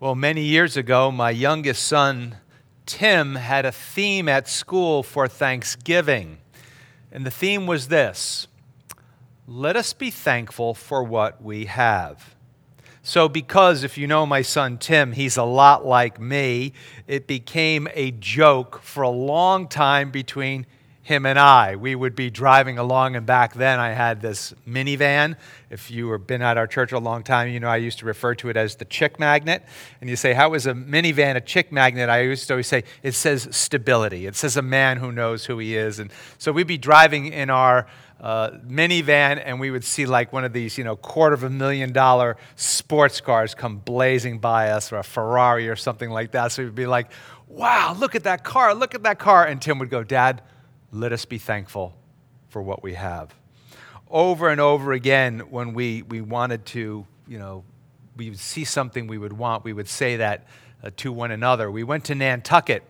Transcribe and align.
Well, 0.00 0.14
many 0.14 0.44
years 0.44 0.78
ago, 0.78 1.10
my 1.10 1.28
youngest 1.28 1.86
son, 1.86 2.36
Tim, 2.86 3.34
had 3.34 3.66
a 3.66 3.70
theme 3.70 4.30
at 4.30 4.48
school 4.48 5.02
for 5.02 5.28
Thanksgiving. 5.28 6.38
And 7.12 7.26
the 7.26 7.30
theme 7.30 7.66
was 7.66 7.88
this 7.88 8.46
Let 9.46 9.76
us 9.76 9.92
be 9.92 10.10
thankful 10.10 10.72
for 10.72 11.04
what 11.04 11.42
we 11.42 11.66
have. 11.66 12.34
So, 13.02 13.28
because 13.28 13.84
if 13.84 13.98
you 13.98 14.06
know 14.06 14.24
my 14.24 14.40
son 14.40 14.78
Tim, 14.78 15.12
he's 15.12 15.36
a 15.36 15.44
lot 15.44 15.84
like 15.84 16.18
me, 16.18 16.72
it 17.06 17.26
became 17.26 17.86
a 17.92 18.10
joke 18.12 18.80
for 18.82 19.02
a 19.02 19.10
long 19.10 19.68
time 19.68 20.10
between 20.10 20.64
him 21.10 21.26
and 21.26 21.40
I. 21.40 21.74
We 21.74 21.96
would 21.96 22.14
be 22.14 22.30
driving 22.30 22.78
along, 22.78 23.16
and 23.16 23.26
back 23.26 23.54
then 23.54 23.80
I 23.80 23.90
had 23.90 24.20
this 24.20 24.54
minivan. 24.66 25.36
If 25.68 25.90
you 25.90 26.12
have 26.12 26.24
been 26.24 26.40
at 26.40 26.56
our 26.56 26.68
church 26.68 26.92
a 26.92 27.00
long 27.00 27.24
time, 27.24 27.48
you 27.48 27.58
know 27.58 27.68
I 27.68 27.78
used 27.78 27.98
to 27.98 28.06
refer 28.06 28.36
to 28.36 28.48
it 28.48 28.56
as 28.56 28.76
the 28.76 28.84
chick 28.84 29.18
magnet. 29.18 29.64
And 30.00 30.08
you 30.08 30.14
say, 30.14 30.34
How 30.34 30.54
is 30.54 30.66
a 30.66 30.72
minivan 30.72 31.34
a 31.34 31.40
chick 31.40 31.72
magnet? 31.72 32.08
I 32.08 32.20
used 32.20 32.46
to 32.46 32.54
always 32.54 32.68
say, 32.68 32.84
It 33.02 33.12
says 33.12 33.48
stability. 33.50 34.26
It 34.26 34.36
says 34.36 34.56
a 34.56 34.62
man 34.62 34.98
who 34.98 35.10
knows 35.10 35.46
who 35.46 35.58
he 35.58 35.76
is. 35.76 35.98
And 35.98 36.12
so 36.38 36.52
we'd 36.52 36.68
be 36.68 36.78
driving 36.78 37.26
in 37.26 37.50
our 37.50 37.88
uh, 38.20 38.50
minivan 38.68 39.42
and 39.44 39.58
we 39.58 39.72
would 39.72 39.82
see 39.82 40.06
like 40.06 40.32
one 40.32 40.44
of 40.44 40.52
these, 40.52 40.78
you 40.78 40.84
know, 40.84 40.94
quarter 40.94 41.34
of 41.34 41.42
a 41.42 41.50
million 41.50 41.92
dollar 41.92 42.36
sports 42.54 43.20
cars 43.20 43.54
come 43.56 43.78
blazing 43.78 44.38
by 44.38 44.70
us 44.70 44.92
or 44.92 44.98
a 44.98 45.02
Ferrari 45.02 45.68
or 45.68 45.74
something 45.74 46.10
like 46.10 46.30
that. 46.32 46.52
So 46.52 46.62
we'd 46.62 46.74
be 46.76 46.86
like, 46.86 47.10
wow, 47.48 47.96
look 47.98 48.14
at 48.14 48.22
that 48.24 48.44
car, 48.44 48.74
look 48.76 48.94
at 48.94 49.02
that 49.02 49.18
car. 49.18 49.44
And 49.44 49.60
Tim 49.60 49.80
would 49.80 49.90
go, 49.90 50.04
Dad, 50.04 50.42
let 50.92 51.12
us 51.12 51.24
be 51.24 51.38
thankful 51.38 51.94
for 52.48 52.62
what 52.62 52.82
we 52.82 52.94
have. 52.94 53.34
Over 54.10 54.48
and 54.48 54.60
over 54.60 54.92
again, 54.92 55.40
when 55.50 55.72
we, 55.72 56.02
we 56.02 56.20
wanted 56.20 56.66
to, 56.66 57.06
you 57.28 57.38
know, 57.38 57.64
we 58.16 58.30
would 58.30 58.38
see 58.38 58.64
something 58.64 59.06
we 59.06 59.18
would 59.18 59.32
want, 59.32 59.64
we 59.64 59.72
would 59.72 59.88
say 59.88 60.16
that 60.16 60.46
uh, 60.82 60.90
to 60.96 61.12
one 61.12 61.30
another. 61.30 61.70
We 61.70 61.84
went 61.84 62.04
to 62.06 62.14
Nantucket, 62.14 62.82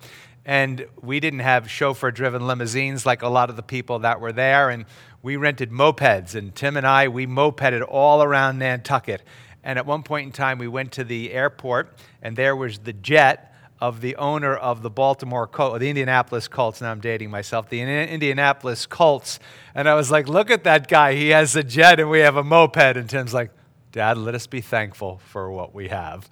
and 0.46 0.86
we 1.02 1.20
didn't 1.20 1.40
have 1.40 1.70
chauffeur 1.70 2.10
driven 2.10 2.46
limousines 2.46 3.04
like 3.04 3.22
a 3.22 3.28
lot 3.28 3.50
of 3.50 3.56
the 3.56 3.62
people 3.62 4.00
that 4.00 4.20
were 4.20 4.32
there, 4.32 4.70
and 4.70 4.86
we 5.22 5.36
rented 5.36 5.70
mopeds. 5.70 6.34
And 6.34 6.54
Tim 6.54 6.76
and 6.76 6.86
I, 6.86 7.08
we 7.08 7.26
mopeded 7.26 7.84
all 7.86 8.22
around 8.22 8.58
Nantucket. 8.58 9.22
And 9.62 9.78
at 9.78 9.84
one 9.84 10.02
point 10.02 10.26
in 10.26 10.32
time, 10.32 10.58
we 10.58 10.68
went 10.68 10.92
to 10.92 11.04
the 11.04 11.32
airport, 11.32 11.92
and 12.22 12.34
there 12.34 12.56
was 12.56 12.78
the 12.78 12.94
jet 12.94 13.49
of 13.80 14.00
the 14.00 14.16
owner 14.16 14.54
of 14.54 14.82
the 14.82 14.90
Baltimore 14.90 15.46
Colts, 15.46 15.80
the 15.80 15.88
Indianapolis 15.88 16.48
Colts. 16.48 16.80
Now 16.80 16.90
I'm 16.90 17.00
dating 17.00 17.30
myself. 17.30 17.68
The 17.68 17.80
Indianapolis 17.80 18.86
Colts. 18.86 19.38
And 19.74 19.88
I 19.88 19.94
was 19.94 20.10
like, 20.10 20.28
look 20.28 20.50
at 20.50 20.64
that 20.64 20.88
guy. 20.88 21.14
He 21.14 21.30
has 21.30 21.56
a 21.56 21.62
jet 21.62 21.98
and 21.98 22.10
we 22.10 22.20
have 22.20 22.36
a 22.36 22.44
moped. 22.44 22.96
And 22.96 23.08
Tim's 23.08 23.32
like, 23.32 23.50
Dad, 23.92 24.18
let 24.18 24.34
us 24.34 24.46
be 24.46 24.60
thankful 24.60 25.20
for 25.26 25.50
what 25.50 25.74
we 25.74 25.88
have. 25.88 26.28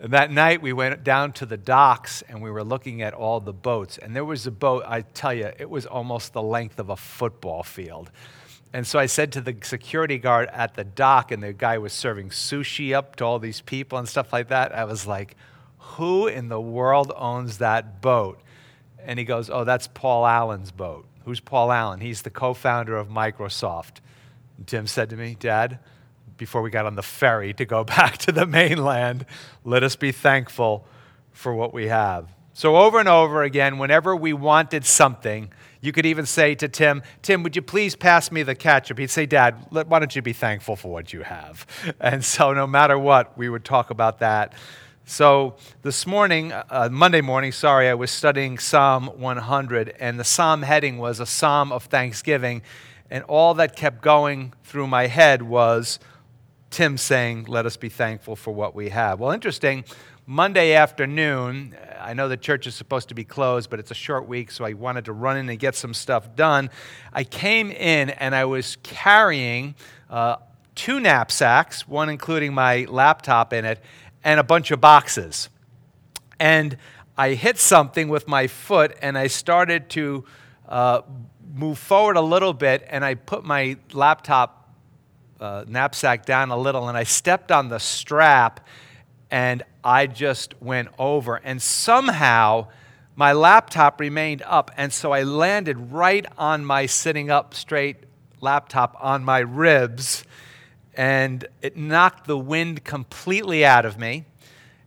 And 0.00 0.12
that 0.12 0.30
night 0.30 0.62
we 0.62 0.72
went 0.72 1.04
down 1.04 1.32
to 1.34 1.46
the 1.46 1.56
docks 1.56 2.22
and 2.22 2.42
we 2.42 2.50
were 2.50 2.64
looking 2.64 3.02
at 3.02 3.14
all 3.14 3.38
the 3.38 3.52
boats. 3.52 3.98
And 3.98 4.16
there 4.16 4.24
was 4.24 4.46
a 4.46 4.50
boat, 4.50 4.82
I 4.86 5.02
tell 5.02 5.32
you, 5.32 5.50
it 5.58 5.70
was 5.70 5.86
almost 5.86 6.32
the 6.32 6.42
length 6.42 6.78
of 6.78 6.88
a 6.88 6.96
football 6.96 7.62
field. 7.62 8.10
And 8.72 8.86
so 8.86 8.98
I 8.98 9.06
said 9.06 9.32
to 9.32 9.40
the 9.40 9.56
security 9.62 10.16
guard 10.16 10.48
at 10.52 10.74
the 10.74 10.84
dock, 10.84 11.32
and 11.32 11.42
the 11.42 11.52
guy 11.52 11.78
was 11.78 11.92
serving 11.92 12.30
sushi 12.30 12.94
up 12.94 13.16
to 13.16 13.24
all 13.24 13.38
these 13.38 13.60
people 13.60 13.98
and 13.98 14.08
stuff 14.08 14.32
like 14.32 14.48
that. 14.48 14.74
I 14.74 14.84
was 14.84 15.06
like, 15.06 15.36
who 15.80 16.26
in 16.26 16.48
the 16.48 16.60
world 16.60 17.12
owns 17.16 17.58
that 17.58 18.00
boat? 18.00 18.40
And 19.04 19.18
he 19.18 19.24
goes, 19.24 19.50
Oh, 19.50 19.64
that's 19.64 19.88
Paul 19.88 20.26
Allen's 20.26 20.70
boat. 20.70 21.06
Who's 21.24 21.40
Paul 21.40 21.72
Allen? 21.72 22.00
He's 22.00 22.22
the 22.22 22.30
co 22.30 22.54
founder 22.54 22.96
of 22.96 23.08
Microsoft. 23.08 23.98
Tim 24.66 24.86
said 24.86 25.10
to 25.10 25.16
me, 25.16 25.36
Dad, 25.38 25.78
before 26.36 26.62
we 26.62 26.70
got 26.70 26.86
on 26.86 26.96
the 26.96 27.02
ferry 27.02 27.52
to 27.54 27.64
go 27.64 27.84
back 27.96 28.18
to 28.18 28.32
the 28.32 28.46
mainland, 28.46 29.26
let 29.64 29.82
us 29.82 29.96
be 29.96 30.12
thankful 30.12 30.86
for 31.32 31.54
what 31.54 31.72
we 31.72 31.88
have. 31.88 32.28
So, 32.52 32.76
over 32.76 32.98
and 32.98 33.08
over 33.08 33.42
again, 33.42 33.78
whenever 33.78 34.14
we 34.14 34.32
wanted 34.32 34.84
something, 34.84 35.50
you 35.80 35.92
could 35.92 36.04
even 36.04 36.26
say 36.26 36.54
to 36.56 36.68
Tim, 36.68 37.02
Tim, 37.22 37.42
would 37.42 37.56
you 37.56 37.62
please 37.62 37.96
pass 37.96 38.30
me 38.30 38.42
the 38.42 38.54
ketchup? 38.54 38.98
He'd 38.98 39.10
say, 39.10 39.24
Dad, 39.24 39.54
why 39.70 39.98
don't 39.98 40.14
you 40.14 40.20
be 40.20 40.32
thankful 40.32 40.76
for 40.76 40.90
what 40.90 41.12
you 41.12 41.22
have? 41.22 41.66
And 42.00 42.24
so, 42.24 42.52
no 42.52 42.66
matter 42.66 42.98
what, 42.98 43.38
we 43.38 43.48
would 43.48 43.64
talk 43.64 43.90
about 43.90 44.18
that. 44.18 44.54
So 45.10 45.56
this 45.82 46.06
morning, 46.06 46.52
uh, 46.52 46.88
Monday 46.88 47.20
morning, 47.20 47.50
sorry, 47.50 47.88
I 47.88 47.94
was 47.94 48.12
studying 48.12 48.60
Psalm 48.60 49.08
100, 49.08 49.96
and 49.98 50.20
the 50.20 50.24
psalm 50.24 50.62
heading 50.62 50.98
was 50.98 51.18
a 51.18 51.26
psalm 51.26 51.72
of 51.72 51.86
thanksgiving. 51.86 52.62
And 53.10 53.24
all 53.24 53.54
that 53.54 53.74
kept 53.74 54.02
going 54.02 54.54
through 54.62 54.86
my 54.86 55.08
head 55.08 55.42
was 55.42 55.98
Tim 56.70 56.96
saying, 56.96 57.46
Let 57.46 57.66
us 57.66 57.76
be 57.76 57.88
thankful 57.88 58.36
for 58.36 58.54
what 58.54 58.76
we 58.76 58.90
have. 58.90 59.18
Well, 59.18 59.32
interesting. 59.32 59.84
Monday 60.26 60.74
afternoon, 60.74 61.74
I 61.98 62.14
know 62.14 62.28
the 62.28 62.36
church 62.36 62.68
is 62.68 62.76
supposed 62.76 63.08
to 63.08 63.14
be 63.16 63.24
closed, 63.24 63.68
but 63.68 63.80
it's 63.80 63.90
a 63.90 63.94
short 63.94 64.28
week, 64.28 64.52
so 64.52 64.64
I 64.64 64.74
wanted 64.74 65.06
to 65.06 65.12
run 65.12 65.36
in 65.36 65.48
and 65.48 65.58
get 65.58 65.74
some 65.74 65.92
stuff 65.92 66.36
done. 66.36 66.70
I 67.12 67.24
came 67.24 67.72
in 67.72 68.10
and 68.10 68.32
I 68.32 68.44
was 68.44 68.76
carrying 68.84 69.74
uh, 70.08 70.36
two 70.76 71.00
knapsacks, 71.00 71.88
one 71.88 72.08
including 72.08 72.54
my 72.54 72.86
laptop 72.88 73.52
in 73.52 73.64
it, 73.64 73.82
and 74.24 74.40
a 74.40 74.42
bunch 74.44 74.70
of 74.70 74.80
boxes. 74.80 75.48
And 76.38 76.76
I 77.16 77.34
hit 77.34 77.58
something 77.58 78.08
with 78.08 78.26
my 78.28 78.46
foot 78.46 78.96
and 79.02 79.16
I 79.18 79.26
started 79.26 79.90
to 79.90 80.24
uh, 80.68 81.02
move 81.54 81.78
forward 81.78 82.16
a 82.16 82.22
little 82.22 82.52
bit 82.52 82.86
and 82.88 83.04
I 83.04 83.14
put 83.14 83.44
my 83.44 83.76
laptop 83.92 84.74
uh, 85.40 85.64
knapsack 85.66 86.24
down 86.24 86.50
a 86.50 86.56
little 86.56 86.88
and 86.88 86.96
I 86.96 87.04
stepped 87.04 87.50
on 87.50 87.68
the 87.68 87.78
strap 87.78 88.66
and 89.30 89.62
I 89.84 90.06
just 90.06 90.60
went 90.60 90.88
over. 90.98 91.36
And 91.36 91.60
somehow 91.60 92.68
my 93.16 93.32
laptop 93.32 94.00
remained 94.00 94.42
up. 94.42 94.70
And 94.76 94.92
so 94.92 95.12
I 95.12 95.22
landed 95.22 95.92
right 95.92 96.26
on 96.38 96.64
my 96.64 96.86
sitting 96.86 97.30
up 97.30 97.54
straight 97.54 97.96
laptop 98.40 98.96
on 98.98 99.24
my 99.24 99.40
ribs 99.40 100.24
and 101.00 101.46
it 101.62 101.78
knocked 101.78 102.26
the 102.26 102.36
wind 102.36 102.84
completely 102.84 103.64
out 103.64 103.86
of 103.86 103.98
me. 103.98 104.26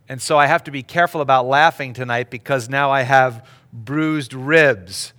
And 0.08 0.22
so 0.22 0.38
I 0.38 0.46
have 0.46 0.62
to 0.62 0.70
be 0.70 0.84
careful 0.84 1.20
about 1.20 1.44
laughing 1.44 1.92
tonight 1.92 2.30
because 2.30 2.68
now 2.68 2.92
I 2.92 3.02
have 3.02 3.44
bruised 3.72 4.32
ribs. 4.32 5.12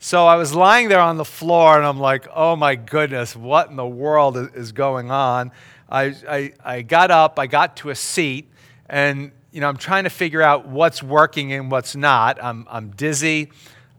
So 0.00 0.26
I 0.26 0.34
was 0.34 0.52
lying 0.52 0.88
there 0.88 0.98
on 0.98 1.18
the 1.18 1.24
floor 1.24 1.76
and 1.76 1.86
I'm 1.86 2.00
like, 2.00 2.26
oh 2.34 2.56
my 2.56 2.74
goodness, 2.74 3.36
what 3.36 3.70
in 3.70 3.76
the 3.76 3.86
world 3.86 4.36
is 4.56 4.72
going 4.72 5.12
on? 5.12 5.52
I, 5.88 6.16
I, 6.28 6.52
I 6.64 6.82
got 6.82 7.12
up, 7.12 7.38
I 7.38 7.46
got 7.46 7.76
to 7.76 7.90
a 7.90 7.94
seat, 7.94 8.50
and 8.88 9.30
you 9.52 9.60
know, 9.60 9.68
I'm 9.68 9.76
trying 9.76 10.02
to 10.02 10.10
figure 10.10 10.42
out 10.42 10.66
what's 10.66 11.00
working 11.00 11.52
and 11.52 11.70
what's 11.70 11.94
not. 11.94 12.42
I'm, 12.42 12.66
I'm 12.68 12.90
dizzy. 12.90 13.52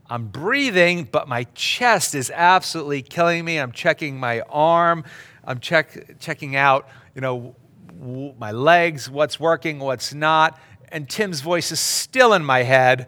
I'm 0.09 0.27
breathing, 0.27 1.07
but 1.09 1.29
my 1.29 1.45
chest 1.55 2.13
is 2.13 2.29
absolutely 2.29 3.03
killing 3.03 3.45
me. 3.45 3.57
I'm 3.57 3.71
checking 3.71 4.19
my 4.19 4.41
arm. 4.49 5.05
I'm 5.43 5.59
check, 5.59 6.19
checking 6.19 6.55
out, 6.55 6.87
you 7.15 7.21
know, 7.21 7.55
w- 7.99 8.33
my 8.37 8.51
legs, 8.51 9.09
what's 9.09 9.39
working, 9.39 9.79
what's 9.79 10.13
not. 10.13 10.59
And 10.89 11.09
Tim's 11.09 11.41
voice 11.41 11.71
is 11.71 11.79
still 11.79 12.33
in 12.33 12.43
my 12.43 12.63
head. 12.63 13.07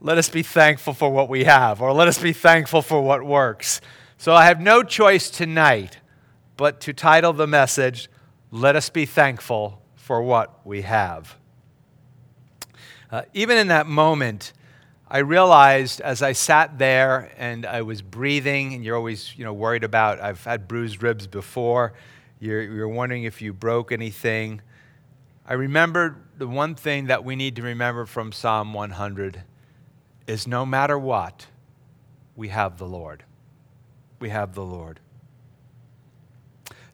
Let 0.00 0.18
us 0.18 0.28
be 0.28 0.42
thankful 0.42 0.92
for 0.92 1.10
what 1.10 1.28
we 1.28 1.44
have, 1.44 1.80
or 1.80 1.92
let 1.92 2.08
us 2.08 2.18
be 2.18 2.32
thankful 2.32 2.82
for 2.82 3.00
what 3.00 3.24
works. 3.24 3.80
So 4.18 4.34
I 4.34 4.46
have 4.46 4.60
no 4.60 4.82
choice 4.82 5.30
tonight 5.30 5.98
but 6.56 6.80
to 6.82 6.92
title 6.92 7.32
the 7.32 7.46
message, 7.46 8.08
Let 8.50 8.76
Us 8.76 8.88
Be 8.90 9.06
Thankful 9.06 9.82
for 9.96 10.22
What 10.22 10.64
We 10.64 10.82
Have. 10.82 11.36
Uh, 13.10 13.22
even 13.32 13.58
in 13.58 13.68
that 13.68 13.86
moment, 13.86 14.52
I 15.08 15.18
realized 15.18 16.00
as 16.00 16.22
I 16.22 16.32
sat 16.32 16.78
there 16.78 17.30
and 17.36 17.66
I 17.66 17.82
was 17.82 18.00
breathing, 18.00 18.74
and 18.74 18.84
you're 18.84 18.96
always 18.96 19.36
you 19.36 19.44
know, 19.44 19.52
worried 19.52 19.84
about, 19.84 20.20
I've 20.20 20.42
had 20.44 20.66
bruised 20.66 21.02
ribs 21.02 21.26
before, 21.26 21.92
you're, 22.40 22.62
you're 22.62 22.88
wondering 22.88 23.24
if 23.24 23.42
you 23.42 23.52
broke 23.52 23.92
anything. 23.92 24.60
I 25.46 25.54
remembered 25.54 26.16
the 26.38 26.48
one 26.48 26.74
thing 26.74 27.06
that 27.06 27.22
we 27.24 27.36
need 27.36 27.56
to 27.56 27.62
remember 27.62 28.06
from 28.06 28.32
Psalm 28.32 28.72
100 28.72 29.42
is 30.26 30.46
no 30.46 30.64
matter 30.64 30.98
what, 30.98 31.46
we 32.34 32.48
have 32.48 32.78
the 32.78 32.86
Lord. 32.86 33.24
We 34.18 34.30
have 34.30 34.54
the 34.54 34.64
Lord. 34.64 35.00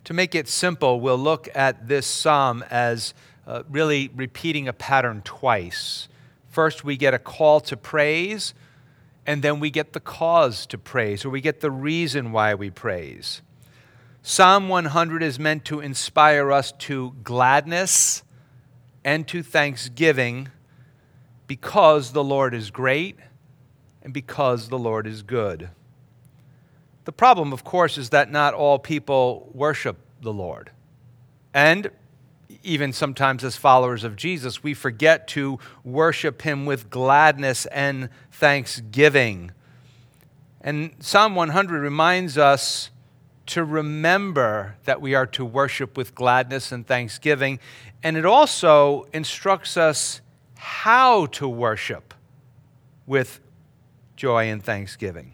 To 0.04 0.14
make 0.14 0.34
it 0.34 0.48
simple, 0.48 1.00
we'll 1.00 1.16
look 1.16 1.48
at 1.54 1.86
this 1.86 2.06
psalm 2.06 2.64
as 2.70 3.14
uh, 3.46 3.62
really 3.70 4.10
repeating 4.14 4.66
a 4.66 4.72
pattern 4.72 5.22
twice. 5.24 6.08
First, 6.50 6.84
we 6.84 6.96
get 6.96 7.14
a 7.14 7.18
call 7.18 7.60
to 7.60 7.76
praise, 7.76 8.54
and 9.24 9.40
then 9.40 9.60
we 9.60 9.70
get 9.70 9.92
the 9.92 10.00
cause 10.00 10.66
to 10.66 10.78
praise, 10.78 11.24
or 11.24 11.30
we 11.30 11.40
get 11.40 11.60
the 11.60 11.70
reason 11.70 12.32
why 12.32 12.54
we 12.54 12.70
praise. 12.70 13.40
Psalm 14.22 14.68
100 14.68 15.22
is 15.22 15.38
meant 15.38 15.64
to 15.66 15.80
inspire 15.80 16.52
us 16.52 16.72
to 16.72 17.14
gladness 17.22 18.24
and 19.04 19.26
to 19.28 19.42
thanksgiving 19.42 20.48
because 21.46 22.12
the 22.12 22.24
Lord 22.24 22.52
is 22.52 22.70
great 22.70 23.16
and 24.02 24.12
because 24.12 24.68
the 24.68 24.78
Lord 24.78 25.06
is 25.06 25.22
good. 25.22 25.70
The 27.04 27.12
problem, 27.12 27.52
of 27.52 27.64
course, 27.64 27.96
is 27.96 28.10
that 28.10 28.30
not 28.30 28.54
all 28.54 28.78
people 28.78 29.50
worship 29.54 29.98
the 30.20 30.32
Lord. 30.32 30.70
And 31.54 31.90
even 32.62 32.92
sometimes 32.92 33.42
as 33.44 33.56
followers 33.56 34.04
of 34.04 34.16
Jesus, 34.16 34.62
we 34.62 34.74
forget 34.74 35.26
to 35.28 35.58
worship 35.84 36.42
him 36.42 36.66
with 36.66 36.90
gladness 36.90 37.66
and 37.66 38.08
thanksgiving. 38.32 39.52
And 40.60 40.94
Psalm 41.00 41.34
100 41.34 41.80
reminds 41.80 42.36
us 42.36 42.90
to 43.46 43.64
remember 43.64 44.76
that 44.84 45.00
we 45.00 45.14
are 45.14 45.26
to 45.26 45.44
worship 45.44 45.96
with 45.96 46.14
gladness 46.14 46.70
and 46.70 46.86
thanksgiving. 46.86 47.58
And 48.02 48.16
it 48.16 48.26
also 48.26 49.06
instructs 49.12 49.76
us 49.76 50.20
how 50.56 51.26
to 51.26 51.48
worship 51.48 52.14
with 53.06 53.40
joy 54.16 54.50
and 54.50 54.62
thanksgiving. 54.62 55.32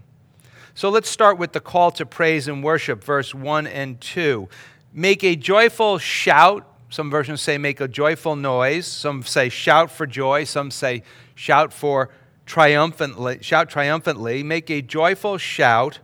So 0.74 0.90
let's 0.90 1.10
start 1.10 1.38
with 1.38 1.52
the 1.52 1.60
call 1.60 1.90
to 1.92 2.06
praise 2.06 2.48
and 2.48 2.62
worship, 2.62 3.02
verse 3.02 3.34
1 3.34 3.66
and 3.66 4.00
2. 4.00 4.48
Make 4.92 5.24
a 5.24 5.34
joyful 5.34 5.98
shout. 5.98 6.66
Some 6.88 7.10
versions 7.10 7.40
say 7.40 7.58
make 7.58 7.80
a 7.80 7.88
joyful 7.88 8.36
noise. 8.36 8.86
Some 8.86 9.22
say 9.22 9.48
shout 9.48 9.90
for 9.90 10.06
joy. 10.06 10.44
Some 10.44 10.70
say 10.70 11.02
shout 11.34 11.72
for 11.72 12.10
triumphantly. 12.46 13.38
Shout 13.42 13.68
triumphantly. 13.68 14.42
Make 14.42 14.70
a 14.70 14.82
joyful 14.82 15.36
shout 15.38 15.98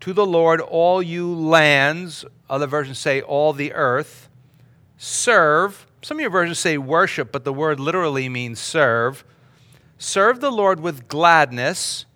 to 0.00 0.12
the 0.12 0.26
Lord, 0.26 0.60
all 0.60 1.02
you 1.02 1.32
lands. 1.32 2.24
Other 2.48 2.66
versions 2.66 2.98
say 2.98 3.20
all 3.20 3.52
the 3.52 3.72
earth. 3.72 4.28
Serve. 4.96 5.86
Some 6.02 6.16
of 6.16 6.22
your 6.22 6.30
versions 6.30 6.58
say 6.58 6.78
worship, 6.78 7.30
but 7.30 7.44
the 7.44 7.52
word 7.52 7.78
literally 7.78 8.28
means 8.28 8.58
serve. 8.58 9.24
Serve 9.98 10.40
the 10.40 10.50
Lord 10.50 10.80
with 10.80 11.08
gladness. 11.08 12.06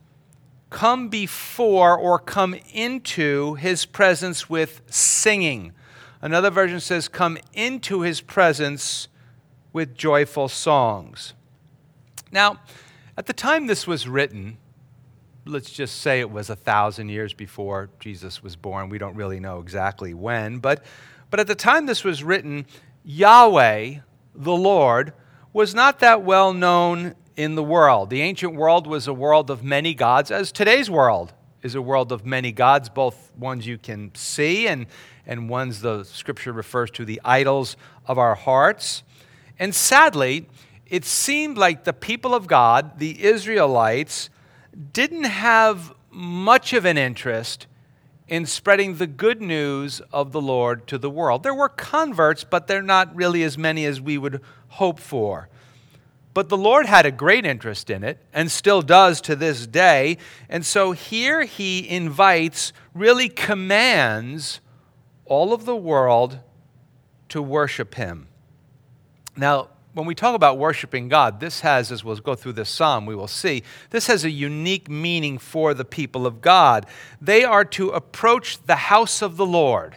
Come 0.71 1.09
before 1.09 1.97
or 1.97 2.19
come 2.19 2.57
into 2.73 3.55
his 3.55 3.85
presence 3.85 4.51
with 4.51 4.81
singing. 4.91 5.73
Another 6.25 6.49
version 6.49 6.81
says, 6.81 7.07
Come 7.07 7.37
into 7.53 8.01
his 8.01 8.23
presence 8.23 9.09
with 9.75 9.95
joyful 9.95 10.49
songs. 10.49 11.35
Now, 12.33 12.61
at 13.15 13.27
the 13.27 13.35
time 13.35 13.67
this 13.67 13.87
was 13.87 14.09
written, 14.09 14.57
let's 15.45 15.71
just 15.71 16.01
say 16.01 16.21
it 16.21 16.31
was 16.31 16.49
a 16.49 16.57
thousand 16.57 17.11
years 17.11 17.35
before 17.35 17.91
Jesus 18.01 18.43
was 18.43 18.57
born. 18.57 18.89
We 18.89 18.97
don't 18.97 19.15
really 19.15 19.39
know 19.39 19.61
exactly 19.61 20.15
when, 20.15 20.61
but, 20.61 20.83
but 21.29 21.41
at 21.41 21.47
the 21.47 21.55
time 21.55 21.85
this 21.85 22.05
was 22.05 22.25
written, 22.25 22.65
Yahweh, 23.05 23.97
the 24.35 24.57
Lord, 24.57 25.13
was 25.53 25.75
not 25.75 25.99
that 25.99 26.23
well 26.23 26.55
known 26.55 27.17
in 27.37 27.55
the 27.55 27.63
world. 27.63 28.09
The 28.09 28.23
ancient 28.23 28.55
world 28.55 28.87
was 28.87 29.07
a 29.07 29.13
world 29.13 29.51
of 29.51 29.63
many 29.63 29.93
gods, 29.93 30.31
as 30.31 30.53
today's 30.53 30.89
world 30.89 31.35
is 31.63 31.75
a 31.75 31.83
world 31.83 32.13
of 32.13 32.25
many 32.25 32.51
gods, 32.51 32.89
both 32.89 33.31
ones 33.37 33.67
you 33.67 33.77
can 33.77 34.15
see 34.15 34.67
and, 34.67 34.87
and 35.27 35.49
ones 35.49 35.81
the 35.81 36.05
scripture 36.05 36.53
refers 36.53 36.91
to 36.93 37.05
the 37.05 37.21
idols 37.25 37.77
of 38.07 38.19
our 38.19 38.35
hearts. 38.35 39.03
And 39.59 39.75
sadly, 39.75 40.47
it 40.87 41.05
seemed 41.05 41.57
like 41.57 41.85
the 41.85 41.93
people 41.93 42.35
of 42.35 42.47
God, 42.47 42.99
the 42.99 43.25
Israelites, 43.25 44.31
didn't 44.93 45.25
have 45.25 45.95
much 46.11 46.73
of 46.73 46.85
an 46.85 46.99
interest 46.99 47.67
in 48.29 48.47
spreading 48.47 48.97
the 48.97 49.07
good 49.07 49.41
news 49.41 50.01
of 50.13 50.33
the 50.33 50.41
Lord 50.41 50.87
to 50.87 50.99
the 50.99 51.11
world. 51.11 51.43
There 51.43 51.55
were 51.55 51.69
converts, 51.69 52.45
but 52.45 52.67
they're 52.67 52.83
not 52.83 53.15
really 53.15 53.43
as 53.43 53.59
many 53.59 53.85
as 53.85 54.01
we 54.01 54.17
would 54.17 54.41
hope 54.69 54.99
for. 54.99 55.49
But 56.33 56.49
the 56.49 56.57
Lord 56.57 56.87
had 56.87 57.07
a 57.07 57.13
great 57.13 57.47
interest 57.47 57.91
in 57.91 58.03
it 58.03 58.19
and 58.33 58.51
still 58.51 58.83
does 58.83 59.21
to 59.23 59.37
this 59.37 59.67
day. 59.67 60.19
And 60.49 60.67
so 60.67 60.93
here 60.93 61.45
he 61.45 61.89
invites, 61.89 62.73
really 62.93 63.29
commands 63.29 64.61
all 65.27 65.53
of 65.53 65.65
the 65.65 65.77
world 65.77 66.39
to 67.31 67.43
worship 67.43 67.95
him. 67.95 68.29
Now, 69.37 69.71
when 69.95 70.07
we 70.07 70.15
talk 70.15 70.35
about 70.35 70.59
worshiping 70.59 71.09
God, 71.09 71.39
this 71.39 71.61
has, 71.61 71.93
as 71.93 72.03
we'll 72.03 72.17
go 72.17 72.35
through 72.35 72.55
this 72.55 72.69
psalm, 72.69 73.07
we 73.07 73.15
will 73.15 73.29
see, 73.29 73.63
this 73.91 74.09
has 74.09 74.25
a 74.25 74.31
unique 74.31 74.91
meaning 74.91 75.39
for 75.39 75.73
the 75.73 75.85
people 75.85 76.27
of 76.27 76.41
God. 76.41 76.87
They 77.21 77.45
are 77.45 77.65
to 77.67 77.91
approach 77.91 78.61
the 78.67 78.77
house 78.77 79.23
of 79.23 79.37
the 79.37 79.47
Lord, 79.47 79.97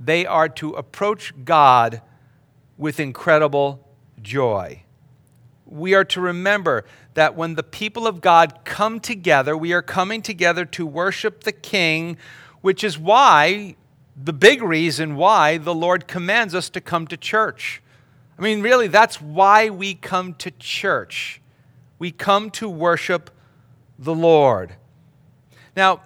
they 0.00 0.26
are 0.26 0.48
to 0.48 0.70
approach 0.74 1.32
God 1.44 2.02
with 2.76 2.98
incredible 2.98 3.88
joy. 4.20 4.82
We 5.64 5.94
are 5.94 6.04
to 6.06 6.20
remember 6.20 6.84
that 7.14 7.36
when 7.36 7.54
the 7.54 7.62
people 7.62 8.06
of 8.06 8.20
God 8.20 8.64
come 8.64 8.98
together, 8.98 9.56
we 9.56 9.72
are 9.72 9.80
coming 9.80 10.20
together 10.20 10.64
to 10.66 10.84
worship 10.84 11.44
the 11.44 11.52
King, 11.52 12.16
which 12.60 12.82
is 12.82 12.98
why, 12.98 13.76
the 14.16 14.32
big 14.32 14.62
reason 14.62 15.16
why 15.16 15.58
the 15.58 15.74
Lord 15.74 16.06
commands 16.06 16.54
us 16.54 16.68
to 16.70 16.80
come 16.80 17.06
to 17.06 17.16
church. 17.16 17.82
I 18.38 18.42
mean, 18.42 18.62
really, 18.62 18.88
that's 18.88 19.20
why 19.20 19.70
we 19.70 19.94
come 19.94 20.34
to 20.34 20.50
church. 20.50 21.40
We 21.98 22.10
come 22.10 22.50
to 22.52 22.68
worship 22.68 23.30
the 23.98 24.14
Lord. 24.14 24.74
Now, 25.76 26.02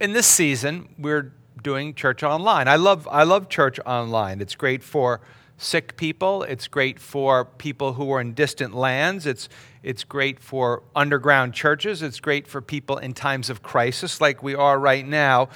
in 0.00 0.12
this 0.12 0.26
season, 0.26 0.88
we're 0.98 1.32
doing 1.62 1.94
church 1.94 2.22
online. 2.22 2.68
I 2.68 2.76
love, 2.76 3.08
I 3.10 3.24
love 3.24 3.48
church 3.48 3.80
online. 3.86 4.40
It's 4.40 4.54
great 4.54 4.82
for 4.82 5.20
sick 5.58 5.96
people, 5.96 6.42
it's 6.42 6.68
great 6.68 7.00
for 7.00 7.46
people 7.46 7.94
who 7.94 8.12
are 8.12 8.20
in 8.20 8.34
distant 8.34 8.74
lands, 8.74 9.24
it's, 9.24 9.48
it's 9.82 10.04
great 10.04 10.38
for 10.38 10.82
underground 10.94 11.54
churches, 11.54 12.02
it's 12.02 12.20
great 12.20 12.46
for 12.46 12.60
people 12.60 12.98
in 12.98 13.14
times 13.14 13.48
of 13.48 13.62
crisis 13.62 14.20
like 14.20 14.42
we 14.42 14.54
are 14.54 14.78
right 14.78 15.06
now 15.06 15.48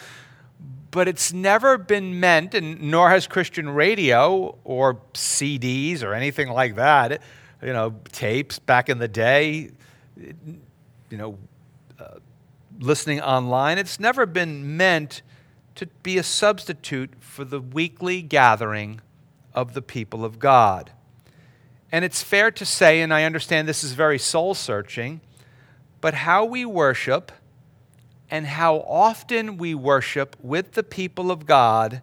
but 0.91 1.07
it's 1.09 1.33
never 1.33 1.79
been 1.79 2.19
meant, 2.21 2.55
and 2.55 2.81
nor 2.83 3.11
has 3.11 3.27
Christian 3.27 3.71
radio 3.71 4.59
or 4.65 4.95
CDs 5.15 6.03
or 6.03 6.15
anything 6.15 6.49
like 6.51 6.77
that, 6.77 7.23
you 7.63 7.73
know, 7.73 7.95
tapes 8.13 8.59
back 8.59 8.89
in 8.89 8.99
the 8.99 9.09
day, 9.09 9.71
you 10.17 11.17
know, 11.17 11.39
uh, 11.99 12.17
listening 12.81 13.21
online. 13.21 13.79
It's 13.79 14.01
never 14.01 14.27
been 14.27 14.77
meant 14.77 15.23
to 15.77 15.87
be 16.03 16.19
a 16.19 16.23
substitute 16.23 17.11
for 17.21 17.45
the 17.45 17.61
weekly 17.61 18.23
gathering 18.23 19.01
of 19.55 19.75
the 19.75 19.83
people 19.83 20.25
of 20.25 20.39
God. 20.39 20.91
And 21.93 22.05
it's 22.05 22.23
fair 22.23 22.51
to 22.53 22.65
say, 22.65 23.01
and 23.01 23.13
I 23.13 23.25
understand 23.25 23.69
this 23.69 23.85
is 23.85 23.93
very 23.93 24.19
soul 24.19 24.55
searching, 24.55 25.21
but 26.01 26.15
how 26.15 26.45
we 26.45 26.65
worship 26.65 27.33
and 28.31 28.47
how 28.47 28.79
often 28.87 29.57
we 29.57 29.75
worship 29.75 30.37
with 30.41 30.73
the 30.73 30.83
people 30.83 31.31
of 31.31 31.47
God 31.47 32.01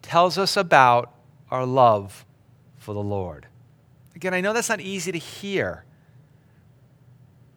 tells 0.00 0.38
us 0.38 0.56
about 0.56 1.12
our 1.50 1.66
love 1.66 2.24
for 2.76 2.94
the 2.94 3.02
Lord. 3.02 3.46
Again, 4.14 4.32
I 4.32 4.40
know 4.40 4.52
that's 4.52 4.68
not 4.68 4.80
easy 4.80 5.10
to 5.10 5.18
hear, 5.18 5.84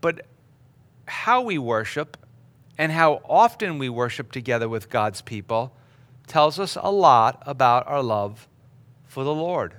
but 0.02 0.26
how 1.06 1.42
we 1.42 1.58
worship 1.58 2.18
and 2.78 2.92
how 2.92 3.22
often 3.26 3.78
we 3.78 3.90
worship 3.90 4.32
together 4.32 4.68
with 4.68 4.90
God's 4.90 5.22
people 5.22 5.74
tells 6.26 6.60
us 6.60 6.78
a 6.82 6.92
lot 6.92 7.42
about 7.46 7.88
our 7.88 8.04
love 8.04 8.48
for 9.06 9.24
the 9.24 9.34
Lord. 9.34 9.76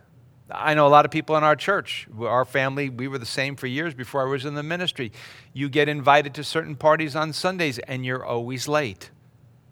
I 0.51 0.75
know 0.75 0.87
a 0.87 0.89
lot 0.89 1.05
of 1.05 1.11
people 1.11 1.37
in 1.37 1.45
our 1.45 1.57
church, 1.57 2.09
our 2.19 2.45
family, 2.45 2.89
we 2.89 3.07
were 3.07 3.19
the 3.19 3.27
same 3.27 3.55
for 3.55 3.67
years 3.67 3.93
before 3.93 4.23
I 4.23 4.31
was 4.31 4.47
in 4.47 4.55
the 4.55 4.63
ministry. 4.63 5.13
You 5.53 5.69
get 5.69 5.89
invited 5.89 6.35
to 6.35 6.45
certain 6.45 6.75
parties 6.75 7.15
on 7.15 7.33
Sundays 7.33 7.79
and 7.81 8.05
you're 8.05 8.25
always 8.25 8.67
late. 8.67 9.11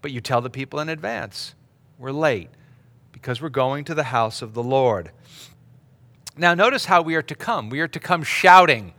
But 0.01 0.11
you 0.11 0.21
tell 0.21 0.41
the 0.41 0.51
people 0.51 0.79
in 0.79 0.89
advance, 0.89 1.55
we're 1.97 2.11
late 2.11 2.49
because 3.11 3.41
we're 3.41 3.49
going 3.49 3.85
to 3.85 3.95
the 3.95 4.03
house 4.03 4.43
of 4.43 4.53
the 4.53 4.61
Lord. 4.61 5.11
Now, 6.37 6.53
notice 6.53 6.85
how 6.85 7.01
we 7.01 7.15
are 7.15 7.23
to 7.23 7.33
come. 7.33 7.69
We 7.69 7.79
are 7.79 7.87
to 7.87 7.99
come 7.99 8.21
shouting. 8.21 8.93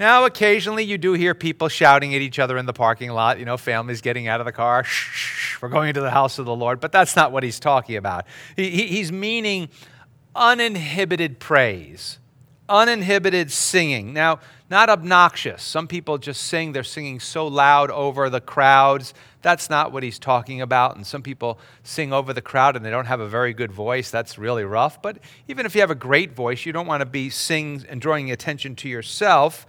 Now, 0.00 0.24
occasionally 0.24 0.82
you 0.82 0.98
do 0.98 1.12
hear 1.12 1.34
people 1.34 1.68
shouting 1.68 2.14
at 2.16 2.20
each 2.20 2.40
other 2.40 2.58
in 2.58 2.66
the 2.66 2.72
parking 2.72 3.10
lot, 3.12 3.38
you 3.38 3.44
know, 3.44 3.56
families 3.56 4.00
getting 4.00 4.26
out 4.26 4.40
of 4.40 4.46
the 4.46 4.52
car, 4.52 4.82
shh, 4.82 5.14
shh, 5.14 5.62
we're 5.62 5.68
going 5.68 5.94
to 5.94 6.00
the 6.00 6.10
house 6.10 6.40
of 6.40 6.44
the 6.44 6.54
Lord. 6.54 6.80
But 6.80 6.90
that's 6.90 7.14
not 7.14 7.30
what 7.30 7.44
he's 7.44 7.60
talking 7.60 7.96
about. 7.96 8.26
He, 8.56 8.88
he's 8.88 9.12
meaning 9.12 9.68
uninhibited 10.36 11.38
praise, 11.38 12.18
uninhibited 12.68 13.50
singing. 13.50 14.12
Now, 14.12 14.40
not 14.68 14.88
obnoxious. 14.88 15.62
Some 15.62 15.86
people 15.86 16.18
just 16.18 16.42
sing, 16.42 16.72
they're 16.72 16.82
singing 16.82 17.20
so 17.20 17.46
loud 17.46 17.90
over 17.90 18.28
the 18.28 18.40
crowds. 18.40 19.14
That's 19.42 19.70
not 19.70 19.92
what 19.92 20.02
he's 20.02 20.18
talking 20.18 20.60
about. 20.60 20.96
And 20.96 21.06
some 21.06 21.22
people 21.22 21.60
sing 21.84 22.12
over 22.12 22.32
the 22.32 22.42
crowd 22.42 22.74
and 22.74 22.84
they 22.84 22.90
don't 22.90 23.06
have 23.06 23.20
a 23.20 23.28
very 23.28 23.54
good 23.54 23.70
voice. 23.70 24.10
That's 24.10 24.38
really 24.38 24.64
rough. 24.64 25.00
But 25.00 25.18
even 25.46 25.66
if 25.66 25.74
you 25.76 25.82
have 25.82 25.92
a 25.92 25.96
great 25.96 26.32
voice, 26.32 26.66
you 26.66 26.72
don't 26.72 26.86
want 26.86 27.00
to 27.00 27.06
be 27.06 27.30
singing 27.30 27.84
and 27.88 28.00
drawing 28.00 28.30
attention 28.32 28.74
to 28.76 28.88
yourself. 28.88 29.66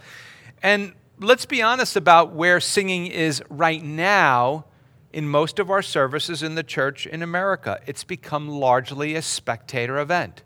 And 0.64 0.94
let's 1.20 1.46
be 1.46 1.62
honest 1.62 1.94
about 1.94 2.32
where 2.32 2.58
singing 2.58 3.06
is 3.06 3.40
right 3.48 3.82
now 3.82 4.64
in 5.12 5.28
most 5.28 5.60
of 5.60 5.70
our 5.70 5.82
services 5.82 6.42
in 6.42 6.56
the 6.56 6.64
church 6.64 7.06
in 7.06 7.22
America. 7.22 7.80
It's 7.86 8.02
become 8.02 8.48
largely 8.48 9.14
a 9.14 9.22
spectator 9.22 9.98
event. 9.98 10.42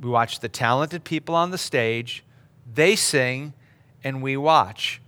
We 0.00 0.10
watch 0.10 0.40
the 0.40 0.48
talented 0.48 1.04
people 1.04 1.34
on 1.34 1.50
the 1.50 1.58
stage, 1.58 2.24
they 2.72 2.96
sing, 2.96 3.54
and 4.04 4.22
we 4.22 4.36
watch. 4.36 5.00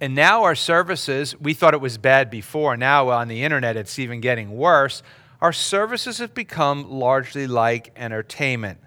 And 0.00 0.14
now 0.14 0.44
our 0.44 0.54
services, 0.54 1.38
we 1.40 1.54
thought 1.54 1.74
it 1.74 1.80
was 1.80 1.98
bad 1.98 2.30
before. 2.30 2.76
Now 2.76 3.08
on 3.08 3.28
the 3.28 3.42
internet, 3.42 3.76
it's 3.76 3.98
even 3.98 4.20
getting 4.20 4.56
worse. 4.56 5.02
our 5.40 5.52
services 5.52 6.18
have 6.18 6.34
become 6.34 6.90
largely 6.90 7.46
like 7.46 7.92
entertainment. 7.96 8.78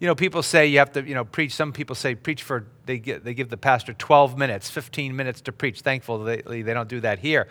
You 0.00 0.06
know, 0.06 0.14
people 0.14 0.42
say 0.42 0.66
you 0.66 0.78
have 0.78 0.92
to, 0.92 1.02
you 1.06 1.14
know, 1.14 1.24
preach. 1.24 1.54
Some 1.54 1.72
people 1.72 1.94
say 1.94 2.14
preach 2.14 2.42
for, 2.42 2.66
they, 2.84 2.98
get, 2.98 3.24
they 3.24 3.32
give 3.32 3.48
the 3.48 3.56
pastor 3.56 3.92
12 3.92 4.36
minutes, 4.36 4.68
15 4.70 5.14
minutes 5.14 5.40
to 5.42 5.52
preach. 5.52 5.80
Thankfully, 5.80 6.62
they 6.62 6.74
don't 6.74 6.88
do 6.88 7.00
that 7.00 7.18
here. 7.18 7.48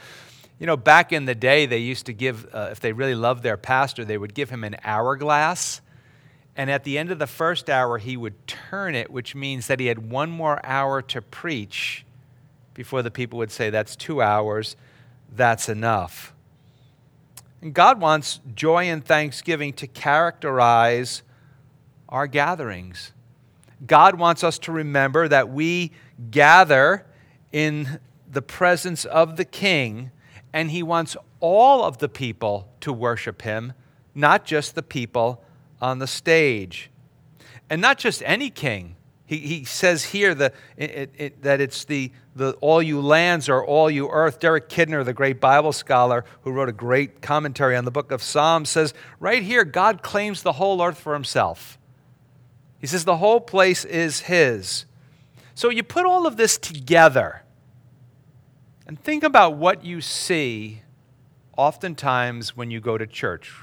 You 0.60 0.68
know, 0.68 0.78
back 0.78 1.12
in 1.12 1.26
the 1.26 1.36
day, 1.36 1.66
they 1.66 1.80
used 1.80 2.06
to 2.08 2.14
give, 2.14 2.48
uh, 2.54 2.70
if 2.72 2.80
they 2.80 2.92
really 2.94 3.16
loved 3.16 3.44
their 3.44 3.58
pastor, 3.58 4.06
they 4.06 4.18
would 4.18 4.34
give 4.34 4.50
him 4.50 4.64
an 4.64 4.76
hourglass. 4.84 5.82
And 6.56 6.70
at 6.70 6.84
the 6.84 6.98
end 6.98 7.12
of 7.12 7.20
the 7.20 7.28
first 7.28 7.70
hour, 7.70 7.98
he 7.98 8.16
would 8.16 8.48
turn 8.48 8.94
it, 8.94 9.10
which 9.10 9.34
means 9.34 9.68
that 9.68 9.80
he 9.80 9.88
had 9.88 10.10
one 10.12 10.30
more 10.30 10.64
hour 10.64 11.02
to 11.02 11.22
preach 11.22 12.06
before 12.74 13.02
the 13.02 13.12
people 13.12 13.40
would 13.40 13.52
say, 13.52 13.70
That's 13.70 13.96
two 13.96 14.22
hours, 14.22 14.76
that's 15.36 15.70
enough. 15.70 16.34
And 17.62 17.74
God 17.74 18.00
wants 18.00 18.40
joy 18.54 18.86
and 18.86 19.04
thanksgiving 19.04 19.74
to 19.74 19.88
characterize 19.88 21.24
our 22.10 22.28
gatherings. 22.28 23.14
God 23.86 24.16
wants 24.16 24.44
us 24.44 24.60
to 24.60 24.72
remember 24.72 25.28
that 25.28 25.50
we 25.50 25.92
gather 26.30 27.06
in 27.52 28.00
the 28.30 28.42
presence 28.42 29.06
of 29.06 29.38
the 29.38 29.46
King 29.46 30.12
and 30.52 30.70
he 30.70 30.84
wants 30.84 31.18
all 31.40 31.84
of 31.84 31.98
the 31.98 32.08
people 32.08 32.70
to 32.82 32.94
worship 32.94 33.42
him, 33.42 33.74
not 34.14 34.46
just 34.46 34.76
the 34.76 34.84
people 34.84 35.43
on 35.84 36.00
the 36.00 36.08
stage. 36.08 36.90
And 37.70 37.82
not 37.82 37.98
just 37.98 38.24
any 38.26 38.50
king. 38.50 38.96
He, 39.26 39.38
he 39.40 39.64
says 39.66 40.06
here 40.06 40.34
the, 40.34 40.54
it, 40.78 41.12
it, 41.18 41.44
that 41.44 41.60
it's 41.60 41.84
the, 41.84 42.12
the 42.36 42.54
all 42.62 42.82
you 42.82 43.02
lands 43.02 43.50
or 43.50 43.66
all 43.66 43.92
you 43.92 44.10
earth. 44.10 44.40
Derek 44.40 44.70
Kidner, 44.70 45.04
the 45.04 45.14
great 45.14 45.42
Bible 45.42 45.74
scholar 45.74 46.24
who 46.44 46.52
wrote 46.52 46.70
a 46.70 46.74
great 46.74 47.22
commentary 47.22 47.76
on 47.76 47.84
the 47.84 47.92
book 47.92 48.12
of 48.12 48.24
Psalms, 48.24 48.70
says 48.70 48.94
right 49.20 49.44
here, 49.44 49.66
God 49.66 50.02
claims 50.02 50.42
the 50.42 50.54
whole 50.54 50.82
earth 50.82 50.98
for 50.98 51.14
himself. 51.14 51.78
He 52.80 52.88
says 52.88 53.04
the 53.04 53.18
whole 53.18 53.42
place 53.42 53.84
is 53.84 54.22
his. 54.22 54.86
So 55.54 55.70
you 55.70 55.84
put 55.84 56.06
all 56.06 56.26
of 56.26 56.38
this 56.38 56.58
together 56.58 57.44
and 58.88 58.98
think 58.98 59.24
about 59.24 59.58
what 59.58 59.84
you 59.84 60.00
see 60.00 60.82
oftentimes 61.58 62.56
when 62.56 62.72
you 62.72 62.80
go 62.80 62.98
to 62.98 63.06
church. 63.06 63.54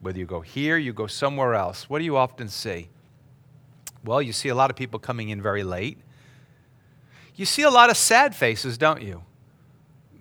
Whether 0.00 0.18
you 0.18 0.26
go 0.26 0.40
here, 0.40 0.76
you 0.76 0.92
go 0.92 1.06
somewhere 1.06 1.54
else. 1.54 1.88
What 1.88 1.98
do 1.98 2.04
you 2.04 2.16
often 2.16 2.48
see? 2.48 2.88
Well, 4.04 4.22
you 4.22 4.32
see 4.32 4.48
a 4.48 4.54
lot 4.54 4.70
of 4.70 4.76
people 4.76 4.98
coming 4.98 5.28
in 5.28 5.42
very 5.42 5.64
late. 5.64 5.98
You 7.34 7.44
see 7.44 7.62
a 7.62 7.70
lot 7.70 7.90
of 7.90 7.96
sad 7.96 8.34
faces, 8.34 8.78
don't 8.78 9.02
you? 9.02 9.22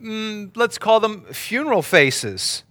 Mm, 0.01 0.55
let's 0.55 0.77
call 0.77 0.99
them 0.99 1.25
funeral 1.31 1.81
faces. 1.81 2.63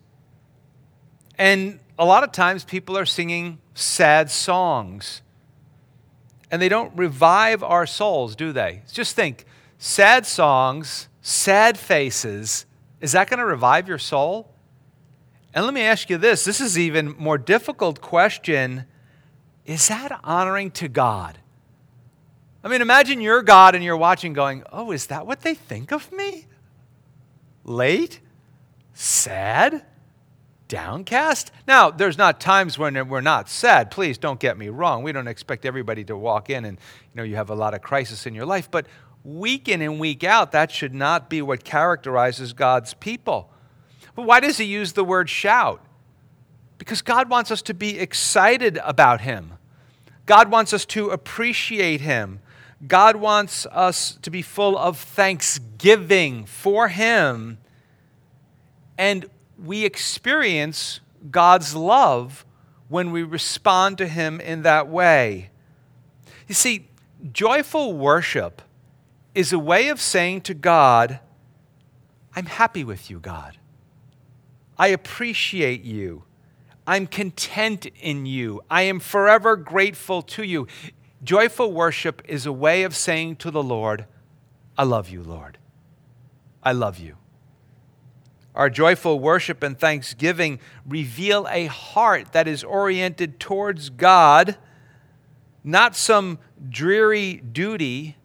And 1.38 1.80
a 1.98 2.04
lot 2.04 2.25
of 2.25 2.32
times 2.32 2.64
people 2.64 2.96
are 2.98 3.06
singing 3.06 3.58
sad 3.75 4.30
songs. 4.30 5.22
And 6.50 6.62
they 6.62 6.68
don't 6.68 6.96
revive 6.96 7.62
our 7.62 7.86
souls, 7.86 8.36
do 8.36 8.52
they? 8.52 8.82
Just 8.92 9.16
think 9.16 9.44
sad 9.78 10.26
songs 10.26 11.08
sad 11.26 11.76
faces, 11.76 12.66
is 13.00 13.10
that 13.10 13.28
going 13.28 13.40
to 13.40 13.44
revive 13.44 13.88
your 13.88 13.98
soul? 13.98 14.48
And 15.56 15.64
let 15.64 15.72
me 15.72 15.80
ask 15.80 16.10
you 16.10 16.18
this 16.18 16.44
this 16.44 16.60
is 16.60 16.78
even 16.78 17.16
more 17.18 17.38
difficult 17.38 18.02
question. 18.02 18.84
Is 19.64 19.88
that 19.88 20.20
honoring 20.22 20.70
to 20.72 20.86
God? 20.86 21.38
I 22.62 22.68
mean, 22.68 22.82
imagine 22.82 23.22
you're 23.22 23.42
God 23.42 23.75
and 23.75 23.82
you're 23.82 23.96
watching 23.96 24.34
going, 24.34 24.64
oh, 24.70 24.92
is 24.92 25.06
that 25.06 25.26
what 25.26 25.40
they 25.40 25.54
think 25.54 25.92
of 25.92 26.12
me? 26.12 26.46
Late? 27.64 28.20
Sad? 28.92 29.84
Downcast? 30.68 31.52
Now, 31.66 31.90
there's 31.90 32.18
not 32.18 32.38
times 32.38 32.76
when 32.76 33.08
we're 33.08 33.20
not 33.22 33.48
sad. 33.48 33.90
Please 33.90 34.18
don't 34.18 34.38
get 34.38 34.58
me 34.58 34.68
wrong. 34.68 35.02
We 35.02 35.12
don't 35.12 35.28
expect 35.28 35.64
everybody 35.64 36.04
to 36.04 36.16
walk 36.18 36.50
in 36.50 36.66
and 36.66 36.76
you 36.76 37.16
know 37.16 37.22
you 37.22 37.36
have 37.36 37.48
a 37.48 37.54
lot 37.54 37.72
of 37.72 37.80
crisis 37.80 38.26
in 38.26 38.34
your 38.34 38.46
life, 38.46 38.70
but 38.70 38.86
week 39.25 39.68
in 39.68 39.80
and 39.80 39.98
week 39.98 40.22
out, 40.22 40.52
that 40.52 40.70
should 40.70 40.94
not 40.94 41.30
be 41.30 41.40
what 41.40 41.64
characterizes 41.64 42.52
God's 42.52 42.92
people. 42.92 43.50
But 44.16 44.23
why 44.23 44.40
does 44.40 44.56
he 44.56 44.64
use 44.64 44.94
the 44.94 45.04
word 45.04 45.30
shout? 45.30 45.85
Because 46.78 47.02
God 47.02 47.28
wants 47.28 47.50
us 47.50 47.62
to 47.62 47.75
be 47.75 47.99
excited 47.99 48.80
about 48.82 49.20
him. 49.20 49.52
God 50.25 50.50
wants 50.50 50.73
us 50.73 50.85
to 50.87 51.11
appreciate 51.11 52.00
him. 52.00 52.40
God 52.87 53.16
wants 53.16 53.66
us 53.66 54.18
to 54.23 54.30
be 54.30 54.42
full 54.42 54.76
of 54.76 54.99
thanksgiving 54.99 56.44
for 56.46 56.88
him. 56.88 57.58
And 58.99 59.26
we 59.62 59.85
experience 59.85 61.00
God's 61.30 61.75
love 61.75 62.44
when 62.88 63.11
we 63.11 63.23
respond 63.23 63.99
to 63.99 64.06
him 64.06 64.40
in 64.40 64.62
that 64.62 64.88
way. 64.88 65.50
You 66.49 66.54
see, 66.54 66.88
joyful 67.32 67.92
worship 67.92 68.62
is 69.35 69.52
a 69.52 69.58
way 69.58 69.88
of 69.88 70.00
saying 70.00 70.42
to 70.42 70.54
God, 70.54 71.20
I'm 72.35 72.46
happy 72.46 72.85
with 72.85 73.11
you, 73.11 73.18
God. 73.18 73.58
I 74.78 74.88
appreciate 74.88 75.83
you. 75.83 76.25
I'm 76.87 77.06
content 77.06 77.87
in 78.00 78.26
you. 78.26 78.62
I 78.71 78.83
am 78.83 79.00
forever 79.00 79.56
grateful 79.56 80.23
to 80.23 80.42
you. 80.42 80.66
Joyful 81.25 81.73
worship 81.73 82.23
is 82.26 82.47
a 82.47 82.52
way 82.52 82.85
of 82.85 82.95
saying 82.95 83.37
to 83.37 83.50
the 83.50 83.62
Lord, 83.62 84.06
I 84.78 84.85
love 84.85 85.09
you, 85.09 85.23
Lord. 85.23 85.59
I 86.62 86.73
love 86.73 86.99
you. 86.99 87.16
Our 88.54 88.71
joyful 88.71 89.18
worship 89.21 89.62
and 89.62 89.78
thanksgiving 89.78 90.61
reveal 90.87 91.47
a 91.50 91.66
heart 91.66 92.33
that 92.33 92.49
is 92.49 92.64
oriented 92.64 93.38
towards 93.40 93.90
God, 93.90 94.56
not 95.62 95.97
some 95.97 96.38
dreary 96.71 97.37
duty 97.37 98.16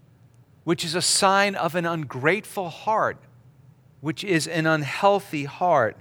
which 0.63 0.85
is 0.85 0.95
a 0.95 1.01
sign 1.01 1.55
of 1.55 1.75
an 1.75 1.85
ungrateful 1.85 2.69
heart, 2.69 3.17
which 3.99 4.23
is 4.23 4.47
an 4.47 4.67
unhealthy 4.67 5.45
heart. 5.45 5.97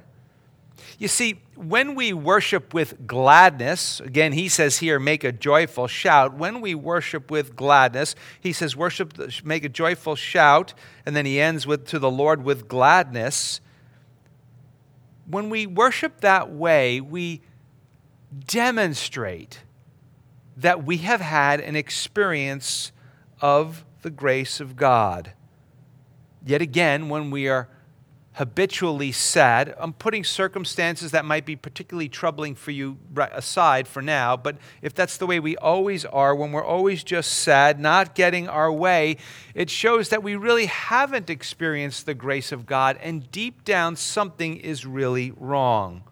You 1.01 1.09
see, 1.09 1.41
when 1.55 1.95
we 1.95 2.13
worship 2.13 2.75
with 2.75 3.07
gladness, 3.07 4.01
again, 4.01 4.33
he 4.33 4.51
says 4.51 4.77
here, 4.77 5.01
make 5.01 5.25
a 5.25 5.33
joyful 5.33 5.87
shout. 5.87 6.35
When 6.35 6.61
we 6.61 6.75
worship 6.75 7.31
with 7.31 7.57
gladness, 7.57 8.15
he 8.39 8.53
says, 8.53 8.77
worship, 8.77 9.15
make 9.43 9.65
a 9.65 9.71
joyful 9.71 10.15
shout, 10.15 10.75
and 11.07 11.17
then 11.17 11.25
he 11.25 11.41
ends 11.41 11.67
with, 11.67 11.87
to 11.87 11.99
the 11.99 12.11
Lord 12.11 12.45
with 12.45 12.69
gladness. 12.69 13.63
When 15.27 15.49
we 15.49 15.67
worship 15.67 16.21
that 16.21 16.53
way, 16.53 17.01
we 17.01 17.41
demonstrate 18.47 19.63
that 20.59 20.85
we 20.85 20.99
have 20.99 21.23
had 21.23 21.61
an 21.61 21.77
experience 21.77 22.93
of 23.41 23.87
the 24.03 24.11
grace 24.11 24.61
of 24.61 24.77
God. 24.77 25.33
Yet 26.45 26.61
again, 26.61 27.09
when 27.09 27.31
we 27.31 27.49
are 27.49 27.71
habitually 28.35 29.11
sad, 29.11 29.75
I'm 29.79 29.93
putting 29.93 30.23
circumstances 30.23 31.11
that 31.11 31.25
might 31.25 31.45
be 31.45 31.57
particularly 31.57 32.09
troubling 32.09 32.55
for 32.55 32.71
you 32.71 32.97
aside 33.17 33.89
for 33.89 34.01
now, 34.01 34.37
but 34.37 34.57
if 34.83 34.95
that's 34.95 35.17
the 35.17 35.27
way 35.27 35.41
we 35.41 35.57
always 35.57 36.05
are, 36.05 36.35
when 36.35 36.53
we're 36.53 36.65
always 36.65 37.03
just 37.03 37.33
sad, 37.33 37.81
not 37.81 38.15
getting 38.15 38.49
our 38.49 38.73
way, 38.73 39.17
it 39.55 39.69
shows 39.69 40.11
that 40.11 40.23
we 40.23 40.37
really 40.37 40.67
haven't 40.67 41.29
experienced 41.29 42.07
the 42.07 42.15
grace 42.15 42.53
of 42.53 42.67
God, 42.67 42.99
and 43.03 43.31
deep 43.33 43.65
down, 43.65 43.97
something 43.97 44.57
is 44.57 44.87
really 44.87 45.33
wrong. 45.37 46.05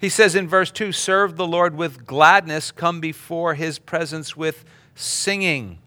He 0.00 0.08
says 0.08 0.34
in 0.34 0.48
verse 0.48 0.70
2 0.70 0.92
Serve 0.92 1.36
the 1.36 1.46
Lord 1.46 1.76
with 1.76 2.04
gladness, 2.06 2.72
come 2.72 3.00
before 3.00 3.54
his 3.54 3.78
presence 3.78 4.36
with 4.36 4.64
singing. 4.94 5.78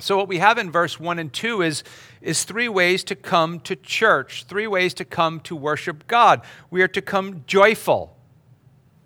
So, 0.00 0.16
what 0.16 0.28
we 0.28 0.38
have 0.38 0.58
in 0.58 0.70
verse 0.70 1.00
1 1.00 1.18
and 1.18 1.32
2 1.32 1.62
is, 1.62 1.82
is 2.20 2.44
three 2.44 2.68
ways 2.68 3.04
to 3.04 3.14
come 3.14 3.60
to 3.60 3.76
church, 3.76 4.44
three 4.44 4.66
ways 4.66 4.94
to 4.94 5.04
come 5.04 5.40
to 5.40 5.54
worship 5.54 6.06
God. 6.06 6.42
We 6.70 6.82
are 6.82 6.88
to 6.88 7.02
come 7.02 7.44
joyful, 7.46 8.16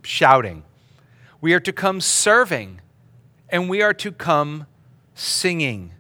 shouting. 0.03 0.65
We 1.41 1.55
are 1.55 1.61
to 1.61 1.73
come 1.73 2.01
serving. 2.01 2.81
And 3.49 3.69
we 3.69 3.83
are 3.83 3.95
to 3.95 4.13
come 4.13 4.67
singing. 5.15 5.93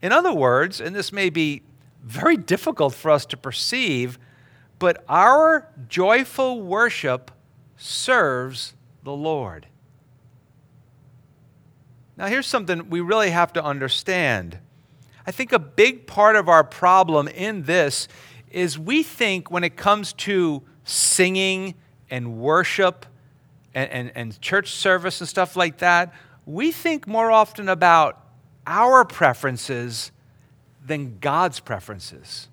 In 0.00 0.12
other 0.12 0.32
words, 0.32 0.80
and 0.80 0.94
this 0.94 1.12
may 1.12 1.30
be 1.30 1.62
very 2.04 2.36
difficult 2.36 2.94
for 2.94 3.10
us 3.10 3.26
to 3.26 3.36
perceive, 3.36 4.18
but 4.78 5.04
our 5.08 5.68
joyful 5.88 6.62
worship 6.62 7.32
serves 7.76 8.74
the 9.02 9.12
Lord. 9.12 9.66
Now, 12.16 12.26
here's 12.26 12.46
something 12.46 12.88
we 12.88 13.00
really 13.00 13.30
have 13.30 13.52
to 13.54 13.64
understand. 13.64 14.58
I 15.26 15.32
think 15.32 15.52
a 15.52 15.58
big 15.58 16.06
part 16.06 16.36
of 16.36 16.48
our 16.48 16.62
problem 16.62 17.26
in 17.28 17.64
this 17.64 18.06
is 18.50 18.78
we 18.78 19.02
think 19.02 19.50
when 19.50 19.64
it 19.64 19.76
comes 19.76 20.12
to 20.12 20.62
singing 20.84 21.74
and 22.08 22.38
worship 22.38 23.06
and, 23.74 23.90
and, 23.90 24.12
and, 24.14 24.40
church 24.40 24.70
service 24.70 25.20
and 25.20 25.28
stuff 25.28 25.56
like 25.56 25.78
that, 25.78 26.14
we 26.46 26.70
think 26.70 27.06
more 27.06 27.30
often 27.30 27.68
about 27.68 28.24
our 28.66 29.04
preferences 29.04 30.12
than 30.86 31.18
God's 31.18 31.60
preferences. 31.60 32.48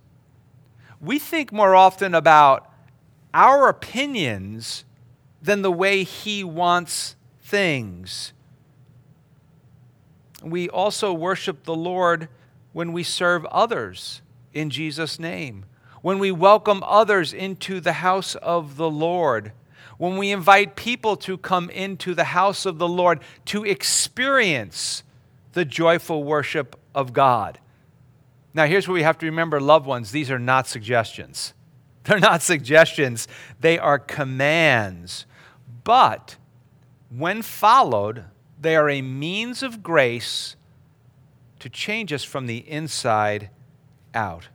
We 0.99 1.19
think 1.19 1.53
more 1.53 1.75
often 1.75 2.15
about 2.15 2.69
our 3.33 3.69
opinions 3.69 4.83
than 5.41 5.61
the 5.61 5.71
way 5.71 6.03
He 6.03 6.43
wants 6.43 7.15
things. 7.41 8.33
We 10.41 10.67
also 10.69 11.13
worship 11.13 11.63
the 11.63 11.75
Lord 11.75 12.27
when 12.73 12.91
we 12.91 13.03
serve 13.03 13.45
others 13.45 14.21
in 14.53 14.69
Jesus' 14.69 15.19
name, 15.19 15.65
when 16.01 16.19
we 16.19 16.31
welcome 16.31 16.83
others 16.85 17.33
into 17.33 17.79
the 17.79 17.93
house 17.93 18.35
of 18.35 18.75
the 18.75 18.89
Lord, 18.89 19.53
when 19.97 20.17
we 20.17 20.31
invite 20.31 20.75
people 20.75 21.15
to 21.17 21.37
come 21.37 21.69
into 21.69 22.13
the 22.13 22.25
house 22.25 22.65
of 22.65 22.77
the 22.77 22.87
Lord 22.87 23.21
to 23.45 23.63
experience 23.63 25.03
the 25.53 25.63
joyful 25.63 26.23
worship 26.23 26.77
of 26.93 27.13
God. 27.13 27.59
Now, 28.53 28.65
here's 28.65 28.87
what 28.87 28.95
we 28.95 29.03
have 29.03 29.17
to 29.19 29.25
remember, 29.25 29.61
loved 29.61 29.85
ones 29.85 30.11
these 30.11 30.29
are 30.29 30.39
not 30.39 30.67
suggestions. 30.67 31.53
They're 32.03 32.19
not 32.19 32.41
suggestions, 32.41 33.29
they 33.61 33.79
are 33.79 33.97
commands. 33.97 35.25
But 35.85 36.35
when 37.09 37.41
followed, 37.41 38.25
they 38.59 38.75
are 38.75 38.89
a 38.89 39.01
means 39.01 39.63
of 39.63 39.81
grace 39.81 40.57
to 41.63 41.69
change 41.69 42.11
us 42.11 42.25
from 42.25 42.45
the 42.45 42.57
inside 42.57 43.49
out. 44.13 44.49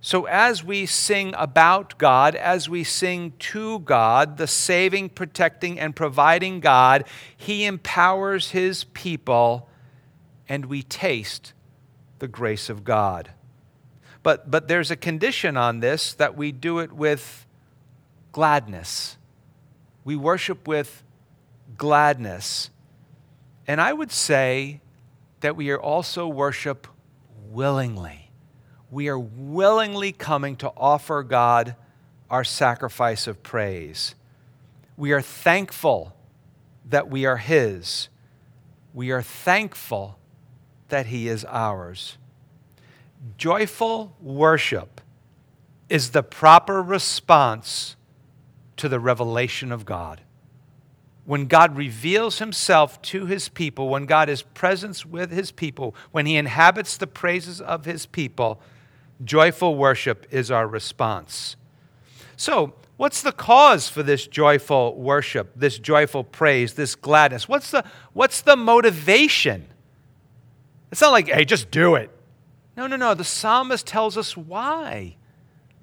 So, 0.00 0.24
as 0.24 0.64
we 0.64 0.86
sing 0.86 1.34
about 1.36 1.98
God, 1.98 2.34
as 2.34 2.70
we 2.70 2.84
sing 2.84 3.34
to 3.38 3.80
God, 3.80 4.38
the 4.38 4.46
saving, 4.46 5.10
protecting, 5.10 5.78
and 5.78 5.94
providing 5.94 6.60
God, 6.60 7.04
He 7.36 7.66
empowers 7.66 8.52
His 8.52 8.84
people, 8.84 9.68
and 10.48 10.64
we 10.64 10.82
taste 10.82 11.52
the 12.18 12.28
grace 12.28 12.70
of 12.70 12.82
God. 12.82 13.32
But, 14.22 14.50
but 14.50 14.68
there's 14.68 14.90
a 14.90 14.96
condition 14.96 15.58
on 15.58 15.80
this 15.80 16.14
that 16.14 16.34
we 16.34 16.50
do 16.50 16.78
it 16.78 16.94
with 16.94 17.46
gladness. 18.32 19.18
We 20.04 20.16
worship 20.16 20.66
with 20.66 21.02
gladness. 21.76 22.70
And 23.66 23.82
I 23.82 23.92
would 23.92 24.10
say 24.10 24.80
that 25.40 25.56
we 25.56 25.70
are 25.70 25.80
also 25.80 26.28
worship 26.28 26.86
willingly. 27.50 28.30
We 28.90 29.08
are 29.08 29.18
willingly 29.18 30.12
coming 30.12 30.56
to 30.56 30.72
offer 30.76 31.22
God 31.22 31.76
our 32.28 32.44
sacrifice 32.44 33.26
of 33.26 33.42
praise. 33.42 34.14
We 34.96 35.12
are 35.12 35.22
thankful 35.22 36.14
that 36.88 37.08
we 37.08 37.24
are 37.24 37.38
His. 37.38 38.08
We 38.92 39.10
are 39.10 39.22
thankful 39.22 40.18
that 40.88 41.06
He 41.06 41.28
is 41.28 41.44
ours. 41.46 42.18
Joyful 43.36 44.16
worship 44.20 45.00
is 45.88 46.10
the 46.10 46.22
proper 46.22 46.82
response 46.82 47.96
to 48.76 48.88
the 48.88 49.00
revelation 49.00 49.72
of 49.72 49.84
God. 49.84 50.20
When 51.30 51.46
God 51.46 51.76
reveals 51.76 52.40
himself 52.40 53.00
to 53.02 53.26
his 53.26 53.48
people, 53.48 53.88
when 53.88 54.04
God 54.04 54.28
is 54.28 54.42
present 54.42 55.06
with 55.06 55.30
his 55.30 55.52
people, 55.52 55.94
when 56.10 56.26
he 56.26 56.34
inhabits 56.34 56.96
the 56.96 57.06
praises 57.06 57.60
of 57.60 57.84
his 57.84 58.04
people, 58.04 58.60
joyful 59.22 59.76
worship 59.76 60.26
is 60.32 60.50
our 60.50 60.66
response. 60.66 61.54
So, 62.36 62.74
what's 62.96 63.22
the 63.22 63.30
cause 63.30 63.88
for 63.88 64.02
this 64.02 64.26
joyful 64.26 64.96
worship, 64.96 65.52
this 65.54 65.78
joyful 65.78 66.24
praise, 66.24 66.74
this 66.74 66.96
gladness? 66.96 67.48
What's 67.48 67.70
the, 67.70 67.84
what's 68.12 68.40
the 68.40 68.56
motivation? 68.56 69.68
It's 70.90 71.00
not 71.00 71.12
like, 71.12 71.28
hey, 71.28 71.44
just 71.44 71.70
do 71.70 71.94
it. 71.94 72.10
No, 72.76 72.88
no, 72.88 72.96
no. 72.96 73.14
The 73.14 73.22
psalmist 73.22 73.86
tells 73.86 74.18
us 74.18 74.36
why. 74.36 75.14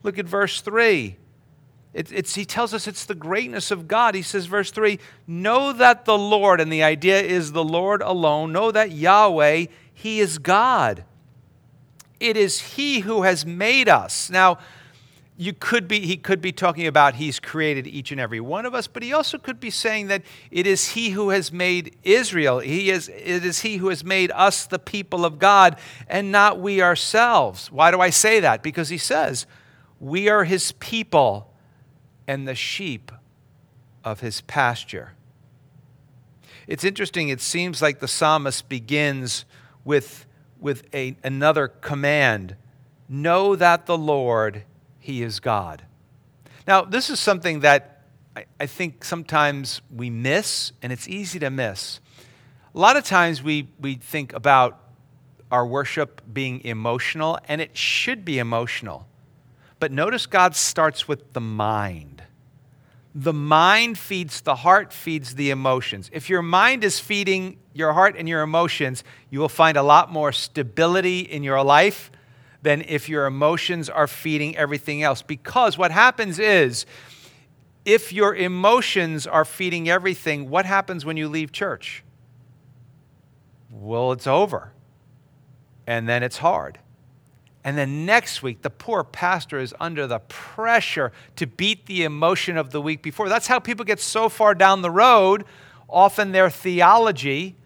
Look 0.04 0.20
at 0.20 0.26
verse 0.26 0.60
3. 0.60 1.16
It, 1.94 2.12
it's, 2.12 2.36
he 2.36 2.46
tells 2.46 2.74
us 2.74 2.88
it's 2.88 3.06
the 3.06 3.16
greatness 3.16 3.72
of 3.72 3.88
God. 3.88 4.14
He 4.14 4.22
says, 4.22 4.46
verse 4.46 4.72
3 4.72 5.00
Know 5.26 5.74
that 5.74 6.06
the 6.06 6.18
Lord, 6.18 6.62
and 6.62 6.72
the 6.72 6.84
idea 6.84 7.22
is 7.22 7.52
the 7.52 7.64
Lord 7.64 8.02
alone, 8.02 8.52
know 8.52 8.72
that 8.72 8.92
Yahweh, 8.92 9.66
He 9.94 10.20
is 10.20 10.38
God. 10.38 11.04
It 12.20 12.38
is 12.38 12.60
He 12.60 13.00
who 13.00 13.24
has 13.24 13.46
made 13.46 13.90
us. 13.90 14.30
Now, 14.30 14.60
you 15.40 15.54
could 15.54 15.88
be 15.88 16.00
he 16.00 16.18
could 16.18 16.42
be 16.42 16.52
talking 16.52 16.88
about 16.88 17.14
he's 17.14 17.40
created 17.40 17.86
each 17.86 18.12
and 18.12 18.20
every 18.20 18.40
one 18.40 18.66
of 18.66 18.74
us 18.74 18.88
but 18.88 19.04
he 19.04 19.14
also 19.14 19.38
could 19.38 19.60
be 19.60 19.70
saying 19.70 20.08
that 20.08 20.24
it 20.50 20.66
is 20.66 20.90
he 20.90 21.12
who 21.12 21.30
has 21.30 21.52
made 21.52 21.96
israel 22.04 22.60
he 22.60 22.90
is 22.90 23.08
it 23.08 23.46
is 23.46 23.60
he 23.60 23.78
who 23.78 23.90
has 23.90 24.04
made 24.04 24.32
us 24.32 24.66
the 24.66 24.80
people 24.80 25.24
of 25.24 25.38
god 25.38 25.78
and 26.08 26.32
not 26.32 26.60
we 26.60 26.82
ourselves 26.82 27.72
why 27.72 27.92
do 27.92 28.02
i 28.02 28.10
say 28.10 28.40
that 28.40 28.64
because 28.64 28.90
he 28.90 28.98
says 28.98 29.46
we 30.00 30.28
are 30.28 30.44
his 30.44 30.72
people 30.74 31.47
and 32.28 32.48
the 32.48 32.56
sheep 32.56 33.12
of 34.04 34.20
his 34.20 34.42
pasture 34.42 35.14
it's 36.68 36.84
interesting 36.84 37.30
it 37.30 37.42
seems 37.42 37.82
like 37.82 38.00
the 38.00 38.08
psalmist 38.08 38.68
begins 38.68 39.46
with 39.86 40.26
with 40.60 40.84
a, 40.94 41.16
another 41.24 41.68
command 41.68 42.56
know 43.08 43.56
that 43.56 43.86
the 43.86 43.98
lord 43.98 44.64
he 45.08 45.24
is 45.24 45.40
God. 45.40 45.84
Now, 46.68 46.82
this 46.82 47.10
is 47.10 47.18
something 47.18 47.62
that 47.62 48.02
I, 48.36 48.44
I 48.60 48.66
think 48.66 49.06
sometimes 49.06 49.82
we 49.90 50.10
miss, 50.10 50.74
and 50.82 50.92
it's 50.92 51.08
easy 51.08 51.40
to 51.40 51.50
miss. 51.50 52.02
A 52.76 52.78
lot 52.78 52.98
of 52.98 53.06
times 53.06 53.42
we, 53.42 53.70
we 53.80 53.96
think 53.96 54.34
about 54.34 54.82
our 55.50 55.66
worship 55.66 56.22
being 56.34 56.60
emotional, 56.66 57.40
and 57.48 57.62
it 57.62 57.78
should 57.78 58.26
be 58.26 58.38
emotional. 58.38 59.08
But 59.80 59.92
notice 59.92 60.26
God 60.26 60.56
starts 60.56 61.08
with 61.08 61.34
the 61.34 61.42
mind. 61.42 62.24
The 63.14 63.34
mind 63.34 63.98
feeds 63.98 64.42
the 64.42 64.56
heart, 64.56 64.94
feeds 64.94 65.36
the 65.36 65.50
emotions. 65.50 66.10
If 66.14 66.30
your 66.30 66.42
mind 66.42 66.84
is 66.84 67.00
feeding 67.00 67.58
your 67.74 67.94
heart 67.94 68.16
and 68.18 68.30
your 68.30 68.42
emotions, 68.42 69.04
you 69.30 69.40
will 69.40 69.50
find 69.50 69.78
a 69.78 69.84
lot 69.84 70.12
more 70.12 70.32
stability 70.32 71.22
in 71.22 71.44
your 71.44 71.64
life 71.64 72.12
than 72.62 72.82
if 72.82 73.08
your 73.08 73.26
emotions 73.26 73.90
are 73.90 74.08
feeding 74.08 74.56
everything 74.58 75.04
else. 75.04 75.22
Because 75.22 75.78
what 75.78 75.92
happens 75.92 76.38
is, 76.38 76.86
if 77.86 78.12
your 78.12 78.36
emotions 78.36 79.26
are 79.26 79.46
feeding 79.46 79.90
everything, 79.90 80.50
what 80.50 80.66
happens 80.66 81.06
when 81.06 81.18
you 81.18 81.30
leave 81.30 81.52
church? 81.52 82.04
Well, 83.72 84.12
it's 84.12 84.28
over. 84.28 84.74
And 85.86 86.10
then 86.10 86.22
it's 86.22 86.38
hard. 86.38 86.80
And 87.68 87.78
then 87.78 88.06
next 88.06 88.42
week, 88.42 88.62
the 88.62 88.70
poor 88.70 89.04
pastor 89.04 89.60
is 89.60 89.76
under 89.78 90.08
the 90.08 90.20
pressure 90.20 91.12
to 91.36 91.46
beat 91.46 91.86
the 91.86 92.06
emotion 92.06 92.56
of 92.56 92.72
the 92.72 92.82
week 92.82 93.04
before. 93.04 93.28
That's 93.28 93.48
how 93.48 93.60
people 93.60 93.84
get 93.84 94.00
so 94.00 94.30
far 94.30 94.56
down 94.56 94.82
the 94.82 94.90
road. 94.90 95.44
Often 95.90 96.32
their 96.32 96.50
theology 96.50 97.58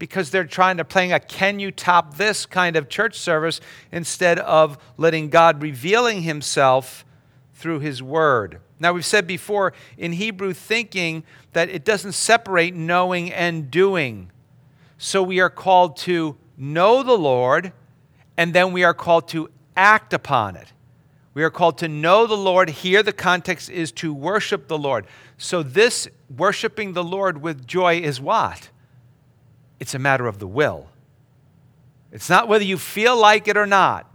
because 0.00 0.32
they're 0.32 0.44
trying 0.44 0.78
to 0.78 0.84
playing 0.84 1.12
a 1.12 1.20
can 1.20 1.60
you 1.60 1.70
top 1.70 2.16
this 2.16 2.46
kind 2.46 2.74
of 2.74 2.88
church 2.88 3.16
service 3.16 3.60
instead 3.92 4.40
of 4.40 4.76
letting 4.96 5.28
God 5.28 5.62
revealing 5.62 6.22
himself 6.22 7.04
through 7.52 7.78
his 7.78 8.02
word. 8.02 8.58
Now 8.80 8.92
we've 8.92 9.06
said 9.06 9.24
before 9.24 9.72
in 9.96 10.14
Hebrew 10.14 10.52
thinking 10.52 11.22
that 11.52 11.68
it 11.68 11.84
doesn't 11.84 12.14
separate 12.14 12.74
knowing 12.74 13.32
and 13.32 13.70
doing. 13.70 14.32
So 14.98 15.22
we 15.22 15.38
are 15.38 15.48
called 15.48 15.96
to 15.98 16.38
know 16.56 17.04
the 17.04 17.16
Lord 17.16 17.72
and 18.36 18.52
then 18.52 18.72
we 18.72 18.84
are 18.84 18.94
called 18.94 19.28
to 19.28 19.48
act 19.76 20.12
upon 20.12 20.56
it. 20.56 20.72
We 21.34 21.42
are 21.42 21.50
called 21.50 21.78
to 21.78 21.88
know 21.88 22.26
the 22.26 22.36
Lord. 22.36 22.70
Here, 22.70 23.02
the 23.02 23.12
context 23.12 23.68
is 23.68 23.90
to 23.92 24.14
worship 24.14 24.68
the 24.68 24.78
Lord. 24.78 25.06
So, 25.36 25.62
this 25.62 26.08
worshiping 26.34 26.92
the 26.92 27.02
Lord 27.02 27.42
with 27.42 27.66
joy 27.66 28.00
is 28.00 28.20
what? 28.20 28.70
It's 29.80 29.94
a 29.94 29.98
matter 29.98 30.26
of 30.26 30.38
the 30.38 30.46
will. 30.46 30.88
It's 32.12 32.30
not 32.30 32.46
whether 32.46 32.64
you 32.64 32.78
feel 32.78 33.16
like 33.16 33.48
it 33.48 33.56
or 33.56 33.66
not. 33.66 34.08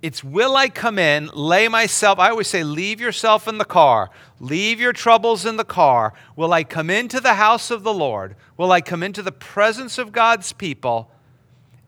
It's 0.00 0.22
will 0.22 0.56
I 0.56 0.68
come 0.68 0.98
in, 0.98 1.30
lay 1.32 1.68
myself, 1.68 2.18
I 2.18 2.28
always 2.30 2.48
say, 2.48 2.62
leave 2.62 3.00
yourself 3.00 3.48
in 3.48 3.56
the 3.56 3.64
car, 3.64 4.10
leave 4.38 4.78
your 4.78 4.92
troubles 4.92 5.46
in 5.46 5.56
the 5.56 5.64
car. 5.64 6.12
Will 6.36 6.52
I 6.52 6.62
come 6.62 6.90
into 6.90 7.20
the 7.20 7.34
house 7.34 7.70
of 7.70 7.84
the 7.84 7.92
Lord? 7.94 8.36
Will 8.58 8.70
I 8.70 8.82
come 8.82 9.02
into 9.02 9.22
the 9.22 9.32
presence 9.32 9.96
of 9.96 10.12
God's 10.12 10.52
people? 10.52 11.10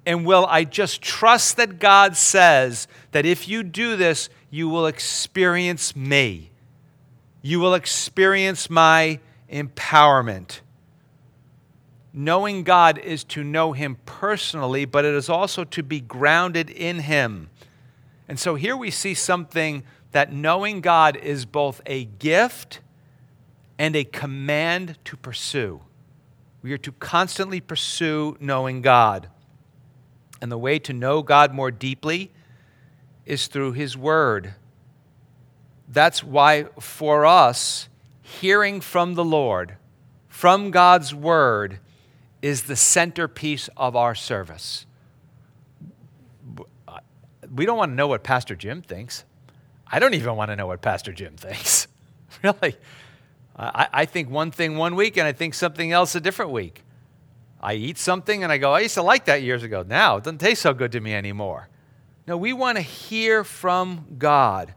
And 0.07 0.25
will 0.25 0.47
I 0.49 0.65
just 0.65 1.03
trust 1.03 1.59
that 1.59 1.79
God 1.79 2.17
says 2.17 2.89
that 3.11 3.27
if 3.27 3.49
you 3.49 3.63
do 3.63 3.97
this, 3.97 4.31
you 4.49 4.69
will 4.69 4.87
experience 4.87 5.95
me? 5.95 6.51
You 7.43 7.61
will 7.61 7.75
experience 7.75 8.71
my 8.71 9.21
empowerment 9.53 10.61
knowing 12.17 12.63
God 12.63 12.97
is 12.97 13.23
to 13.23 13.45
know 13.45 13.73
Him 13.73 13.99
personally, 14.07 14.87
but 14.87 15.05
it 15.05 15.15
is 15.15 15.29
also 15.29 15.65
to 15.65 15.83
be 15.83 16.01
grounded 16.01 16.71
in 16.71 17.01
Him. 17.01 17.51
And 18.27 18.41
so 18.41 18.55
here 18.55 18.77
we 18.77 18.91
see 18.91 19.13
something 19.13 19.85
that 20.13 20.33
knowing 20.33 20.81
God 20.81 21.17
is 21.17 21.45
both 21.45 21.83
a 21.85 22.07
gift 22.07 22.81
and 23.79 23.95
a 23.95 24.05
command 24.05 24.97
to 25.05 25.17
pursue. 25.19 25.83
We 26.63 26.73
are 26.73 26.79
to 26.79 26.93
constantly 26.93 27.61
pursue 27.61 28.39
knowing 28.41 28.81
God. 28.81 29.29
And 30.41 30.53
the 30.53 30.59
way 30.59 30.79
to 30.81 30.93
know 30.93 31.23
God 31.23 31.53
more 31.53 31.71
deeply 31.71 32.31
is 33.25 33.47
through 33.47 33.73
His 33.73 33.97
Word. 33.97 34.55
That's 35.89 36.23
why, 36.23 36.65
for 36.81 37.25
us, 37.25 37.89
hearing 38.27 38.81
from 38.81 39.15
the 39.15 39.25
Lord, 39.25 39.77
from 40.29 40.71
God's 40.71 41.15
word, 41.15 41.79
is 42.43 42.65
the 42.65 42.77
centerpiece 42.77 43.69
of 43.77 43.97
our 43.97 44.15
service. 44.15 44.85
We 47.55 47.65
don't 47.65 47.79
want 47.79 47.93
to 47.93 47.95
know 47.95 48.09
what 48.09 48.25
Pastor 48.25 48.57
Jim 48.57 48.83
thinks. 48.83 49.25
I 49.87 50.01
don't 50.01 50.15
even 50.15 50.35
want 50.37 50.51
to 50.51 50.57
know 50.57 50.67
what 50.67 50.83
Pastor 50.83 51.13
Jim 51.13 51.37
thinks. 51.37 51.87
really. 52.43 52.77
I, 53.57 53.89
I 53.93 54.05
think 54.05 54.29
one 54.29 54.51
thing 54.51 54.77
one 54.77 54.97
week 54.97 55.17
and 55.17 55.27
I 55.27 55.33
think 55.33 55.55
something 55.55 55.93
else 55.93 56.15
a 56.15 56.21
different 56.21 56.51
week. 56.51 56.83
I 57.67 57.75
eat 57.75 57.99
something 57.99 58.45
and 58.45 58.53
I 58.53 58.59
go, 58.59 58.75
I 58.75 58.81
used 58.81 58.95
to 58.95 59.03
like 59.03 59.25
that 59.25 59.43
years 59.43 59.65
ago. 59.65 59.85
Now 59.85 60.19
it 60.19 60.25
doesn't 60.25 60.39
taste 60.39 60.63
so 60.63 60.73
good 60.73 60.93
to 60.93 61.01
me 61.01 61.13
anymore. 61.13 61.69
No, 62.25 62.37
we 62.37 62.53
want 62.53 62.77
to 62.77 62.83
hear 62.83 63.43
from 63.43 64.07
God. 64.19 64.73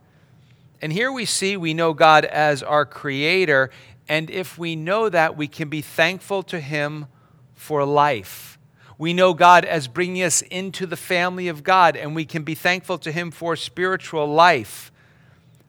And 0.81 0.91
here 0.91 1.11
we 1.11 1.25
see 1.25 1.55
we 1.55 1.75
know 1.75 1.93
God 1.93 2.25
as 2.25 2.63
our 2.63 2.87
creator. 2.87 3.69
And 4.07 4.31
if 4.31 4.57
we 4.57 4.75
know 4.75 5.07
that, 5.07 5.37
we 5.37 5.47
can 5.47 5.69
be 5.69 5.81
thankful 5.81 6.41
to 6.41 6.59
Him 6.59 7.05
for 7.53 7.85
life. 7.85 8.57
We 8.97 9.13
know 9.13 9.35
God 9.35 9.65
as 9.65 9.87
bringing 9.87 10.23
us 10.23 10.41
into 10.41 10.87
the 10.87 10.97
family 10.97 11.47
of 11.47 11.63
God, 11.63 11.95
and 11.95 12.15
we 12.15 12.25
can 12.25 12.41
be 12.41 12.55
thankful 12.55 12.97
to 12.97 13.11
Him 13.11 13.29
for 13.29 13.55
spiritual 13.55 14.25
life. 14.25 14.91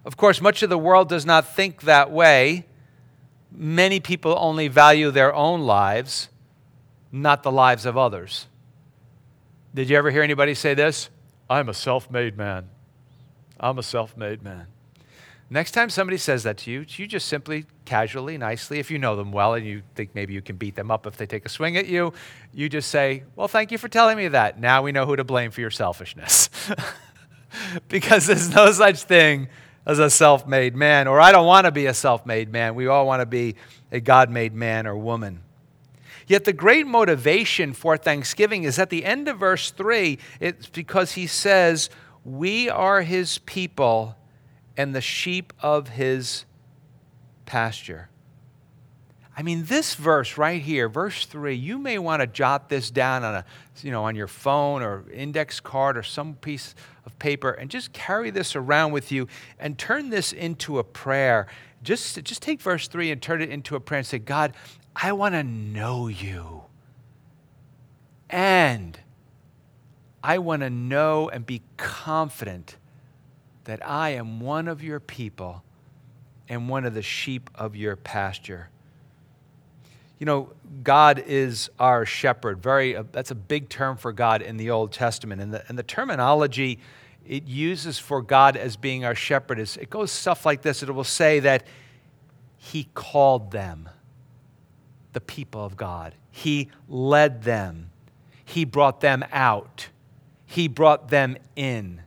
Of 0.06 0.16
course, 0.16 0.40
much 0.40 0.62
of 0.62 0.70
the 0.70 0.78
world 0.78 1.10
does 1.10 1.26
not 1.26 1.46
think 1.54 1.82
that 1.82 2.10
way. 2.10 2.64
Many 3.52 4.00
people 4.00 4.34
only 4.38 4.68
value 4.68 5.10
their 5.10 5.34
own 5.34 5.60
lives, 5.66 6.29
not 7.12 7.42
the 7.42 7.52
lives 7.52 7.86
of 7.86 7.96
others. 7.96 8.46
Did 9.74 9.90
you 9.90 9.96
ever 9.96 10.10
hear 10.10 10.22
anybody 10.22 10.54
say 10.54 10.74
this? 10.74 11.10
I'm 11.48 11.68
a 11.68 11.74
self 11.74 12.10
made 12.10 12.36
man. 12.36 12.68
I'm 13.58 13.78
a 13.78 13.82
self 13.82 14.16
made 14.16 14.42
man. 14.42 14.66
Next 15.52 15.72
time 15.72 15.90
somebody 15.90 16.16
says 16.16 16.44
that 16.44 16.58
to 16.58 16.70
you, 16.70 16.86
you 16.88 17.08
just 17.08 17.26
simply, 17.26 17.66
casually, 17.84 18.38
nicely, 18.38 18.78
if 18.78 18.88
you 18.88 18.98
know 18.98 19.16
them 19.16 19.32
well 19.32 19.54
and 19.54 19.66
you 19.66 19.82
think 19.96 20.14
maybe 20.14 20.32
you 20.32 20.40
can 20.40 20.56
beat 20.56 20.76
them 20.76 20.92
up 20.92 21.08
if 21.08 21.16
they 21.16 21.26
take 21.26 21.44
a 21.44 21.48
swing 21.48 21.76
at 21.76 21.86
you, 21.86 22.12
you 22.54 22.68
just 22.68 22.88
say, 22.88 23.24
Well, 23.34 23.48
thank 23.48 23.72
you 23.72 23.78
for 23.78 23.88
telling 23.88 24.16
me 24.16 24.28
that. 24.28 24.60
Now 24.60 24.82
we 24.82 24.92
know 24.92 25.06
who 25.06 25.16
to 25.16 25.24
blame 25.24 25.50
for 25.50 25.60
your 25.60 25.72
selfishness. 25.72 26.50
because 27.88 28.26
there's 28.26 28.54
no 28.54 28.70
such 28.70 29.02
thing 29.02 29.48
as 29.86 29.98
a 29.98 30.08
self 30.08 30.46
made 30.46 30.76
man, 30.76 31.08
or 31.08 31.20
I 31.20 31.32
don't 31.32 31.46
want 31.46 31.64
to 31.64 31.72
be 31.72 31.86
a 31.86 31.94
self 31.94 32.24
made 32.24 32.52
man. 32.52 32.76
We 32.76 32.86
all 32.86 33.06
want 33.06 33.20
to 33.20 33.26
be 33.26 33.56
a 33.90 34.00
God 34.00 34.30
made 34.30 34.54
man 34.54 34.86
or 34.86 34.96
woman. 34.96 35.40
Yet 36.30 36.44
the 36.44 36.52
great 36.52 36.86
motivation 36.86 37.72
for 37.72 37.96
thanksgiving 37.96 38.62
is 38.62 38.78
at 38.78 38.88
the 38.88 39.04
end 39.04 39.26
of 39.26 39.38
verse 39.38 39.72
3, 39.72 40.16
it's 40.38 40.68
because 40.68 41.10
he 41.10 41.26
says, 41.26 41.90
We 42.24 42.70
are 42.70 43.02
his 43.02 43.38
people 43.38 44.14
and 44.76 44.94
the 44.94 45.00
sheep 45.00 45.52
of 45.60 45.88
his 45.88 46.44
pasture. 47.46 48.10
I 49.36 49.42
mean, 49.42 49.64
this 49.64 49.96
verse 49.96 50.38
right 50.38 50.62
here, 50.62 50.88
verse 50.88 51.26
3, 51.26 51.52
you 51.52 51.78
may 51.78 51.98
want 51.98 52.20
to 52.20 52.28
jot 52.28 52.68
this 52.68 52.92
down 52.92 53.24
on, 53.24 53.34
a, 53.34 53.44
you 53.82 53.90
know, 53.90 54.04
on 54.04 54.14
your 54.14 54.28
phone 54.28 54.82
or 54.82 55.10
index 55.10 55.58
card 55.58 55.98
or 55.98 56.04
some 56.04 56.34
piece 56.34 56.76
of 57.06 57.18
paper 57.18 57.50
and 57.50 57.68
just 57.68 57.92
carry 57.92 58.30
this 58.30 58.54
around 58.54 58.92
with 58.92 59.10
you 59.10 59.26
and 59.58 59.76
turn 59.78 60.10
this 60.10 60.32
into 60.32 60.78
a 60.78 60.84
prayer. 60.84 61.48
Just, 61.82 62.22
just 62.22 62.40
take 62.40 62.60
verse 62.60 62.86
3 62.86 63.10
and 63.10 63.20
turn 63.20 63.42
it 63.42 63.50
into 63.50 63.74
a 63.74 63.80
prayer 63.80 63.98
and 63.98 64.06
say, 64.06 64.18
God, 64.18 64.52
I 64.94 65.12
want 65.12 65.34
to 65.34 65.42
know 65.42 66.08
you. 66.08 66.62
And 68.28 68.98
I 70.22 70.38
want 70.38 70.62
to 70.62 70.70
know 70.70 71.28
and 71.28 71.44
be 71.44 71.62
confident 71.76 72.76
that 73.64 73.86
I 73.86 74.10
am 74.10 74.40
one 74.40 74.68
of 74.68 74.82
your 74.82 75.00
people 75.00 75.62
and 76.48 76.68
one 76.68 76.84
of 76.84 76.94
the 76.94 77.02
sheep 77.02 77.50
of 77.54 77.76
your 77.76 77.96
pasture. 77.96 78.68
You 80.18 80.26
know, 80.26 80.52
God 80.82 81.22
is 81.26 81.70
our 81.78 82.04
shepherd. 82.04 82.62
Very, 82.62 82.94
uh, 82.94 83.04
that's 83.10 83.30
a 83.30 83.34
big 83.34 83.68
term 83.68 83.96
for 83.96 84.12
God 84.12 84.42
in 84.42 84.58
the 84.58 84.70
Old 84.70 84.92
Testament. 84.92 85.40
And 85.40 85.54
the, 85.54 85.64
and 85.68 85.78
the 85.78 85.82
terminology 85.82 86.78
it 87.26 87.46
uses 87.46 87.98
for 87.98 88.22
God 88.22 88.56
as 88.56 88.76
being 88.76 89.04
our 89.04 89.14
shepherd 89.14 89.58
is 89.58 89.76
it 89.76 89.88
goes 89.88 90.10
stuff 90.10 90.44
like 90.44 90.62
this. 90.62 90.82
It 90.82 90.90
will 90.90 91.04
say 91.04 91.40
that 91.40 91.64
He 92.56 92.88
called 92.94 93.50
them, 93.50 93.88
the 95.12 95.20
people 95.20 95.64
of 95.64 95.76
God. 95.76 96.14
He 96.30 96.68
led 96.88 97.42
them. 97.42 97.90
He 98.44 98.64
brought 98.64 99.00
them 99.00 99.24
out. 99.32 99.88
He 100.46 100.68
brought 100.68 101.08
them 101.08 101.36
in. 101.56 102.02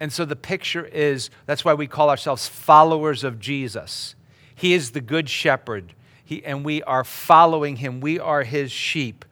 And 0.00 0.12
so 0.12 0.24
the 0.24 0.36
picture 0.36 0.84
is 0.84 1.30
that's 1.46 1.64
why 1.64 1.74
we 1.74 1.86
call 1.86 2.10
ourselves 2.10 2.48
followers 2.48 3.24
of 3.24 3.38
Jesus. 3.38 4.14
He 4.54 4.72
is 4.74 4.92
the 4.92 5.00
good 5.00 5.28
shepherd, 5.28 5.94
he, 6.24 6.44
and 6.44 6.64
we 6.64 6.82
are 6.82 7.04
following 7.04 7.76
him. 7.76 8.00
We 8.00 8.18
are 8.18 8.42
his 8.42 8.72
sheep. 8.72 9.24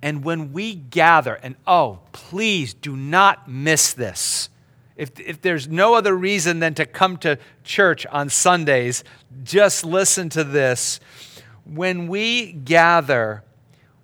And 0.00 0.24
when 0.24 0.52
we 0.52 0.74
gather, 0.74 1.34
and 1.34 1.56
oh, 1.66 2.00
please 2.12 2.72
do 2.72 2.96
not 2.96 3.48
miss 3.48 3.92
this. 3.92 4.48
If, 4.96 5.18
if 5.20 5.40
there's 5.40 5.68
no 5.68 5.94
other 5.94 6.16
reason 6.16 6.58
than 6.58 6.74
to 6.74 6.84
come 6.86 7.16
to 7.18 7.38
church 7.64 8.06
on 8.06 8.28
Sundays, 8.28 9.04
just 9.44 9.84
listen 9.84 10.28
to 10.30 10.44
this. 10.44 11.00
When 11.68 12.08
we 12.08 12.52
gather, 12.52 13.44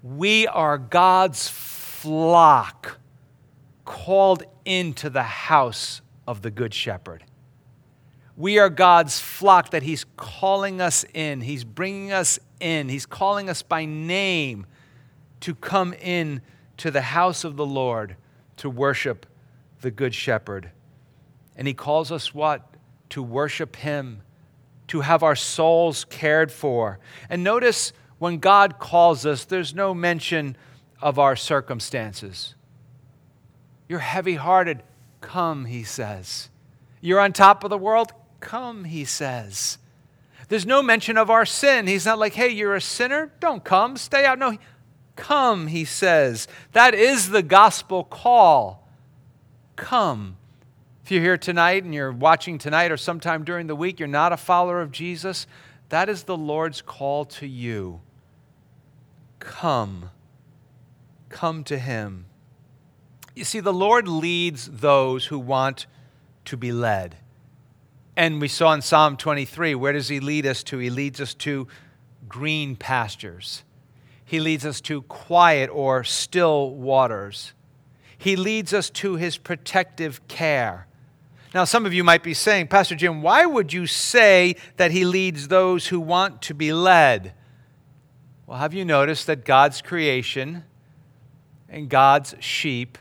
we 0.02 0.46
are 0.46 0.76
God's 0.76 1.48
flock 1.48 2.98
called 3.86 4.42
into 4.66 5.08
the 5.08 5.22
house 5.22 6.02
of 6.26 6.42
the 6.42 6.50
Good 6.50 6.74
Shepherd. 6.74 7.24
We 8.36 8.58
are 8.58 8.68
God's 8.68 9.18
flock 9.18 9.70
that 9.70 9.82
He's 9.82 10.04
calling 10.16 10.80
us 10.80 11.04
in. 11.14 11.40
He's 11.40 11.64
bringing 11.64 12.12
us 12.12 12.38
in. 12.60 12.90
He's 12.90 13.06
calling 13.06 13.48
us 13.48 13.62
by 13.62 13.84
name 13.86 14.66
to 15.40 15.54
come 15.54 15.94
in 15.94 16.42
to 16.78 16.90
the 16.90 17.00
house 17.00 17.44
of 17.44 17.56
the 17.56 17.66
Lord 17.66 18.16
to 18.58 18.68
worship 18.68 19.24
the 19.80 19.90
Good 19.90 20.14
Shepherd. 20.14 20.70
And 21.56 21.66
He 21.68 21.74
calls 21.74 22.12
us 22.12 22.34
what? 22.34 22.74
To 23.10 23.22
worship 23.22 23.76
Him, 23.76 24.22
to 24.94 25.00
have 25.00 25.24
our 25.24 25.34
souls 25.34 26.04
cared 26.04 26.52
for. 26.52 27.00
And 27.28 27.42
notice 27.42 27.92
when 28.20 28.38
God 28.38 28.78
calls 28.78 29.26
us, 29.26 29.44
there's 29.44 29.74
no 29.74 29.92
mention 29.92 30.56
of 31.02 31.18
our 31.18 31.34
circumstances. 31.34 32.54
You're 33.88 33.98
heavy 33.98 34.36
hearted. 34.36 34.84
Come, 35.20 35.64
he 35.64 35.82
says. 35.82 36.48
You're 37.00 37.18
on 37.18 37.32
top 37.32 37.64
of 37.64 37.70
the 37.70 37.76
world. 37.76 38.12
Come, 38.38 38.84
he 38.84 39.04
says. 39.04 39.78
There's 40.48 40.64
no 40.64 40.80
mention 40.80 41.18
of 41.18 41.28
our 41.28 41.44
sin. 41.44 41.88
He's 41.88 42.06
not 42.06 42.20
like, 42.20 42.34
hey, 42.34 42.50
you're 42.50 42.76
a 42.76 42.80
sinner. 42.80 43.32
Don't 43.40 43.64
come. 43.64 43.96
Stay 43.96 44.24
out. 44.24 44.38
No, 44.38 44.56
come, 45.16 45.66
he 45.66 45.84
says. 45.84 46.46
That 46.70 46.94
is 46.94 47.30
the 47.30 47.42
gospel 47.42 48.04
call. 48.04 48.88
Come. 49.74 50.36
If 51.04 51.10
you're 51.10 51.20
here 51.20 51.36
tonight 51.36 51.84
and 51.84 51.92
you're 51.92 52.10
watching 52.10 52.56
tonight 52.56 52.90
or 52.90 52.96
sometime 52.96 53.44
during 53.44 53.66
the 53.66 53.76
week, 53.76 54.00
you're 54.00 54.08
not 54.08 54.32
a 54.32 54.38
follower 54.38 54.80
of 54.80 54.90
Jesus, 54.90 55.46
that 55.90 56.08
is 56.08 56.22
the 56.22 56.34
Lord's 56.34 56.80
call 56.80 57.26
to 57.26 57.46
you. 57.46 58.00
Come. 59.38 60.08
Come 61.28 61.62
to 61.64 61.78
him. 61.78 62.24
You 63.34 63.44
see, 63.44 63.60
the 63.60 63.70
Lord 63.70 64.08
leads 64.08 64.66
those 64.66 65.26
who 65.26 65.38
want 65.38 65.86
to 66.46 66.56
be 66.56 66.72
led. 66.72 67.16
And 68.16 68.40
we 68.40 68.48
saw 68.48 68.72
in 68.72 68.80
Psalm 68.80 69.18
23, 69.18 69.74
where 69.74 69.92
does 69.92 70.08
He 70.08 70.20
lead 70.20 70.46
us 70.46 70.62
to? 70.64 70.78
He 70.78 70.88
leads 70.88 71.20
us 71.20 71.34
to 71.34 71.68
green 72.26 72.76
pastures. 72.76 73.62
He 74.24 74.40
leads 74.40 74.64
us 74.64 74.80
to 74.80 75.02
quiet 75.02 75.68
or 75.68 76.02
still 76.02 76.70
waters. 76.70 77.52
He 78.16 78.36
leads 78.36 78.72
us 78.72 78.88
to 78.88 79.16
His 79.16 79.36
protective 79.36 80.26
care. 80.28 80.86
Now, 81.54 81.64
some 81.64 81.86
of 81.86 81.94
you 81.94 82.02
might 82.02 82.24
be 82.24 82.34
saying, 82.34 82.66
Pastor 82.66 82.96
Jim, 82.96 83.22
why 83.22 83.46
would 83.46 83.72
you 83.72 83.86
say 83.86 84.56
that 84.76 84.90
He 84.90 85.04
leads 85.04 85.48
those 85.48 85.86
who 85.86 86.00
want 86.00 86.42
to 86.42 86.54
be 86.54 86.72
led? 86.72 87.32
Well, 88.46 88.58
have 88.58 88.74
you 88.74 88.84
noticed 88.84 89.28
that 89.28 89.44
God's 89.44 89.80
creation 89.80 90.64
and 91.68 91.88
God's 91.88 92.34
sheep 92.40 92.98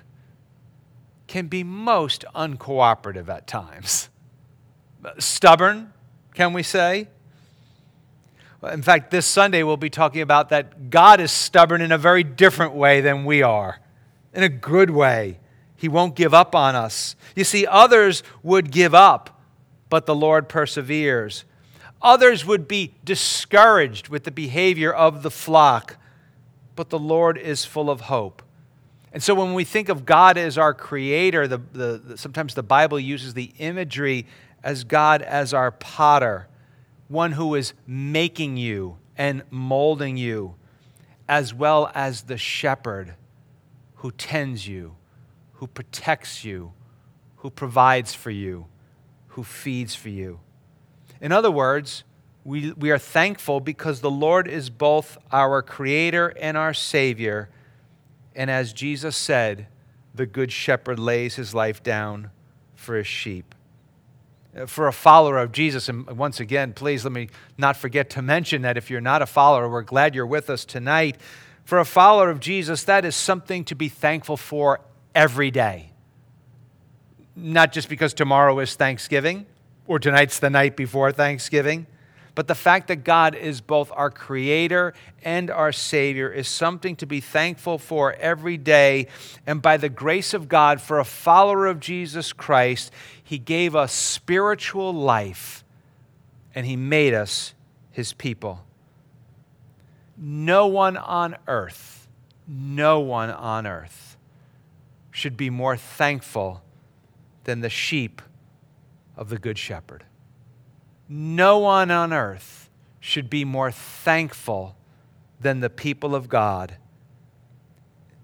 can 1.27 1.47
be 1.47 1.63
most 1.63 2.25
uncooperative 2.35 3.29
at 3.29 3.47
times. 3.47 4.09
Stubborn, 5.17 5.93
can 6.33 6.53
we 6.53 6.63
say? 6.63 7.07
In 8.71 8.81
fact, 8.81 9.11
this 9.11 9.25
Sunday 9.25 9.63
we'll 9.63 9.77
be 9.77 9.89
talking 9.89 10.21
about 10.21 10.49
that 10.49 10.89
God 10.89 11.19
is 11.19 11.31
stubborn 11.31 11.81
in 11.81 11.91
a 11.91 11.97
very 11.97 12.23
different 12.23 12.73
way 12.73 13.01
than 13.01 13.25
we 13.25 13.41
are, 13.41 13.79
in 14.33 14.43
a 14.43 14.49
good 14.49 14.89
way. 14.89 15.39
He 15.83 15.89
won't 15.89 16.15
give 16.15 16.33
up 16.33 16.55
on 16.55 16.75
us. 16.75 17.17
You 17.35 17.43
see, 17.43 17.67
others 17.67 18.23
would 18.41 18.71
give 18.71 18.95
up, 18.95 19.41
but 19.89 20.05
the 20.05 20.15
Lord 20.15 20.47
perseveres. 20.47 21.43
Others 22.01 22.45
would 22.45 22.69
be 22.69 22.93
discouraged 23.03 24.07
with 24.07 24.23
the 24.23 24.31
behavior 24.31 24.93
of 24.93 25.23
the 25.23 25.29
flock, 25.29 25.97
but 26.77 26.89
the 26.89 26.97
Lord 26.97 27.37
is 27.37 27.65
full 27.65 27.89
of 27.89 27.99
hope. 27.99 28.41
And 29.11 29.21
so 29.21 29.35
when 29.35 29.53
we 29.53 29.65
think 29.65 29.89
of 29.89 30.05
God 30.05 30.37
as 30.37 30.57
our 30.57 30.73
creator, 30.73 31.49
the, 31.49 31.57
the, 31.73 32.01
the, 32.01 32.17
sometimes 32.17 32.53
the 32.53 32.63
Bible 32.63 32.97
uses 32.97 33.33
the 33.33 33.51
imagery 33.59 34.25
as 34.63 34.85
God 34.85 35.21
as 35.21 35.53
our 35.53 35.71
potter, 35.71 36.47
one 37.09 37.33
who 37.33 37.55
is 37.55 37.73
making 37.85 38.55
you 38.55 38.99
and 39.17 39.43
molding 39.49 40.15
you, 40.15 40.55
as 41.27 41.53
well 41.53 41.91
as 41.93 42.21
the 42.21 42.37
shepherd 42.37 43.15
who 43.95 44.11
tends 44.11 44.65
you, 44.65 44.95
who 45.63 45.67
protects 45.67 46.43
you, 46.43 46.73
who 47.37 47.49
provides 47.49 48.13
for 48.13 48.31
you, 48.31 48.65
who 49.27 49.45
feeds 49.45 49.95
for 49.95 50.09
you. 50.09 50.41
In 51.21 51.31
other 51.31 51.49
words, 51.49 52.03
we, 52.43 52.73
we 52.73 52.91
are 52.91 52.97
thankful 52.97 53.61
because 53.61 54.01
the 54.01 54.11
Lord 54.11 54.45
is 54.45 54.69
both 54.69 55.17
our 55.31 55.61
creator 55.61 56.33
and 56.37 56.57
our 56.57 56.73
savior. 56.73 57.49
And 58.35 58.51
as 58.51 58.73
Jesus 58.73 59.15
said, 59.15 59.67
the 60.13 60.25
good 60.25 60.51
shepherd 60.51 60.99
lays 60.99 61.35
his 61.35 61.53
life 61.53 61.81
down 61.81 62.31
for 62.75 62.97
his 62.97 63.07
sheep. 63.07 63.55
Uh, 64.53 64.65
for 64.65 64.89
a 64.89 64.93
follower 64.93 65.37
of 65.37 65.53
Jesus, 65.53 65.87
and 65.87 66.05
once 66.17 66.41
again, 66.41 66.73
please 66.73 67.05
let 67.05 67.13
me 67.13 67.29
not 67.57 67.77
forget 67.77 68.09
to 68.09 68.21
mention 68.21 68.63
that 68.63 68.75
if 68.75 68.89
you're 68.89 68.99
not 68.99 69.21
a 69.21 69.25
follower, 69.25 69.69
we're 69.69 69.81
glad 69.81 70.13
you're 70.13 70.27
with 70.27 70.49
us 70.49 70.65
tonight. 70.65 71.15
For 71.63 71.79
a 71.79 71.85
follower 71.85 72.29
of 72.29 72.41
Jesus, 72.41 72.83
that 72.83 73.05
is 73.05 73.15
something 73.15 73.63
to 73.63 73.75
be 73.75 73.87
thankful 73.87 74.35
for 74.35 74.81
every 75.15 75.51
day. 75.51 75.91
Not 77.35 77.71
just 77.71 77.89
because 77.89 78.13
tomorrow 78.13 78.59
is 78.59 78.75
Thanksgiving 78.75 79.45
or 79.87 79.99
tonight's 79.99 80.39
the 80.39 80.49
night 80.49 80.75
before 80.75 81.11
Thanksgiving 81.11 81.87
but 82.35 82.47
the 82.47 82.55
fact 82.55 82.87
that 82.87 83.03
God 83.03 83.35
is 83.35 83.61
both 83.61 83.91
our 83.93 84.09
creator 84.09 84.93
and 85.23 85.51
our 85.51 85.71
savior 85.71 86.31
is 86.31 86.47
something 86.47 86.95
to 86.97 87.05
be 87.05 87.19
thankful 87.19 87.77
for 87.77 88.13
every 88.13 88.57
day. 88.57 89.07
And 89.45 89.61
by 89.61 89.77
the 89.77 89.89
grace 89.89 90.33
of 90.33 90.47
God, 90.47 90.81
for 90.81 90.99
a 90.99 91.05
follower 91.05 91.67
of 91.67 91.79
Jesus 91.79 92.33
Christ, 92.33 92.91
he 93.23 93.37
gave 93.37 93.75
us 93.75 93.93
spiritual 93.93 94.93
life 94.93 95.63
and 96.55 96.65
he 96.65 96.75
made 96.75 97.13
us 97.13 97.53
his 97.91 98.13
people. 98.13 98.65
No 100.17 100.65
one 100.67 100.97
on 100.97 101.37
earth, 101.47 102.07
no 102.47 102.99
one 102.99 103.29
on 103.29 103.67
earth 103.67 104.02
should 105.13 105.37
be 105.37 105.49
more 105.49 105.77
thankful 105.77 106.63
than 107.43 107.61
the 107.61 107.69
sheep 107.69 108.21
of 109.15 109.29
the 109.29 109.37
Good 109.37 109.57
Shepherd. 109.57 110.03
No 111.07 111.59
one 111.59 111.91
on 111.91 112.11
earth 112.11 112.69
should 112.99 113.29
be 113.29 113.45
more 113.45 113.71
thankful 113.71 114.75
than 115.39 115.59
the 115.59 115.69
people 115.69 116.15
of 116.15 116.27
God. 116.27 116.77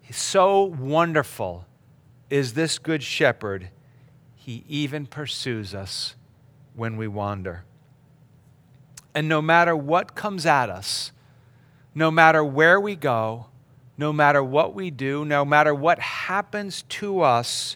So 0.10 0.64
wonderful 0.64 1.66
is 2.32 2.54
this 2.54 2.80
good 2.80 3.04
shepherd, 3.04 3.70
he 4.36 4.64
even 4.68 5.06
pursues 5.06 5.76
us 5.76 6.16
when 6.74 6.98
we 6.98 7.08
wander. 7.08 7.66
And 9.14 9.30
no 9.30 9.42
matter 9.42 9.76
what 9.76 10.16
comes 10.16 10.48
at 10.48 10.70
us, 10.70 11.12
no 11.94 12.10
matter 12.10 12.44
where 12.44 12.80
we 12.80 12.96
go, 12.96 13.48
no 14.00 14.14
matter 14.14 14.42
what 14.42 14.74
we 14.74 14.90
do, 14.90 15.26
no 15.26 15.44
matter 15.44 15.76
what 15.76 16.00
happens 16.00 16.84
to 16.84 17.20
us, 17.20 17.76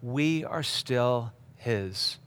we 0.00 0.44
are 0.44 0.62
still 0.62 1.32
His. 1.56 2.18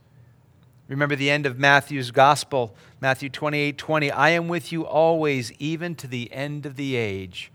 Remember 0.88 1.16
the 1.16 1.30
end 1.30 1.46
of 1.46 1.58
Matthew's 1.58 2.10
gospel, 2.10 2.76
Matthew 3.00 3.30
28 3.30 3.78
20. 3.78 4.10
I 4.10 4.28
am 4.30 4.46
with 4.46 4.72
you 4.72 4.84
always, 4.84 5.50
even 5.52 5.94
to 5.94 6.06
the 6.06 6.30
end 6.34 6.66
of 6.66 6.76
the 6.76 6.96
age. 6.96 7.50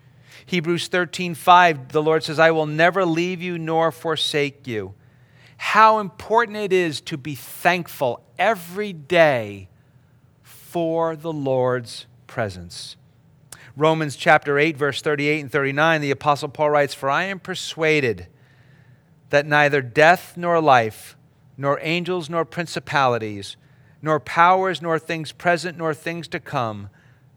Hebrews 0.48 0.88
13 0.88 1.36
5, 1.36 1.90
the 1.90 2.02
Lord 2.02 2.24
says, 2.24 2.40
I 2.40 2.50
will 2.50 2.66
never 2.66 3.06
leave 3.06 3.40
you 3.40 3.60
nor 3.60 3.92
forsake 3.92 4.66
you. 4.66 4.96
How 5.58 6.00
important 6.00 6.58
it 6.58 6.74
is 6.74 7.00
to 7.02 7.16
be 7.16 7.36
thankful 7.36 8.26
every 8.40 8.92
day 8.92 9.70
for 10.42 11.16
the 11.16 11.32
Lord's 11.32 12.08
presence. 12.26 12.96
Romans 13.76 14.16
chapter 14.16 14.60
8, 14.60 14.78
verse 14.78 15.02
38 15.02 15.42
and 15.42 15.52
39, 15.52 16.02
the 16.02 16.12
Apostle 16.12 16.50
Paul 16.50 16.70
writes, 16.70 16.94
For 16.94 17.10
I 17.10 17.24
am 17.24 17.40
persuaded 17.40 18.28
that 19.30 19.48
neither 19.48 19.82
death 19.82 20.38
nor 20.38 20.62
life 20.62 21.18
nor 21.58 21.80
angels, 21.82 22.30
nor 22.30 22.46
principalities, 22.46 23.58
nor 24.02 24.20
powers, 24.20 24.82
nor 24.82 25.00
things 25.00 25.32
present, 25.32 25.78
nor 25.78 25.94
things 25.94 26.28
to 26.28 26.40
come, 26.40 26.90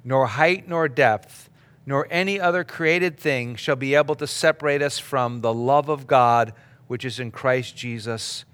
nor 0.04 0.26
height, 0.26 0.68
nor 0.68 0.88
depth, 0.88 1.48
nor 1.86 2.06
any 2.10 2.40
other 2.40 2.64
created 2.64 3.18
thing 3.18 3.54
shall 3.56 3.76
be 3.76 3.94
able 3.94 4.14
to 4.14 4.26
separate 4.26 4.82
us 4.82 4.98
from 4.98 5.40
the 5.40 5.54
love 5.54 5.88
of 5.88 6.06
God 6.06 6.52
which 6.86 7.04
is 7.04 7.20
in 7.20 7.30
Christ 7.30 7.76
Jesus 7.76 8.44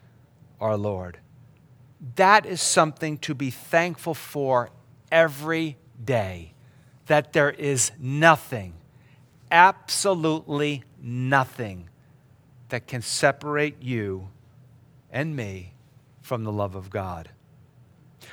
our 0.61 0.77
Lord. 0.77 1.19
That 2.17 2.47
is 2.47 2.61
something 2.61 3.19
to 3.19 3.35
be 3.35 3.51
thankful 3.51 4.15
for 4.15 4.71
every 5.11 5.77
day. 6.03 6.53
That 7.07 7.33
there 7.33 7.51
is 7.51 7.93
nothing, 7.99 8.75
absolutely 9.51 10.85
nothing, 11.01 11.89
that 12.69 12.87
can 12.87 13.03
separate 13.03 13.83
you 13.83 14.29
and 15.11 15.37
me 15.37 15.75
from 16.23 16.45
the 16.45 16.53
love 16.53 16.75
of 16.75 16.91
God. 16.91 17.31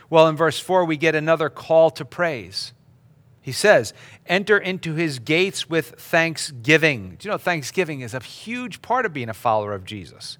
Well, 0.09 0.27
in 0.27 0.35
verse 0.35 0.59
4, 0.59 0.85
we 0.85 0.97
get 0.97 1.15
another 1.15 1.49
call 1.49 1.89
to 1.91 2.05
praise. 2.05 2.73
He 3.41 3.51
says, 3.51 3.93
Enter 4.25 4.57
into 4.57 4.93
his 4.93 5.19
gates 5.19 5.69
with 5.69 5.99
thanksgiving. 5.99 7.15
Do 7.19 7.27
you 7.27 7.31
know 7.31 7.37
thanksgiving 7.37 8.01
is 8.01 8.13
a 8.13 8.19
huge 8.19 8.81
part 8.81 9.05
of 9.05 9.13
being 9.13 9.29
a 9.29 9.33
follower 9.33 9.73
of 9.73 9.85
Jesus? 9.85 10.37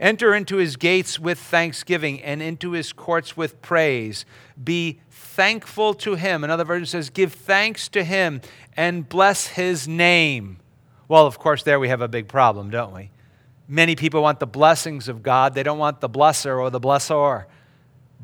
Enter 0.00 0.34
into 0.34 0.56
his 0.56 0.76
gates 0.76 1.18
with 1.18 1.38
thanksgiving 1.38 2.22
and 2.22 2.42
into 2.42 2.72
his 2.72 2.92
courts 2.92 3.36
with 3.36 3.60
praise. 3.62 4.24
Be 4.62 5.00
thankful 5.36 5.92
to 5.92 6.14
him. 6.14 6.42
Another 6.42 6.64
version 6.64 6.86
says, 6.86 7.10
Give 7.10 7.32
thanks 7.32 7.88
to 7.90 8.02
him 8.02 8.40
and 8.74 9.06
bless 9.06 9.48
his 9.48 9.86
name. 9.86 10.58
Well, 11.08 11.26
of 11.26 11.38
course, 11.38 11.62
there 11.62 11.78
we 11.78 11.88
have 11.88 12.00
a 12.00 12.08
big 12.08 12.26
problem, 12.26 12.70
don't 12.70 12.94
we? 12.94 13.10
Many 13.68 13.96
people 13.96 14.22
want 14.22 14.40
the 14.40 14.46
blessings 14.46 15.08
of 15.08 15.22
God, 15.22 15.54
they 15.54 15.62
don't 15.62 15.78
want 15.78 16.00
the 16.00 16.08
blesser 16.08 16.58
or 16.58 16.70
the 16.70 16.80
blessor. 16.80 17.44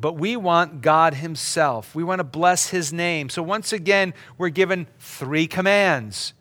But 0.00 0.14
we 0.14 0.36
want 0.36 0.80
God 0.80 1.14
Himself. 1.14 1.94
We 1.94 2.02
want 2.02 2.20
to 2.20 2.24
bless 2.24 2.70
His 2.70 2.92
name. 2.92 3.28
So 3.28 3.42
once 3.42 3.72
again, 3.72 4.14
we're 4.38 4.48
given 4.48 4.86
three 4.98 5.46
commands 5.46 6.32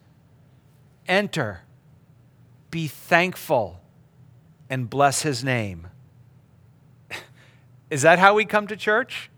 enter, 1.07 1.62
be 2.71 2.88
thankful, 2.88 3.81
and 4.69 4.89
bless 4.89 5.23
His 5.23 5.43
name. 5.43 5.88
Is 7.89 8.03
that 8.03 8.19
how 8.19 8.34
we 8.34 8.45
come 8.45 8.67
to 8.67 8.77
church? 8.77 9.31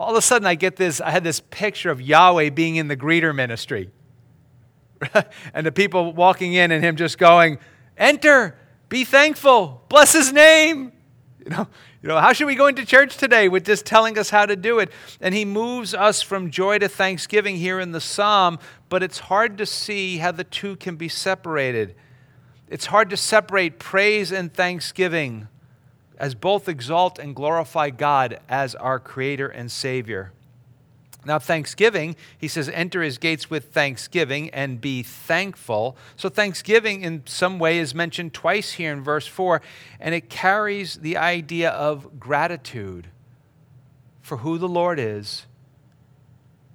All 0.00 0.12
of 0.12 0.16
a 0.16 0.22
sudden, 0.22 0.46
I 0.46 0.54
get 0.54 0.76
this, 0.76 0.98
I 0.98 1.10
had 1.10 1.24
this 1.24 1.40
picture 1.40 1.90
of 1.90 2.00
Yahweh 2.00 2.48
being 2.50 2.76
in 2.76 2.88
the 2.88 2.96
greeter 2.96 3.34
ministry. 3.34 3.90
and 5.52 5.66
the 5.66 5.72
people 5.72 6.14
walking 6.14 6.54
in 6.54 6.70
and 6.70 6.82
Him 6.82 6.96
just 6.96 7.18
going, 7.18 7.58
Enter, 7.98 8.56
be 8.88 9.04
thankful, 9.04 9.84
bless 9.90 10.14
his 10.14 10.32
name. 10.32 10.92
You 11.44 11.50
know, 11.50 11.68
you 12.02 12.08
know, 12.08 12.18
how 12.18 12.32
should 12.32 12.46
we 12.46 12.54
go 12.54 12.66
into 12.66 12.86
church 12.86 13.18
today 13.18 13.50
with 13.50 13.66
just 13.66 13.84
telling 13.84 14.18
us 14.18 14.30
how 14.30 14.46
to 14.46 14.56
do 14.56 14.78
it? 14.78 14.90
And 15.20 15.34
he 15.34 15.44
moves 15.44 15.92
us 15.92 16.22
from 16.22 16.50
joy 16.50 16.78
to 16.78 16.88
thanksgiving 16.88 17.56
here 17.56 17.78
in 17.78 17.92
the 17.92 18.00
psalm, 18.00 18.58
but 18.88 19.02
it's 19.02 19.18
hard 19.18 19.58
to 19.58 19.66
see 19.66 20.16
how 20.16 20.32
the 20.32 20.44
two 20.44 20.76
can 20.76 20.96
be 20.96 21.10
separated. 21.10 21.94
It's 22.68 22.86
hard 22.86 23.10
to 23.10 23.18
separate 23.18 23.78
praise 23.78 24.32
and 24.32 24.52
thanksgiving 24.52 25.48
as 26.20 26.34
both 26.34 26.68
exalt 26.68 27.18
and 27.18 27.34
glorify 27.34 27.88
God 27.88 28.38
as 28.48 28.74
our 28.76 29.00
creator 29.00 29.48
and 29.48 29.72
savior. 29.72 30.32
Now, 31.24 31.38
thanksgiving, 31.38 32.14
he 32.38 32.46
says, 32.46 32.68
enter 32.68 33.02
his 33.02 33.18
gates 33.18 33.50
with 33.50 33.72
thanksgiving 33.72 34.50
and 34.50 34.80
be 34.80 35.02
thankful. 35.02 35.96
So, 36.16 36.28
thanksgiving 36.28 37.02
in 37.02 37.22
some 37.26 37.58
way 37.58 37.78
is 37.78 37.94
mentioned 37.94 38.32
twice 38.32 38.72
here 38.72 38.92
in 38.92 39.02
verse 39.02 39.26
4, 39.26 39.60
and 39.98 40.14
it 40.14 40.30
carries 40.30 40.96
the 40.96 41.16
idea 41.16 41.70
of 41.70 42.20
gratitude 42.20 43.08
for 44.22 44.38
who 44.38 44.58
the 44.58 44.68
Lord 44.68 44.98
is 44.98 45.46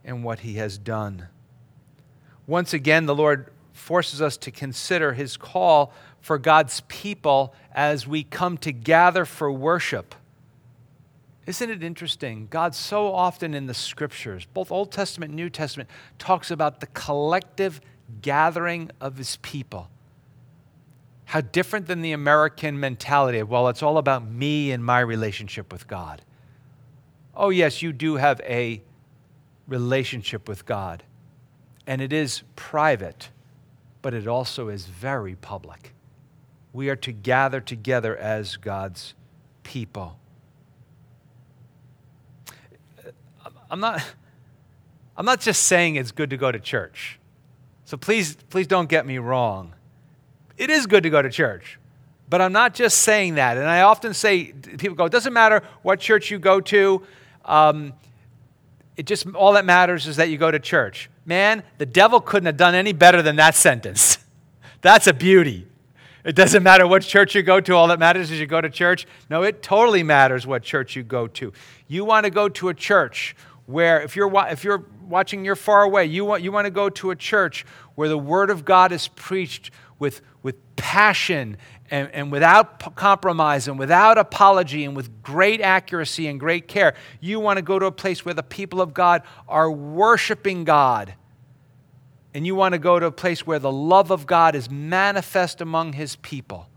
and 0.04 0.24
what 0.24 0.40
he 0.40 0.56
has 0.56 0.78
done. 0.78 1.28
Once 2.46 2.74
again, 2.74 3.08
the 3.08 3.16
Lord 3.16 3.52
forces 3.74 4.22
us 4.22 4.38
to 4.38 4.52
consider 4.52 5.14
his 5.14 5.38
call 5.38 5.92
for 6.26 6.40
God's 6.40 6.82
people 6.88 7.54
as 7.72 8.08
we 8.08 8.24
come 8.24 8.58
to 8.58 8.72
gather 8.72 9.26
for 9.26 9.52
worship. 9.52 10.16
Isn't 11.46 11.70
it 11.70 11.84
interesting? 11.84 12.48
God 12.50 12.74
so 12.74 13.14
often 13.14 13.54
in 13.54 13.68
the 13.68 13.76
scriptures, 13.76 14.48
both 14.52 14.72
Old 14.72 14.92
Testament 14.92 15.30
and 15.30 15.36
New 15.36 15.52
Testament, 15.52 15.88
talks 16.18 16.50
about 16.50 16.80
the 16.80 16.88
collective 16.88 17.80
gathering 18.24 18.90
of 19.00 19.18
his 19.18 19.36
people. 19.44 19.88
How 21.26 21.42
different 21.42 21.86
than 21.86 22.02
the 22.02 22.14
American 22.14 22.80
mentality 22.80 23.38
of, 23.38 23.48
well, 23.48 23.68
it's 23.68 23.84
all 23.84 24.00
about 24.00 24.28
me 24.28 24.72
and 24.72 24.84
my 24.84 25.02
relationship 25.02 25.72
with 25.72 25.88
God. 25.88 26.24
Oh, 27.36 27.52
yes, 27.52 27.84
you 27.84 27.94
do 27.94 28.16
have 28.16 28.42
a 28.42 28.82
relationship 29.68 30.50
with 30.50 30.66
God, 30.66 31.04
and 31.86 32.02
it 32.02 32.12
is 32.12 32.42
private, 32.56 33.30
but 34.02 34.16
it 34.16 34.26
also 34.26 34.70
is 34.70 34.88
very 34.88 35.36
public. 35.36 35.92
We 36.76 36.90
are 36.90 36.98
to 36.98 37.14
gather 37.14 37.62
together 37.62 38.18
as 38.18 38.58
God's 38.58 39.14
people. 39.64 40.20
I'm 43.72 43.80
not, 43.80 44.04
I'm 45.16 45.26
not 45.26 45.40
just 45.40 45.64
saying 45.64 45.96
it's 45.96 46.12
good 46.12 46.32
to 46.32 46.38
go 46.38 46.52
to 46.52 46.60
church. 46.60 47.18
So 47.86 47.96
please, 47.96 48.36
please 48.50 48.68
don't 48.68 48.90
get 48.90 49.06
me 49.06 49.20
wrong. 49.20 49.74
It 50.58 50.70
is 50.70 50.86
good 50.86 51.04
to 51.04 51.10
go 51.10 51.22
to 51.22 51.30
church. 51.30 51.80
But 52.30 52.42
I'm 52.42 52.52
not 52.52 52.74
just 52.74 52.98
saying 52.98 53.36
that. 53.36 53.56
And 53.56 53.68
I 53.68 53.84
often 53.84 54.14
say, 54.14 54.52
people 54.78 54.96
go, 54.98 55.06
it 55.06 55.14
doesn't 55.14 55.32
matter 55.32 55.64
what 55.82 56.02
church 56.02 56.30
you 56.30 56.40
go 56.40 56.60
to. 56.60 57.02
Um, 57.46 57.94
it 58.98 59.06
just, 59.06 59.34
all 59.34 59.54
that 59.54 59.64
matters 59.64 60.08
is 60.08 60.18
that 60.18 60.28
you 60.28 60.38
go 60.38 60.52
to 60.52 60.60
church. 60.60 61.10
Man, 61.26 61.64
the 61.78 61.86
devil 61.86 62.20
couldn't 62.20 62.48
have 62.48 62.58
done 62.58 62.76
any 62.76 62.92
better 62.92 63.22
than 63.22 63.38
that 63.38 63.56
sentence. 63.56 64.18
That's 64.82 65.08
a 65.08 65.14
beauty. 65.14 65.68
It 66.26 66.36
doesn't 66.36 66.64
matter 66.64 66.88
what 66.88 67.04
church 67.04 67.36
you 67.36 67.44
go 67.44 67.62
to, 67.62 67.74
all 67.76 67.88
that 67.90 68.00
matters 68.00 68.32
is 68.32 68.40
you 68.40 68.48
go 68.48 68.60
to 68.60 68.70
church. 68.70 69.06
No, 69.30 69.44
it 69.44 69.62
totally 69.62 70.02
matters 70.02 70.48
what 70.48 70.64
church 70.64 70.96
you 70.96 71.04
go 71.04 71.28
to. 71.28 71.54
You 71.88 72.04
want 72.04 72.24
to 72.24 72.32
go 72.32 72.50
to 72.50 72.70
a 72.70 72.74
church 72.74 73.36
where, 73.68 74.02
if 74.02 74.16
you're, 74.16 74.32
if 74.50 74.64
you're 74.64 74.84
watching, 75.08 75.46
you're 75.46 75.56
far 75.56 75.84
away, 75.84 76.06
you 76.06 76.26
want, 76.26 76.42
you 76.42 76.52
want 76.52 76.66
to 76.66 76.72
go 76.72 76.90
to 76.90 77.12
a 77.12 77.16
church 77.16 77.64
where 77.94 78.10
the 78.10 78.18
Word 78.18 78.50
of 78.50 78.66
God 78.66 78.92
is 78.92 79.08
preached 79.10 79.70
with, 80.00 80.22
with 80.42 80.56
passion 80.76 81.58
and, 81.92 82.10
and 82.12 82.32
without 82.32 82.96
compromise 82.96 83.68
and 83.68 83.78
without 83.78 84.18
apology 84.18 84.84
and 84.84 84.96
with 84.96 85.22
great 85.22 85.62
accuracy 85.62 86.28
and 86.28 86.40
great 86.40 86.68
care. 86.68 86.96
You 87.22 87.40
want 87.40 87.58
to 87.58 87.62
go 87.62 87.78
to 87.78 87.86
a 87.86 87.92
place 87.92 88.26
where 88.26 88.34
the 88.34 88.44
people 88.44 88.82
of 88.82 88.96
God 88.96 89.22
are 89.48 89.72
worshiping 89.72 90.64
God 90.64 91.14
and 92.36 92.46
you 92.46 92.54
want 92.54 92.74
to 92.74 92.78
go 92.78 93.00
to 93.00 93.06
a 93.06 93.12
place 93.14 93.48
where 93.48 93.60
the 93.60 93.72
love 93.72 94.12
of 94.12 94.28
God 94.28 94.56
is 94.56 94.70
manifest 94.70 95.62
among 95.62 95.94
his 95.94 96.18
people. 96.18 96.68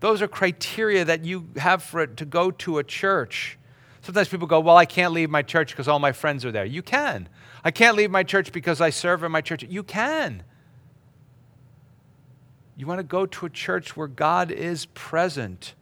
Those 0.00 0.20
are 0.20 0.26
criteria 0.26 1.04
that 1.04 1.24
you 1.24 1.46
have 1.56 1.84
for 1.84 2.00
it 2.00 2.16
to 2.16 2.24
go 2.24 2.50
to 2.50 2.78
a 2.78 2.84
church. 2.84 3.56
Sometimes 4.00 4.28
people 4.28 4.48
go, 4.48 4.58
Well, 4.58 4.76
I 4.76 4.84
can't 4.84 5.12
leave 5.12 5.30
my 5.30 5.42
church 5.42 5.70
because 5.70 5.86
all 5.86 6.00
my 6.00 6.10
friends 6.10 6.44
are 6.44 6.50
there. 6.50 6.64
You 6.64 6.82
can. 6.82 7.28
I 7.62 7.70
can't 7.70 7.96
leave 7.96 8.10
my 8.10 8.24
church 8.24 8.50
because 8.50 8.80
I 8.80 8.90
serve 8.90 9.22
in 9.22 9.30
my 9.30 9.40
church. 9.40 9.62
You 9.62 9.84
can. 9.84 10.42
You 12.76 12.88
want 12.88 12.98
to 12.98 13.04
go 13.04 13.24
to 13.24 13.46
a 13.46 13.50
church 13.50 13.96
where 13.96 14.08
God 14.08 14.50
is 14.50 14.86
present. 14.86 15.74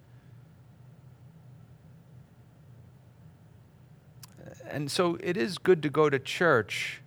And 4.69 4.91
so 4.91 5.17
it 5.23 5.39
is 5.39 5.57
good 5.57 5.83
to 5.85 5.89
go 5.89 6.11
to 6.11 6.19
church. 6.19 7.01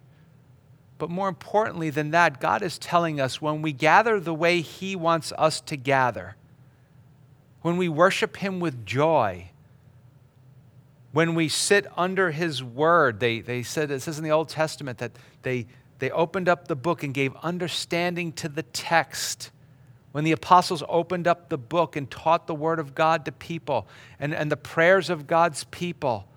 But 0.98 1.10
more 1.10 1.28
importantly 1.28 1.90
than 1.90 2.12
that, 2.12 2.40
God 2.40 2.62
is 2.62 2.78
telling 2.78 3.20
us 3.20 3.42
when 3.42 3.62
we 3.62 3.74
gather 3.74 4.20
the 4.20 4.34
way 4.34 4.62
He 4.62 4.96
wants 4.96 5.34
us 5.38 5.60
to 5.62 5.76
gather, 5.76 6.36
when 7.62 7.78
we 7.78 7.90
worship 7.90 8.38
Him 8.38 8.60
with 8.60 8.86
joy, 8.86 9.50
when 11.12 11.36
we 11.36 11.48
sit 11.48 11.88
under 11.98 12.32
His 12.32 12.64
word, 12.64 13.20
they, 13.20 13.40
they 13.40 13.64
said, 13.64 13.92
it 13.92 14.02
says 14.02 14.18
in 14.18 14.24
the 14.24 14.32
Old 14.32 14.50
Testament 14.50 14.98
that 15.00 15.12
they, 15.42 15.68
they 16.00 16.10
opened 16.12 16.50
up 16.50 16.68
the 16.68 16.76
book 16.76 17.04
and 17.04 17.14
gave 17.14 17.36
understanding 17.38 18.32
to 18.34 18.50
the 18.50 18.64
text. 18.64 19.52
When 20.12 20.24
the 20.24 20.32
apostles 20.32 20.84
opened 20.88 21.28
up 21.28 21.50
the 21.50 21.58
book 21.58 21.96
and 21.96 22.10
taught 22.10 22.46
the 22.46 22.54
word 22.54 22.80
of 22.80 22.94
God 22.94 23.26
to 23.26 23.32
people 23.32 23.88
and, 24.20 24.34
and 24.34 24.52
the 24.52 24.58
prayers 24.58 25.10
of 25.10 25.26
God's 25.26 25.64
people, 25.66 26.28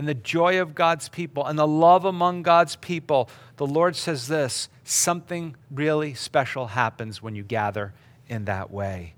and 0.00 0.08
the 0.08 0.14
joy 0.14 0.58
of 0.62 0.74
God's 0.74 1.10
people 1.10 1.44
and 1.44 1.58
the 1.58 1.66
love 1.66 2.06
among 2.06 2.42
God's 2.42 2.74
people, 2.74 3.28
the 3.58 3.66
Lord 3.66 3.94
says 3.94 4.28
this 4.28 4.70
something 4.82 5.54
really 5.70 6.14
special 6.14 6.68
happens 6.68 7.20
when 7.20 7.34
you 7.34 7.42
gather 7.42 7.92
in 8.26 8.46
that 8.46 8.70
way. 8.70 9.12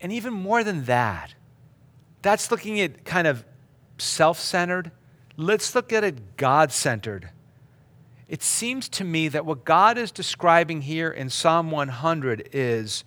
And 0.00 0.12
even 0.12 0.32
more 0.32 0.62
than 0.62 0.84
that, 0.84 1.34
that's 2.22 2.52
looking 2.52 2.78
at 2.78 3.04
kind 3.04 3.26
of 3.26 3.44
self 3.98 4.38
centered. 4.38 4.92
Let's 5.36 5.74
look 5.74 5.92
at 5.92 6.04
it 6.04 6.36
God 6.36 6.70
centered. 6.70 7.30
It 8.28 8.44
seems 8.44 8.88
to 8.90 9.02
me 9.02 9.26
that 9.26 9.44
what 9.44 9.64
God 9.64 9.98
is 9.98 10.12
describing 10.12 10.82
here 10.82 11.10
in 11.10 11.30
Psalm 11.30 11.72
100 11.72 12.50
is 12.52 13.02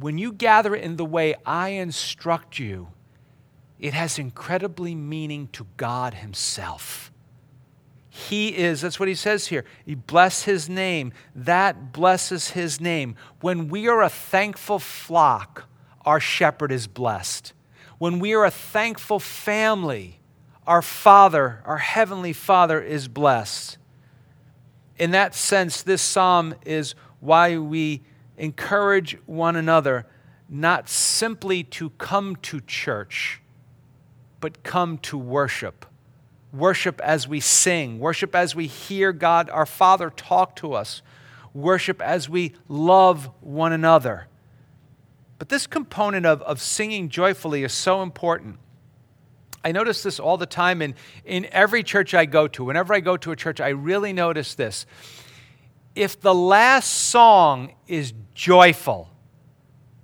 when 0.00 0.16
you 0.16 0.32
gather 0.32 0.74
in 0.74 0.96
the 0.96 1.04
way 1.04 1.34
I 1.44 1.68
instruct 1.68 2.58
you, 2.58 2.88
it 3.82 3.92
has 3.92 4.18
incredibly 4.18 4.94
meaning 4.94 5.48
to 5.48 5.66
God 5.76 6.14
Himself. 6.14 7.12
He 8.08 8.56
is, 8.56 8.82
that's 8.82 9.00
what 9.00 9.08
he 9.08 9.14
says 9.14 9.46
here. 9.46 9.64
He 9.86 9.94
bless 9.94 10.42
his 10.42 10.68
name. 10.68 11.14
That 11.34 11.92
blesses 11.92 12.50
his 12.50 12.78
name. 12.78 13.16
When 13.40 13.68
we 13.68 13.88
are 13.88 14.02
a 14.02 14.10
thankful 14.10 14.78
flock, 14.78 15.66
our 16.04 16.20
shepherd 16.20 16.72
is 16.72 16.86
blessed. 16.86 17.54
When 17.96 18.18
we 18.18 18.34
are 18.34 18.44
a 18.44 18.50
thankful 18.50 19.18
family, 19.18 20.20
our 20.66 20.82
Father, 20.82 21.62
our 21.64 21.78
Heavenly 21.78 22.34
Father, 22.34 22.82
is 22.82 23.08
blessed. 23.08 23.78
In 24.98 25.12
that 25.12 25.34
sense, 25.34 25.82
this 25.82 26.02
psalm 26.02 26.54
is 26.66 26.94
why 27.20 27.56
we 27.56 28.02
encourage 28.36 29.16
one 29.24 29.56
another 29.56 30.06
not 30.50 30.86
simply 30.86 31.64
to 31.64 31.88
come 31.90 32.36
to 32.36 32.60
church 32.60 33.41
but 34.42 34.64
come 34.64 34.98
to 34.98 35.16
worship. 35.16 35.86
Worship 36.52 37.00
as 37.00 37.26
we 37.26 37.40
sing, 37.40 37.98
worship 37.98 38.34
as 38.34 38.54
we 38.54 38.66
hear 38.66 39.12
God, 39.12 39.48
our 39.48 39.64
Father, 39.64 40.10
talk 40.10 40.56
to 40.56 40.74
us, 40.74 41.00
worship 41.54 42.02
as 42.02 42.28
we 42.28 42.52
love 42.68 43.30
one 43.40 43.72
another. 43.72 44.26
But 45.38 45.48
this 45.48 45.66
component 45.66 46.26
of, 46.26 46.42
of 46.42 46.60
singing 46.60 47.08
joyfully 47.08 47.62
is 47.62 47.72
so 47.72 48.02
important. 48.02 48.58
I 49.64 49.70
notice 49.70 50.02
this 50.02 50.18
all 50.18 50.36
the 50.36 50.44
time 50.44 50.82
in, 50.82 50.96
in 51.24 51.46
every 51.52 51.84
church 51.84 52.12
I 52.12 52.26
go 52.26 52.48
to. 52.48 52.64
Whenever 52.64 52.92
I 52.92 53.00
go 53.00 53.16
to 53.16 53.30
a 53.30 53.36
church, 53.36 53.60
I 53.60 53.68
really 53.68 54.12
notice 54.12 54.56
this. 54.56 54.86
If 55.94 56.20
the 56.20 56.34
last 56.34 56.90
song 56.90 57.74
is 57.86 58.12
joyful, 58.34 59.08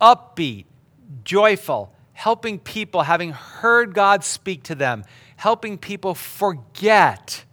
upbeat, 0.01 0.67
joyful, 1.25 1.93
helping 2.19 2.59
people, 2.59 3.03
having 3.03 3.31
heard 3.31 3.95
God 3.95 4.25
speak 4.25 4.65
to 4.65 4.75
them, 4.75 5.05
helping 5.37 5.79
people 5.79 6.17
forget 6.17 7.45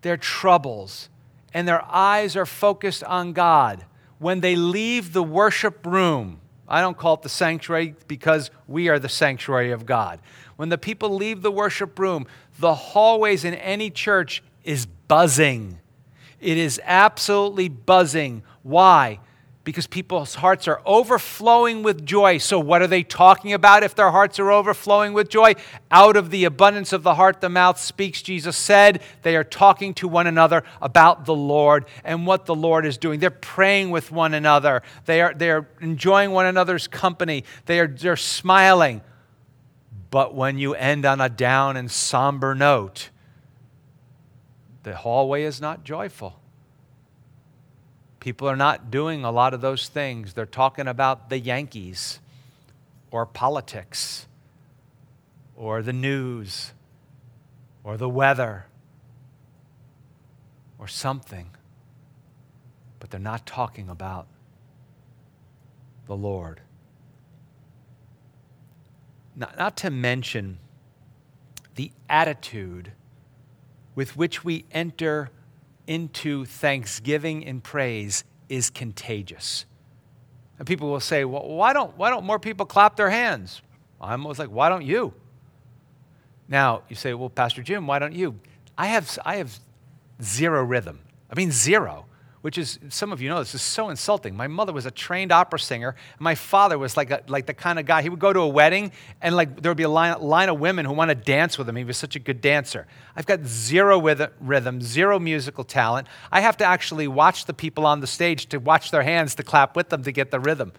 their 0.00 0.16
troubles 0.16 1.10
and 1.52 1.68
their 1.68 1.84
eyes 1.84 2.36
are 2.36 2.46
focused 2.46 3.04
on 3.04 3.34
God. 3.34 3.84
When 4.18 4.40
they 4.40 4.56
leave 4.56 5.12
the 5.12 5.22
worship 5.22 5.84
room, 5.84 6.40
I 6.66 6.80
don't 6.80 6.96
call 6.96 7.14
it 7.14 7.22
the 7.22 7.28
sanctuary 7.28 7.94
because 8.08 8.50
we 8.66 8.88
are 8.88 8.98
the 8.98 9.10
sanctuary 9.10 9.72
of 9.72 9.84
God. 9.84 10.20
When 10.56 10.70
the 10.70 10.78
people 10.78 11.14
leave 11.14 11.42
the 11.42 11.52
worship 11.52 11.98
room, 11.98 12.26
the 12.58 12.74
hallways 12.74 13.44
in 13.44 13.52
any 13.52 13.90
church 13.90 14.42
is 14.64 14.86
buzzing. 14.86 15.80
It 16.40 16.56
is 16.56 16.80
absolutely 16.82 17.68
buzzing. 17.68 18.42
Why? 18.62 19.20
Because 19.64 19.86
people's 19.86 20.36
hearts 20.36 20.68
are 20.68 20.82
overflowing 20.84 21.82
with 21.82 22.04
joy. 22.04 22.36
So, 22.36 22.60
what 22.60 22.82
are 22.82 22.86
they 22.86 23.02
talking 23.02 23.54
about 23.54 23.82
if 23.82 23.94
their 23.94 24.10
hearts 24.10 24.38
are 24.38 24.52
overflowing 24.52 25.14
with 25.14 25.30
joy? 25.30 25.54
Out 25.90 26.16
of 26.16 26.30
the 26.30 26.44
abundance 26.44 26.92
of 26.92 27.02
the 27.02 27.14
heart, 27.14 27.40
the 27.40 27.48
mouth 27.48 27.80
speaks, 27.80 28.20
Jesus 28.20 28.56
said. 28.58 29.02
They 29.22 29.36
are 29.36 29.44
talking 29.44 29.94
to 29.94 30.06
one 30.06 30.26
another 30.26 30.64
about 30.82 31.24
the 31.24 31.34
Lord 31.34 31.86
and 32.04 32.26
what 32.26 32.44
the 32.44 32.54
Lord 32.54 32.84
is 32.84 32.98
doing. 32.98 33.20
They're 33.20 33.30
praying 33.30 33.90
with 33.90 34.12
one 34.12 34.34
another, 34.34 34.82
they 35.06 35.22
are, 35.22 35.32
they 35.32 35.50
are 35.50 35.66
enjoying 35.80 36.30
one 36.30 36.46
another's 36.46 36.86
company, 36.86 37.44
they 37.64 37.80
are, 37.80 37.88
they're 37.88 38.16
smiling. 38.16 39.00
But 40.10 40.34
when 40.34 40.58
you 40.58 40.74
end 40.74 41.06
on 41.06 41.20
a 41.20 41.28
down 41.28 41.76
and 41.76 41.90
somber 41.90 42.54
note, 42.54 43.08
the 44.82 44.94
hallway 44.94 45.42
is 45.42 45.60
not 45.60 45.82
joyful. 45.82 46.38
People 48.24 48.48
are 48.48 48.56
not 48.56 48.90
doing 48.90 49.22
a 49.22 49.30
lot 49.30 49.52
of 49.52 49.60
those 49.60 49.86
things. 49.86 50.32
They're 50.32 50.46
talking 50.46 50.88
about 50.88 51.28
the 51.28 51.38
Yankees 51.38 52.20
or 53.10 53.26
politics 53.26 54.26
or 55.54 55.82
the 55.82 55.92
news 55.92 56.72
or 57.82 57.98
the 57.98 58.08
weather 58.08 58.64
or 60.78 60.88
something. 60.88 61.50
But 62.98 63.10
they're 63.10 63.20
not 63.20 63.44
talking 63.44 63.90
about 63.90 64.26
the 66.06 66.16
Lord. 66.16 66.62
Not, 69.36 69.58
not 69.58 69.76
to 69.76 69.90
mention 69.90 70.60
the 71.74 71.92
attitude 72.08 72.92
with 73.94 74.16
which 74.16 74.44
we 74.44 74.64
enter 74.72 75.30
into 75.86 76.44
thanksgiving 76.44 77.44
and 77.46 77.62
praise 77.62 78.24
is 78.48 78.70
contagious. 78.70 79.66
And 80.58 80.66
people 80.66 80.90
will 80.90 81.00
say, 81.00 81.24
well, 81.24 81.46
why 81.46 81.72
don't, 81.72 81.96
why 81.96 82.10
don't 82.10 82.24
more 82.24 82.38
people 82.38 82.66
clap 82.66 82.96
their 82.96 83.10
hands? 83.10 83.60
I'm 84.00 84.24
always 84.24 84.38
like, 84.38 84.50
why 84.50 84.68
don't 84.68 84.84
you? 84.84 85.14
Now, 86.48 86.82
you 86.88 86.96
say, 86.96 87.14
well, 87.14 87.30
Pastor 87.30 87.62
Jim, 87.62 87.86
why 87.86 87.98
don't 87.98 88.12
you? 88.12 88.38
I 88.76 88.86
have, 88.88 89.18
I 89.24 89.36
have 89.36 89.58
zero 90.22 90.62
rhythm. 90.62 91.00
I 91.30 91.34
mean, 91.34 91.50
zero. 91.50 92.06
Which 92.44 92.58
is, 92.58 92.78
some 92.90 93.10
of 93.10 93.22
you 93.22 93.30
know 93.30 93.38
this 93.38 93.54
is 93.54 93.62
so 93.62 93.88
insulting. 93.88 94.36
My 94.36 94.48
mother 94.48 94.70
was 94.70 94.84
a 94.84 94.90
trained 94.90 95.32
opera 95.32 95.58
singer, 95.58 95.96
my 96.18 96.34
father 96.34 96.76
was 96.76 96.94
like, 96.94 97.10
a, 97.10 97.22
like 97.26 97.46
the 97.46 97.54
kind 97.54 97.78
of 97.78 97.86
guy, 97.86 98.02
he 98.02 98.10
would 98.10 98.18
go 98.18 98.34
to 98.34 98.40
a 98.40 98.46
wedding, 98.46 98.92
and 99.22 99.34
like 99.34 99.62
there 99.62 99.70
would 99.70 99.78
be 99.78 99.84
a 99.84 99.88
line, 99.88 100.20
line 100.20 100.50
of 100.50 100.60
women 100.60 100.84
who 100.84 100.92
want 100.92 101.08
to 101.08 101.14
dance 101.14 101.56
with 101.56 101.66
him. 101.66 101.76
He 101.76 101.84
was 101.84 101.96
such 101.96 102.16
a 102.16 102.18
good 102.18 102.42
dancer. 102.42 102.86
I've 103.16 103.24
got 103.24 103.46
zero 103.46 103.98
rhythm, 104.40 104.82
zero 104.82 105.18
musical 105.18 105.64
talent. 105.64 106.06
I 106.30 106.42
have 106.42 106.58
to 106.58 106.66
actually 106.66 107.08
watch 107.08 107.46
the 107.46 107.54
people 107.54 107.86
on 107.86 108.00
the 108.00 108.06
stage 108.06 108.44
to 108.50 108.58
watch 108.58 108.90
their 108.90 109.04
hands 109.04 109.34
to 109.36 109.42
clap 109.42 109.74
with 109.74 109.88
them 109.88 110.02
to 110.02 110.12
get 110.12 110.30
the 110.30 110.38
rhythm. 110.38 110.74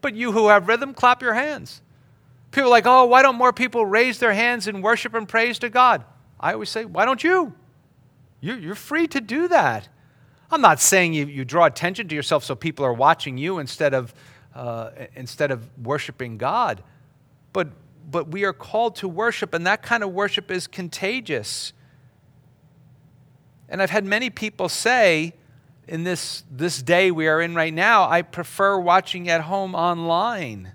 But 0.00 0.14
you 0.14 0.32
who 0.32 0.48
have 0.48 0.66
rhythm, 0.66 0.94
clap 0.94 1.20
your 1.20 1.34
hands. 1.34 1.82
People 2.52 2.68
are 2.68 2.70
like, 2.70 2.86
oh, 2.86 3.04
why 3.04 3.20
don't 3.20 3.36
more 3.36 3.52
people 3.52 3.84
raise 3.84 4.18
their 4.18 4.32
hands 4.32 4.66
in 4.66 4.80
worship 4.80 5.12
and 5.12 5.28
praise 5.28 5.58
to 5.58 5.68
God? 5.68 6.06
I 6.40 6.54
always 6.54 6.70
say, 6.70 6.86
why 6.86 7.04
don't 7.04 7.22
you? 7.22 7.52
You're 8.40 8.74
free 8.74 9.06
to 9.08 9.20
do 9.20 9.46
that. 9.48 9.90
I'm 10.52 10.60
not 10.60 10.80
saying 10.80 11.14
you, 11.14 11.24
you 11.24 11.46
draw 11.46 11.64
attention 11.64 12.08
to 12.08 12.14
yourself 12.14 12.44
so 12.44 12.54
people 12.54 12.84
are 12.84 12.92
watching 12.92 13.38
you 13.38 13.58
instead 13.58 13.94
of, 13.94 14.14
uh, 14.54 14.90
instead 15.16 15.50
of 15.50 15.66
worshiping 15.82 16.36
God. 16.36 16.82
But, 17.54 17.68
but 18.10 18.28
we 18.28 18.44
are 18.44 18.52
called 18.52 18.96
to 18.96 19.08
worship, 19.08 19.54
and 19.54 19.66
that 19.66 19.82
kind 19.82 20.02
of 20.02 20.12
worship 20.12 20.50
is 20.50 20.66
contagious. 20.66 21.72
And 23.70 23.80
I've 23.80 23.88
had 23.88 24.04
many 24.04 24.28
people 24.28 24.68
say, 24.68 25.32
in 25.88 26.04
this, 26.04 26.44
this 26.50 26.82
day 26.82 27.10
we 27.10 27.28
are 27.28 27.40
in 27.40 27.54
right 27.54 27.72
now, 27.72 28.08
I 28.08 28.20
prefer 28.20 28.78
watching 28.78 29.30
at 29.30 29.40
home 29.40 29.74
online. 29.74 30.72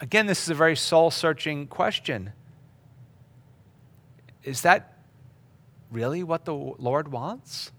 Again, 0.00 0.26
this 0.26 0.44
is 0.44 0.50
a 0.50 0.54
very 0.54 0.76
soul 0.76 1.10
searching 1.10 1.66
question. 1.66 2.32
Is 4.44 4.62
that 4.62 4.98
really 5.90 6.22
what 6.22 6.44
the 6.44 6.54
Lord 6.54 7.08
wants? 7.10 7.72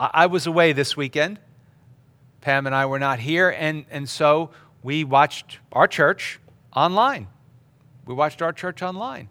I 0.00 0.26
was 0.26 0.46
away 0.46 0.72
this 0.72 0.96
weekend. 0.96 1.40
Pam 2.40 2.66
and 2.66 2.74
I 2.74 2.86
were 2.86 2.98
not 2.98 3.18
here, 3.18 3.50
and, 3.50 3.84
and 3.90 4.08
so 4.08 4.50
we 4.82 5.02
watched 5.04 5.58
our 5.72 5.88
church 5.88 6.38
online. 6.74 7.26
We 8.06 8.14
watched 8.14 8.40
our 8.42 8.52
church 8.52 8.80
online. 8.82 9.28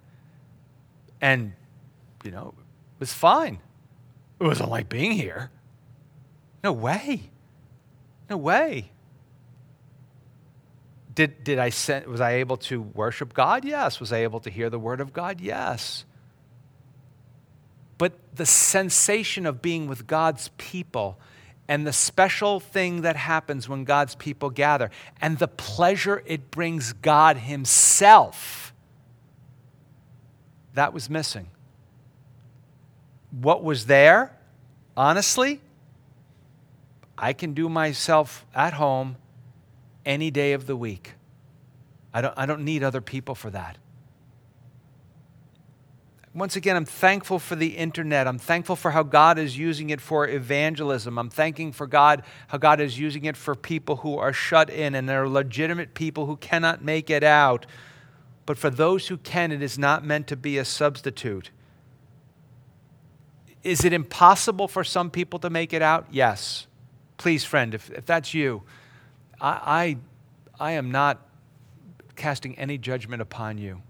And, 1.21 1.53
you 2.23 2.31
know, 2.31 2.53
it 2.57 2.99
was 2.99 3.13
fine. 3.13 3.59
It 4.39 4.43
wasn't 4.43 4.69
like 4.69 4.89
being 4.89 5.13
here. 5.13 5.51
No 6.63 6.73
way. 6.73 7.31
No 8.29 8.37
way. 8.37 8.91
Did, 11.15 11.43
did 11.43 11.57
I 11.57 11.69
send, 11.69 12.05
was 12.05 12.21
I 12.21 12.33
able 12.33 12.57
to 12.57 12.81
worship 12.81 13.33
God? 13.33 13.65
Yes. 13.65 13.99
Was 13.99 14.13
I 14.13 14.17
able 14.17 14.41
to 14.41 14.49
hear 14.49 14.69
the 14.69 14.77
word 14.77 15.01
of 15.01 15.13
God? 15.13 15.41
Yes. 15.41 16.05
But 17.97 18.13
the 18.35 18.45
sensation 18.45 19.45
of 19.45 19.61
being 19.61 19.87
with 19.87 20.07
God's 20.07 20.49
people 20.57 21.19
and 21.67 21.85
the 21.85 21.93
special 21.93 22.59
thing 22.59 23.01
that 23.01 23.15
happens 23.15 23.67
when 23.67 23.83
God's 23.83 24.15
people 24.15 24.49
gather 24.49 24.89
and 25.19 25.37
the 25.37 25.47
pleasure 25.47 26.23
it 26.25 26.51
brings 26.51 26.93
God 26.93 27.37
Himself, 27.37 28.73
that 30.73 30.93
was 30.93 31.09
missing. 31.09 31.47
What 33.31 33.63
was 33.63 33.87
there, 33.87 34.37
honestly, 34.95 35.61
I 37.17 37.33
can 37.33 37.53
do 37.53 37.67
myself 37.67 38.45
at 38.53 38.73
home 38.73 39.17
any 40.05 40.31
day 40.31 40.53
of 40.53 40.67
the 40.67 40.75
week. 40.75 41.13
I 42.13 42.21
don't, 42.21 42.33
I 42.37 42.45
don't 42.45 42.63
need 42.63 42.83
other 42.83 43.01
people 43.01 43.35
for 43.35 43.49
that 43.49 43.77
once 46.37 46.55
again, 46.55 46.75
I'm 46.75 46.85
thankful 46.85 47.39
for 47.39 47.55
the 47.55 47.77
internet. 47.77 48.27
I'm 48.27 48.37
thankful 48.37 48.75
for 48.75 48.91
how 48.91 49.01
God 49.01 49.39
is 49.39 49.57
using 49.57 49.89
it 49.89 49.99
for 49.99 50.27
evangelism. 50.27 51.17
I'm 51.17 51.31
thanking 51.31 51.71
for 51.71 51.87
God 51.87 52.21
how 52.49 52.59
God 52.59 52.79
is 52.79 52.99
using 52.99 53.25
it 53.25 53.35
for 53.35 53.55
people 53.55 53.97
who 53.97 54.19
are 54.19 54.31
shut 54.31 54.69
in 54.69 54.93
and 54.93 55.09
there 55.09 55.23
are 55.23 55.27
legitimate 55.27 55.95
people 55.95 56.27
who 56.27 56.37
cannot 56.37 56.83
make 56.83 57.09
it 57.09 57.23
out. 57.23 57.65
But 58.45 58.59
for 58.59 58.69
those 58.69 59.07
who 59.07 59.17
can, 59.17 59.51
it 59.51 59.63
is 59.63 59.79
not 59.79 60.05
meant 60.05 60.27
to 60.27 60.35
be 60.35 60.59
a 60.59 60.65
substitute. 60.65 61.49
Is 63.63 63.83
it 63.83 63.91
impossible 63.91 64.67
for 64.67 64.83
some 64.83 65.09
people 65.09 65.39
to 65.39 65.49
make 65.49 65.73
it 65.73 65.81
out? 65.81 66.05
Yes. 66.11 66.67
Please, 67.17 67.43
friend, 67.45 67.73
if, 67.73 67.89
if 67.89 68.05
that's 68.05 68.35
you, 68.35 68.61
I, 69.41 69.97
I, 70.59 70.67
I 70.69 70.71
am 70.73 70.91
not 70.91 71.19
casting 72.15 72.55
any 72.59 72.77
judgment 72.77 73.23
upon 73.23 73.57
you. 73.57 73.81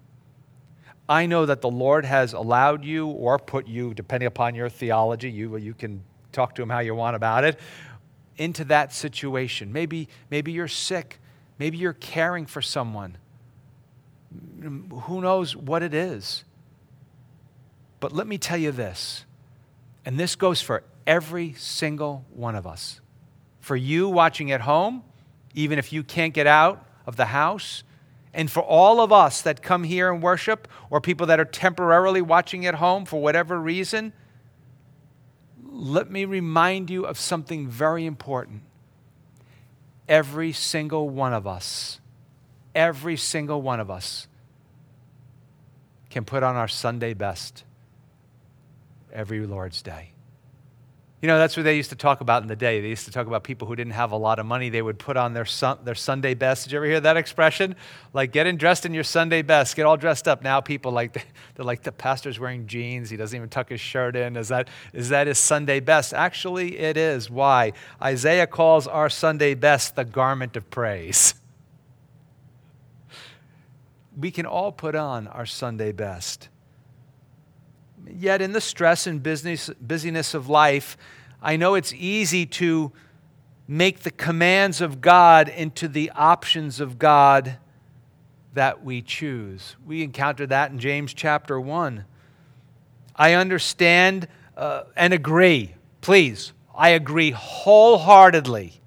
I 1.10 1.26
know 1.26 1.46
that 1.46 1.62
the 1.62 1.70
Lord 1.70 2.06
has 2.06 2.34
allowed 2.34 2.84
you 2.84 3.08
or 3.08 3.40
put 3.40 3.68
you, 3.68 3.94
depending 3.94 4.28
upon 4.28 4.56
your 4.56 4.70
theology, 4.70 5.32
you, 5.32 5.56
you 5.58 5.74
can 5.74 6.04
talk 6.32 6.56
to 6.56 6.62
him 6.62 6.70
how 6.70 6.80
you 6.80 6.94
want 6.96 7.16
about 7.16 7.44
it, 7.44 7.60
into 8.38 8.66
that 8.66 8.94
situation. 8.94 9.72
Maybe, 9.72 10.10
maybe 10.30 10.52
you're 10.52 10.68
sick. 10.68 11.20
Maybe 11.60 11.78
you're 11.78 11.94
caring 11.94 12.46
for 12.46 12.62
someone. 12.62 13.18
Who 14.62 15.22
knows 15.22 15.56
what 15.56 15.82
it 15.82 15.94
is? 15.94 16.44
But 18.00 18.12
let 18.12 18.28
me 18.28 18.38
tell 18.38 18.58
you 18.58 18.72
this, 18.72 19.26
and 20.06 20.20
this 20.20 20.36
goes 20.36 20.62
for 20.62 20.84
every 21.08 21.54
single 21.54 22.26
one 22.34 22.56
of 22.56 22.68
us. 22.68 23.02
For 23.60 23.76
you 23.76 24.08
watching 24.10 24.52
at 24.52 24.62
home, 24.62 25.04
even 25.56 25.80
if 25.80 25.92
you 25.92 26.04
can't 26.04 26.34
get 26.34 26.46
out 26.46 26.86
of 27.08 27.16
the 27.16 27.26
house, 27.26 27.84
and 28.38 28.52
for 28.52 28.62
all 28.62 29.02
of 29.02 29.12
us 29.12 29.42
that 29.42 29.64
come 29.64 29.84
here 29.84 30.14
and 30.14 30.22
worship, 30.22 30.68
or 30.92 31.02
people 31.02 31.26
that 31.26 31.40
are 31.40 31.46
temporarily 31.46 32.22
watching 32.22 32.68
at 32.68 32.76
home 32.76 33.04
for 33.04 33.20
whatever 33.20 33.60
reason, 33.60 34.14
let 35.64 36.12
me 36.12 36.24
remind 36.24 36.92
you 36.92 37.04
of 37.04 37.18
something 37.18 37.68
very 37.68 38.06
important. 38.06 38.62
Every 40.08 40.52
single 40.52 41.10
one 41.10 41.34
of 41.34 41.48
us, 41.48 42.00
every 42.76 43.18
single 43.18 43.60
one 43.60 43.80
of 43.80 43.90
us 43.90 44.28
can 46.12 46.24
put 46.24 46.44
on 46.44 46.56
our 46.56 46.68
Sunday 46.68 47.16
best 47.16 47.64
every 49.12 49.48
Lord's 49.48 49.82
Day. 49.82 50.12
You 51.20 51.28
know, 51.28 51.40
that's 51.40 51.58
what 51.58 51.64
they 51.64 51.76
used 51.76 51.90
to 51.90 51.96
talk 51.96 52.22
about 52.22 52.44
in 52.44 52.48
the 52.48 52.56
day. 52.56 52.80
They 52.80 52.90
used 52.90 53.06
to 53.06 53.12
talk 53.12 53.26
about 53.26 53.44
people 53.44 53.68
who 53.68 53.76
didn't 53.76 53.94
have 53.94 54.12
a 54.12 54.16
lot 54.16 54.38
of 54.38 54.46
money. 54.46 54.70
They 54.70 54.84
would 54.84 55.00
put 55.00 55.18
on 55.18 55.34
their, 55.34 55.48
their 55.84 55.96
Sunday 55.96 56.36
best. 56.36 56.64
Did 56.64 56.74
you 56.74 56.78
ever 56.78 56.86
hear 56.86 57.00
that 57.00 57.18
expression? 57.18 57.76
Like, 58.14 58.32
getting 58.32 58.56
dressed 58.56 58.86
in 58.86 58.94
your 58.94 59.04
Sunday 59.04 59.42
best. 59.42 59.76
Get 59.76 59.88
all 59.88 59.98
dressed 59.98 60.28
up. 60.28 60.44
Now 60.44 60.62
people 60.62 60.92
like, 60.92 61.14
they're 61.56 61.66
like, 61.66 61.82
the 61.82 61.92
pastor's 61.92 62.40
wearing 62.40 62.68
jeans. 62.68 63.10
He 63.10 63.18
doesn't 63.18 63.36
even 63.36 63.50
tuck 63.50 63.70
his 63.70 63.82
shirt 63.82 64.16
in. 64.16 64.38
Is 64.38 64.50
that, 64.50 64.70
is 64.94 65.10
that 65.10 65.26
his 65.26 65.40
Sunday 65.40 65.80
best? 65.80 66.14
Actually, 66.14 66.78
it 66.78 66.98
is. 66.98 67.32
Why? 67.32 67.74
Isaiah 68.00 68.46
calls 68.46 68.86
our 68.86 69.10
Sunday 69.10 69.56
best 69.56 69.96
the 69.96 70.06
garment 70.06 70.56
of 70.56 70.70
praise. 70.70 71.34
We 74.20 74.32
can 74.32 74.48
all 74.48 74.72
put 74.72 74.96
on 74.96 75.28
our 75.28 75.46
Sunday 75.46 75.92
best. 75.92 76.50
Yet, 78.16 78.42
in 78.42 78.52
the 78.54 78.62
stress 78.62 79.08
and 79.08 79.22
business, 79.22 79.70
busyness 79.82 80.34
of 80.34 80.50
life, 80.50 80.98
I 81.42 81.56
know 81.58 81.76
it's 81.76 81.94
easy 81.94 82.46
to 82.46 82.92
make 83.68 84.00
the 84.00 84.12
commands 84.12 84.82
of 84.82 85.02
God 85.02 85.50
into 85.50 85.88
the 85.88 86.12
options 86.12 86.80
of 86.80 86.98
God 86.98 87.58
that 88.54 88.84
we 88.84 89.02
choose. 89.02 89.76
We 89.86 90.04
encounter 90.04 90.48
that 90.48 90.72
in 90.72 90.80
James 90.80 91.14
chapter 91.14 91.60
1. 91.60 92.06
I 93.16 93.34
understand 93.34 94.28
uh, 94.56 94.84
and 94.96 95.14
agree. 95.14 95.76
Please, 96.02 96.54
I 96.76 96.90
agree 96.90 97.32
wholeheartedly. 97.32 98.82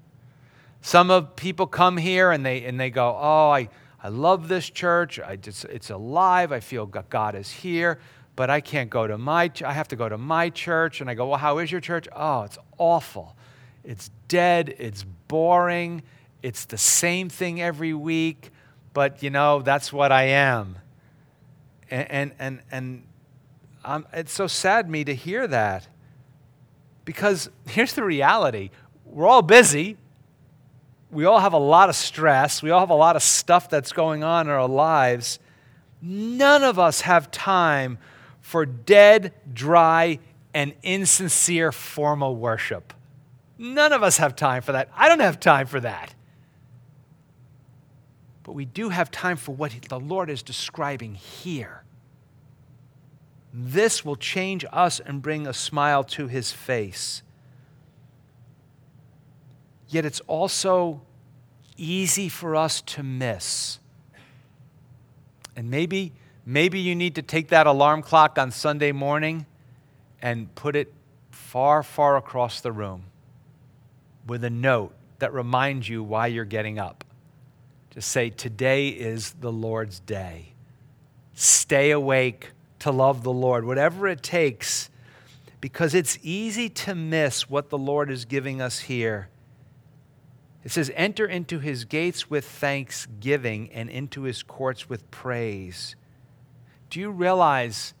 Some 0.81 1.11
of 1.11 1.35
people 1.35 1.67
come 1.67 1.97
here 1.97 2.31
and 2.31 2.45
they, 2.45 2.65
and 2.65 2.79
they 2.79 2.89
go, 2.89 3.15
Oh, 3.19 3.51
I, 3.51 3.69
I 4.01 4.09
love 4.09 4.47
this 4.47 4.69
church. 4.69 5.19
I 5.19 5.35
just, 5.35 5.65
it's 5.65 5.91
alive. 5.91 6.51
I 6.51 6.59
feel 6.59 6.85
God 6.87 7.35
is 7.35 7.51
here 7.51 7.99
but 8.35 8.49
I 8.49 8.61
can't 8.61 8.89
go 8.89 9.07
to 9.07 9.17
my, 9.17 9.49
ch- 9.49 9.63
I 9.63 9.73
have 9.73 9.87
to 9.89 9.95
go 9.95 10.07
to 10.07 10.17
my 10.17 10.49
church. 10.49 11.01
And 11.01 11.09
I 11.09 11.13
go, 11.13 11.27
well, 11.27 11.37
how 11.37 11.57
is 11.57 11.71
your 11.71 11.81
church? 11.81 12.07
Oh, 12.15 12.43
it's 12.43 12.57
awful. 12.77 13.35
It's 13.83 14.09
dead. 14.27 14.73
It's 14.77 15.03
boring. 15.27 16.03
It's 16.41 16.65
the 16.65 16.77
same 16.77 17.29
thing 17.29 17.61
every 17.61 17.93
week. 17.93 18.51
But, 18.93 19.21
you 19.23 19.29
know, 19.29 19.61
that's 19.61 19.91
what 19.91 20.11
I 20.11 20.23
am. 20.23 20.77
And, 21.89 22.11
and, 22.11 22.31
and, 22.39 22.61
and 22.71 23.03
um, 23.83 24.07
it's 24.13 24.31
so 24.31 24.47
sad 24.47 24.89
me 24.89 25.03
to 25.03 25.15
hear 25.15 25.47
that. 25.47 25.87
Because 27.03 27.49
here's 27.67 27.93
the 27.93 28.03
reality 28.03 28.69
we're 29.05 29.27
all 29.27 29.41
busy. 29.41 29.97
We 31.11 31.25
all 31.25 31.39
have 31.39 31.51
a 31.51 31.59
lot 31.59 31.89
of 31.89 31.95
stress. 31.95 32.63
We 32.63 32.69
all 32.69 32.79
have 32.79 32.89
a 32.89 32.95
lot 32.95 33.17
of 33.17 33.23
stuff 33.23 33.69
that's 33.69 33.91
going 33.91 34.23
on 34.23 34.47
in 34.47 34.53
our 34.53 34.67
lives. 34.67 35.39
None 36.01 36.63
of 36.63 36.79
us 36.79 37.01
have 37.01 37.29
time 37.29 37.97
for 38.41 38.65
dead, 38.65 39.33
dry, 39.53 40.19
and 40.53 40.73
insincere 40.83 41.71
formal 41.71 42.35
worship. 42.35 42.93
None 43.57 43.93
of 43.93 44.03
us 44.03 44.17
have 44.17 44.35
time 44.35 44.61
for 44.61 44.71
that. 44.73 44.89
I 44.95 45.07
don't 45.07 45.19
have 45.19 45.39
time 45.39 45.67
for 45.67 45.79
that. 45.79 46.13
But 48.43 48.53
we 48.53 48.65
do 48.65 48.89
have 48.89 49.11
time 49.11 49.37
for 49.37 49.53
what 49.53 49.71
the 49.87 49.99
Lord 49.99 50.29
is 50.29 50.41
describing 50.41 51.13
here. 51.13 51.83
This 53.53 54.03
will 54.03 54.15
change 54.15 54.65
us 54.71 54.99
and 54.99 55.21
bring 55.21 55.45
a 55.45 55.53
smile 55.53 56.03
to 56.05 56.27
his 56.27 56.51
face. 56.51 57.21
Yet 59.87 60.05
it's 60.05 60.21
also 60.21 61.01
easy 61.77 62.29
for 62.29 62.55
us 62.55 62.81
to 62.81 63.03
miss. 63.03 63.79
And 65.55 65.69
maybe, 65.69 66.13
maybe 66.51 66.79
you 66.79 66.95
need 66.95 67.15
to 67.15 67.21
take 67.21 67.49
that 67.49 67.67
alarm 67.67 68.01
clock 68.01 68.37
on 68.37 68.51
Sunday 68.51 68.91
morning 68.91 69.45
and 70.21 70.53
put 70.55 70.75
it 70.75 70.93
far, 71.29 71.81
far 71.83 72.17
across 72.17 72.61
the 72.61 72.71
room 72.71 73.03
with 74.27 74.43
a 74.43 74.49
note 74.49 74.93
that 75.19 75.33
reminds 75.33 75.87
you 75.87 76.03
why 76.03 76.27
you're 76.27 76.45
getting 76.45 76.77
up. 76.77 77.03
Just 77.91 78.09
say, 78.09 78.29
Today 78.29 78.89
is 78.89 79.31
the 79.39 79.51
Lord's 79.51 79.99
day. 79.99 80.53
Stay 81.33 81.91
awake 81.91 82.51
to 82.79 82.91
love 82.91 83.23
the 83.23 83.31
Lord, 83.31 83.65
whatever 83.65 84.07
it 84.07 84.23
takes, 84.23 84.89
because 85.59 85.93
it's 85.93 86.17
easy 86.21 86.69
to 86.69 86.95
miss 86.95 87.49
what 87.49 87.69
the 87.69 87.77
Lord 87.77 88.09
is 88.09 88.25
giving 88.25 88.61
us 88.61 88.79
here. 88.79 89.29
It 90.63 90.71
says, 90.71 90.91
Enter 90.95 91.25
into 91.25 91.59
his 91.59 91.85
gates 91.85 92.29
with 92.29 92.45
thanksgiving 92.45 93.69
and 93.71 93.89
into 93.89 94.23
his 94.23 94.43
courts 94.43 94.89
with 94.89 95.09
praise. 95.11 95.95
Do 96.91 96.99
you 96.99 97.09
realize 97.09 97.93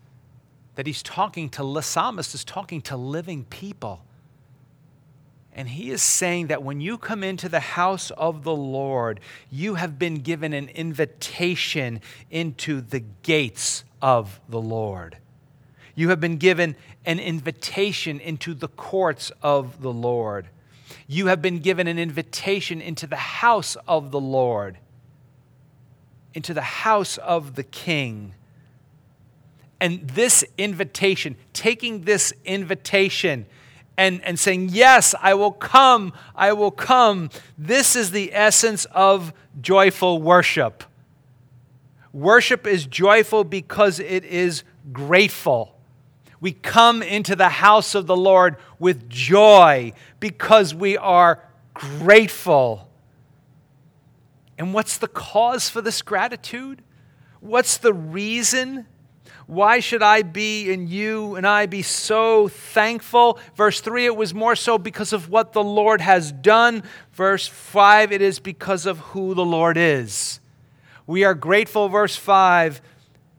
that 0.75 0.85
he's 0.85 1.01
talking 1.01 1.49
to, 1.51 1.73
the 1.73 1.81
psalmist 1.81 2.35
is 2.35 2.43
talking 2.43 2.81
to 2.83 2.97
living 2.97 3.45
people? 3.45 4.03
And 5.53 5.69
he 5.69 5.91
is 5.91 6.03
saying 6.03 6.47
that 6.47 6.61
when 6.61 6.81
you 6.81 6.97
come 6.97 7.23
into 7.23 7.47
the 7.47 7.61
house 7.61 8.11
of 8.11 8.43
the 8.43 8.55
Lord, 8.55 9.21
you 9.49 9.75
have 9.75 9.97
been 9.97 10.15
given 10.15 10.53
an 10.53 10.67
invitation 10.69 12.01
into 12.29 12.81
the 12.81 12.99
gates 12.99 13.85
of 14.01 14.41
the 14.49 14.61
Lord. 14.61 15.17
You 15.95 16.09
have 16.09 16.19
been 16.19 16.37
given 16.37 16.75
an 17.05 17.19
invitation 17.19 18.19
into 18.19 18.53
the 18.53 18.67
courts 18.67 19.31
of 19.41 19.81
the 19.81 19.93
Lord. 19.93 20.47
You 21.07 21.27
have 21.27 21.41
been 21.41 21.59
given 21.59 21.87
an 21.87 21.97
invitation 21.97 22.81
into 22.81 23.07
the 23.07 23.15
house 23.15 23.77
of 23.87 24.11
the 24.11 24.19
Lord, 24.19 24.79
into 26.33 26.53
the 26.53 26.61
house 26.61 27.17
of 27.17 27.55
the 27.55 27.63
King. 27.63 28.33
And 29.81 30.07
this 30.07 30.45
invitation, 30.57 31.35
taking 31.51 32.03
this 32.03 32.31
invitation, 32.45 33.47
and, 33.97 34.23
and 34.23 34.39
saying, 34.39 34.69
Yes, 34.71 35.13
I 35.21 35.33
will 35.33 35.51
come, 35.51 36.13
I 36.35 36.53
will 36.53 36.71
come. 36.71 37.29
This 37.57 37.95
is 37.95 38.11
the 38.11 38.33
essence 38.33 38.85
of 38.85 39.33
joyful 39.59 40.21
worship. 40.21 40.83
Worship 42.13 42.67
is 42.67 42.85
joyful 42.85 43.43
because 43.43 43.99
it 43.99 44.23
is 44.23 44.63
grateful. 44.91 45.77
We 46.39 46.51
come 46.51 47.03
into 47.03 47.35
the 47.35 47.49
house 47.49 47.93
of 47.93 48.07
the 48.07 48.17
Lord 48.17 48.57
with 48.79 49.07
joy 49.09 49.93
because 50.19 50.73
we 50.73 50.97
are 50.97 51.43
grateful. 51.73 52.89
And 54.57 54.73
what's 54.73 54.97
the 54.97 55.07
cause 55.07 55.69
for 55.69 55.81
this 55.81 56.01
gratitude? 56.01 56.81
What's 57.39 57.77
the 57.77 57.93
reason? 57.93 58.87
Why 59.51 59.81
should 59.81 60.01
I 60.01 60.21
be 60.21 60.71
and 60.71 60.87
you 60.87 61.35
and 61.35 61.45
I 61.45 61.65
be 61.65 61.81
so 61.81 62.47
thankful? 62.47 63.37
Verse 63.53 63.81
3, 63.81 64.05
it 64.05 64.15
was 64.15 64.33
more 64.33 64.55
so 64.55 64.77
because 64.77 65.11
of 65.11 65.27
what 65.27 65.51
the 65.51 65.61
Lord 65.61 65.99
has 65.99 66.31
done. 66.31 66.83
Verse 67.11 67.47
5, 67.47 68.13
it 68.13 68.21
is 68.21 68.39
because 68.39 68.85
of 68.85 68.99
who 68.99 69.33
the 69.33 69.43
Lord 69.43 69.75
is. 69.75 70.39
We 71.05 71.25
are 71.25 71.33
grateful, 71.33 71.89
verse 71.89 72.15
5, 72.15 72.81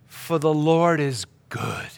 for 0.07 0.39
the 0.39 0.53
Lord 0.53 1.01
is 1.01 1.25
good. 1.49 1.89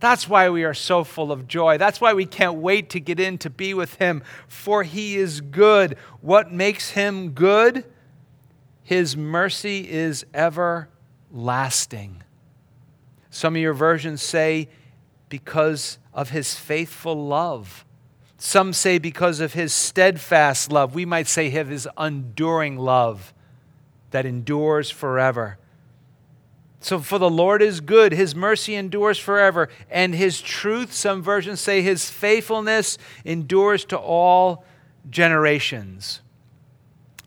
That's 0.00 0.26
why 0.26 0.48
we 0.48 0.64
are 0.64 0.72
so 0.72 1.04
full 1.04 1.30
of 1.30 1.46
joy. 1.46 1.76
That's 1.76 2.00
why 2.00 2.14
we 2.14 2.24
can't 2.24 2.54
wait 2.54 2.88
to 2.88 3.00
get 3.00 3.20
in 3.20 3.36
to 3.40 3.50
be 3.50 3.74
with 3.74 3.96
Him, 3.96 4.22
for 4.48 4.82
He 4.82 5.16
is 5.16 5.42
good. 5.42 5.98
What 6.22 6.50
makes 6.50 6.92
Him 6.92 7.32
good? 7.32 7.84
His 8.82 9.14
mercy 9.14 9.90
is 9.90 10.24
everlasting. 10.32 12.22
Some 13.32 13.56
of 13.56 13.62
your 13.62 13.72
versions 13.72 14.22
say, 14.22 14.68
because 15.30 15.98
of 16.12 16.30
His 16.30 16.54
faithful 16.54 17.26
love. 17.26 17.84
Some 18.36 18.74
say, 18.74 18.98
because 18.98 19.40
of 19.40 19.54
His 19.54 19.72
steadfast 19.72 20.70
love. 20.70 20.94
We 20.94 21.06
might 21.06 21.26
say, 21.26 21.48
His 21.48 21.88
enduring 21.98 22.76
love 22.76 23.32
that 24.10 24.26
endures 24.26 24.90
forever. 24.90 25.58
So, 26.80 26.98
for 26.98 27.18
the 27.18 27.30
Lord 27.30 27.62
is 27.62 27.80
good, 27.80 28.12
his 28.12 28.34
mercy 28.34 28.74
endures 28.74 29.16
forever, 29.16 29.68
and 29.88 30.14
his 30.14 30.40
truth, 30.42 30.92
some 30.92 31.22
versions 31.22 31.60
say, 31.60 31.80
his 31.80 32.10
faithfulness 32.10 32.98
endures 33.24 33.84
to 33.86 33.96
all 33.96 34.64
generations. 35.08 36.20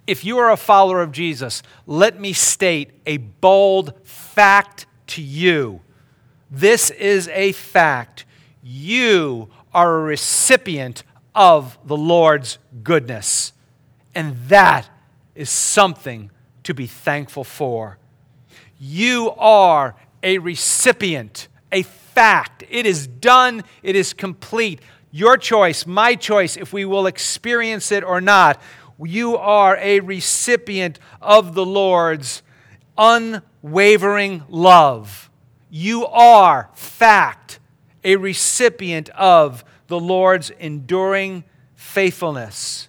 If 0.06 0.26
you 0.26 0.38
are 0.38 0.52
a 0.52 0.58
follower 0.58 1.02
of 1.02 1.14
Jesus, 1.14 1.64
let 1.88 2.20
me 2.20 2.34
state 2.34 2.92
a 3.06 3.18
bold 3.18 3.94
fact 4.04 4.88
to 5.08 5.22
you. 5.22 5.80
This 6.56 6.90
is 6.90 7.28
a 7.34 7.52
fact. 7.52 8.24
You 8.64 9.50
are 9.74 9.98
a 9.98 10.04
recipient 10.04 11.04
of 11.36 11.78
the 11.84 11.98
Lord's 11.98 12.60
goodness, 12.82 13.52
and 14.16 14.38
that 14.48 14.90
is 15.36 15.50
something 15.50 16.32
to 16.64 16.74
be 16.74 16.88
thankful 16.88 17.44
for. 17.44 17.98
You 18.80 19.32
are 19.32 19.96
a 20.24 20.38
recipient, 20.38 21.50
a 21.74 21.82
fact. 21.84 22.64
It 22.70 22.86
is 22.86 23.06
done, 23.06 23.66
it 23.84 23.98
is 23.98 24.14
complete. 24.14 24.80
Your 25.12 25.36
choice, 25.36 25.86
my 25.86 26.16
choice, 26.16 26.56
if 26.56 26.72
we 26.72 26.86
will 26.86 27.06
experience 27.06 27.92
it 27.92 28.02
or 28.02 28.22
not. 28.22 28.62
You 28.98 29.36
are 29.36 29.76
a 29.82 30.00
recipient 30.00 31.00
of 31.22 31.54
the 31.54 31.66
Lord's 31.66 32.44
unwavering 32.98 34.44
love. 34.48 35.25
You 35.78 36.06
are, 36.06 36.70
fact, 36.74 37.60
a 38.04 38.16
recipient 38.16 39.10
of 39.10 39.66
the 39.88 40.00
Lord's 40.00 40.50
enduring 40.52 41.44
faithfulness. 41.76 42.88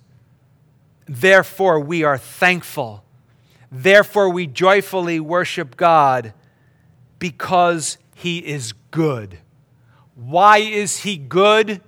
Therefore, 1.07 1.81
we 1.81 2.05
are 2.05 2.19
thankful 2.19 3.03
Therefore, 3.71 4.31
we 4.31 4.47
joyfully 4.47 5.21
worship 5.21 5.77
God 5.77 6.33
because 7.19 7.99
He 8.15 8.39
is 8.39 8.73
good. 8.91 9.39
Why 10.15 10.59
is 10.59 10.99
He 10.99 11.17
good? 11.17 11.81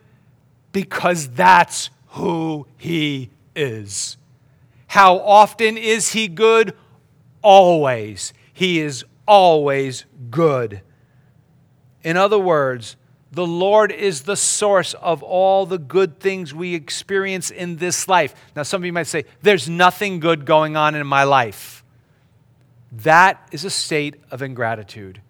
Because 0.73 1.29
that's 1.31 1.91
who 2.09 2.67
He 2.77 3.31
is. 3.55 4.17
How 4.89 5.19
often 5.19 5.77
is 5.77 6.13
He 6.13 6.29
good? 6.29 6.75
Always. 7.43 8.33
He 8.53 8.81
is 8.81 9.05
always 9.27 10.05
good. 10.31 10.83
In 12.05 12.17
other 12.17 12.39
words, 12.39 12.97
the 13.31 13.47
Lord 13.47 13.93
is 13.93 14.23
the 14.23 14.37
source 14.37 14.95
of 14.95 15.23
all 15.23 15.67
the 15.67 15.79
good 15.79 16.19
things 16.19 16.55
we 16.55 16.75
experience 16.75 17.51
in 17.51 17.77
this 17.77 18.09
life. 18.09 18.35
Now, 18.57 18.63
some 18.63 18.81
of 18.81 18.87
you 18.87 18.93
might 18.93 19.07
say, 19.07 19.25
There's 19.43 19.69
nothing 19.69 20.21
good 20.21 20.45
going 20.45 20.77
on 20.77 20.95
in 20.95 21.07
my 21.07 21.25
life. 21.25 21.85
That 22.91 23.47
is 23.53 23.65
a 23.65 23.71
state 23.71 24.17
of 24.31 24.41
ingratitude 24.41 25.21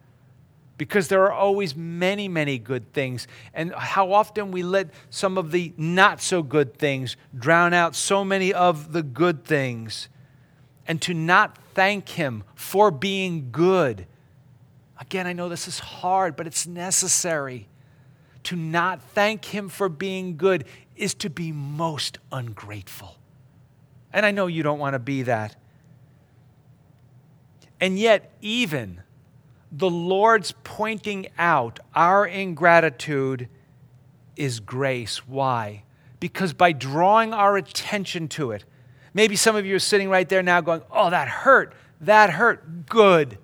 because 0.79 1.09
there 1.09 1.25
are 1.25 1.33
always 1.33 1.75
many, 1.75 2.29
many 2.29 2.57
good 2.57 2.93
things. 2.93 3.27
And 3.53 3.75
how 3.75 4.13
often 4.13 4.53
we 4.53 4.63
let 4.63 4.91
some 5.11 5.37
of 5.37 5.51
the 5.51 5.73
not 5.77 6.23
so 6.23 6.43
good 6.43 6.79
things 6.79 7.17
drown 7.37 7.75
out 7.75 7.97
so 7.97 8.25
many 8.25 8.55
of 8.55 8.93
the 8.93 9.03
good 9.03 9.45
things. 9.45 10.09
And 10.87 11.03
to 11.03 11.13
not 11.13 11.59
thank 11.75 12.11
Him 12.11 12.45
for 12.55 12.93
being 12.93 13.49
good. 13.51 14.07
Again, 15.01 15.27
I 15.27 15.33
know 15.33 15.49
this 15.49 15.69
is 15.69 15.79
hard, 15.79 16.37
but 16.37 16.47
it's 16.47 16.67
necessary 16.67 17.69
to 18.45 18.57
not 18.57 19.03
thank 19.03 19.45
Him 19.45 19.69
for 19.69 19.89
being 19.89 20.37
good 20.37 20.65
is 20.97 21.15
to 21.15 21.31
be 21.31 21.53
most 21.53 22.19
ungrateful. 22.33 23.17
And 24.13 24.27
I 24.27 24.31
know 24.31 24.47
you 24.47 24.63
don't 24.63 24.79
want 24.79 24.95
to 24.95 24.99
be 24.99 25.23
that. 25.23 25.57
And 27.81 27.99
yet, 27.99 28.33
even 28.41 29.03
the 29.71 29.91
Lord's 29.91 30.55
pointing 30.65 31.29
out 31.39 31.79
our 31.95 32.27
ingratitude 32.27 33.49
is 34.35 34.61
grace. 34.61 35.29
Why? 35.29 35.85
Because 36.21 36.53
by 36.53 36.73
drawing 36.73 37.33
our 37.33 37.57
attention 37.57 38.29
to 38.29 38.53
it, 38.53 38.65
maybe 39.15 39.37
some 39.37 39.55
of 39.55 39.67
you 39.67 39.77
are 39.77 39.81
sitting 39.81 40.09
right 40.09 40.29
there 40.29 40.43
now 40.43 40.61
going, 40.61 40.83
Oh, 40.91 41.11
that 41.11 41.29
hurt. 41.29 41.75
That 42.01 42.31
hurt. 42.31 42.87
Good. 42.87 43.39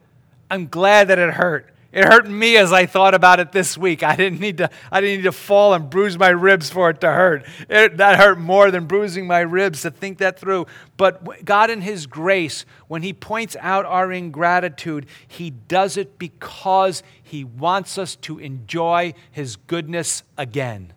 I'm 0.55 0.69
glad 0.69 1.09
that 1.09 1.19
it 1.19 1.35
hurt. 1.35 1.75
It 1.91 2.05
hurt 2.05 2.29
me 2.29 2.57
as 2.57 2.73
I 2.73 2.87
thought 2.87 3.13
about 3.13 3.41
it 3.41 3.51
this 3.51 3.77
week. 3.77 4.05
I 4.05 4.15
didn't 4.15 4.39
need 4.39 4.59
to, 4.59 4.71
I 4.93 5.01
didn't 5.01 5.17
need 5.17 5.25
to 5.25 5.33
fall 5.33 5.75
and 5.75 5.91
bruise 5.91 6.17
my 6.17 6.29
ribs 6.29 6.71
for 6.71 6.91
it 6.91 7.01
to 7.01 7.11
hurt. 7.11 7.45
It, 7.69 7.97
that 7.97 8.21
hurt 8.21 8.39
more 8.39 8.71
than 8.71 8.87
bruising 8.87 9.27
my 9.27 9.41
ribs 9.41 9.83
to 9.83 9.91
think 9.91 10.19
that 10.19 10.39
through. 10.39 10.67
But 10.97 11.45
God, 11.45 11.71
in 11.71 11.81
His 11.81 12.07
grace, 12.07 12.65
when 12.87 13.03
He 13.03 13.13
points 13.13 13.57
out 13.59 13.85
our 13.85 14.13
ingratitude, 14.13 15.07
He 15.27 15.51
does 15.51 15.97
it 15.97 16.21
because 16.21 17.03
He 17.21 17.43
wants 17.43 17.99
us 17.99 18.15
to 18.17 18.39
enjoy 18.39 19.15
His 19.33 19.57
goodness 19.57 20.23
again. 20.39 20.93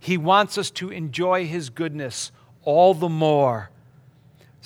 He 0.00 0.16
wants 0.18 0.58
us 0.58 0.72
to 0.72 0.90
enjoy 0.90 1.46
His 1.46 1.70
goodness 1.70 2.32
all 2.64 2.94
the 2.94 3.08
more. 3.08 3.70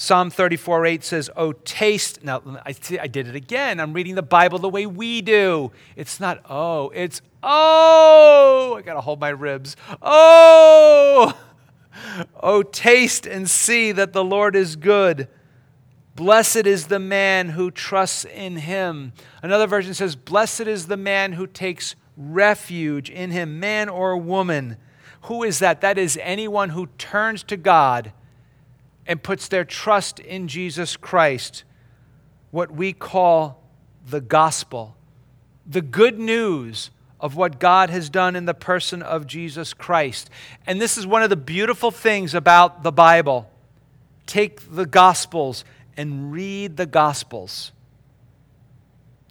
Psalm 0.00 0.30
34 0.30 0.86
8 0.86 1.04
says, 1.04 1.30
Oh, 1.36 1.52
taste. 1.52 2.24
Now, 2.24 2.40
I, 2.64 2.74
I 2.98 3.06
did 3.06 3.28
it 3.28 3.36
again. 3.36 3.78
I'm 3.78 3.92
reading 3.92 4.14
the 4.14 4.22
Bible 4.22 4.58
the 4.58 4.66
way 4.66 4.86
we 4.86 5.20
do. 5.20 5.72
It's 5.94 6.18
not 6.18 6.40
oh, 6.48 6.90
it's 6.94 7.20
oh. 7.42 8.76
I 8.78 8.80
got 8.80 8.94
to 8.94 9.02
hold 9.02 9.20
my 9.20 9.28
ribs. 9.28 9.76
Oh, 10.00 11.38
oh, 12.42 12.62
taste 12.62 13.26
and 13.26 13.48
see 13.48 13.92
that 13.92 14.14
the 14.14 14.24
Lord 14.24 14.56
is 14.56 14.74
good. 14.74 15.28
Blessed 16.16 16.64
is 16.64 16.86
the 16.86 16.98
man 16.98 17.50
who 17.50 17.70
trusts 17.70 18.24
in 18.24 18.56
him. 18.56 19.12
Another 19.42 19.66
version 19.66 19.92
says, 19.92 20.16
Blessed 20.16 20.62
is 20.62 20.86
the 20.86 20.96
man 20.96 21.34
who 21.34 21.46
takes 21.46 21.94
refuge 22.16 23.10
in 23.10 23.32
him, 23.32 23.60
man 23.60 23.90
or 23.90 24.16
woman. 24.16 24.78
Who 25.24 25.42
is 25.42 25.58
that? 25.58 25.82
That 25.82 25.98
is 25.98 26.18
anyone 26.22 26.70
who 26.70 26.86
turns 26.96 27.42
to 27.42 27.58
God 27.58 28.14
and 29.10 29.20
puts 29.20 29.48
their 29.48 29.64
trust 29.64 30.20
in 30.20 30.46
Jesus 30.46 30.96
Christ, 30.96 31.64
what 32.52 32.70
we 32.70 32.92
call 32.92 33.60
the 34.08 34.20
gospel, 34.20 34.94
the 35.66 35.82
good 35.82 36.16
news 36.16 36.92
of 37.18 37.34
what 37.34 37.58
God 37.58 37.90
has 37.90 38.08
done 38.08 38.36
in 38.36 38.44
the 38.44 38.54
person 38.54 39.02
of 39.02 39.26
Jesus 39.26 39.74
Christ. 39.74 40.30
And 40.64 40.80
this 40.80 40.96
is 40.96 41.08
one 41.08 41.24
of 41.24 41.28
the 41.28 41.34
beautiful 41.34 41.90
things 41.90 42.36
about 42.36 42.84
the 42.84 42.92
Bible. 42.92 43.50
Take 44.26 44.76
the 44.76 44.86
gospels 44.86 45.64
and 45.96 46.30
read 46.30 46.76
the 46.76 46.86
gospels. 46.86 47.72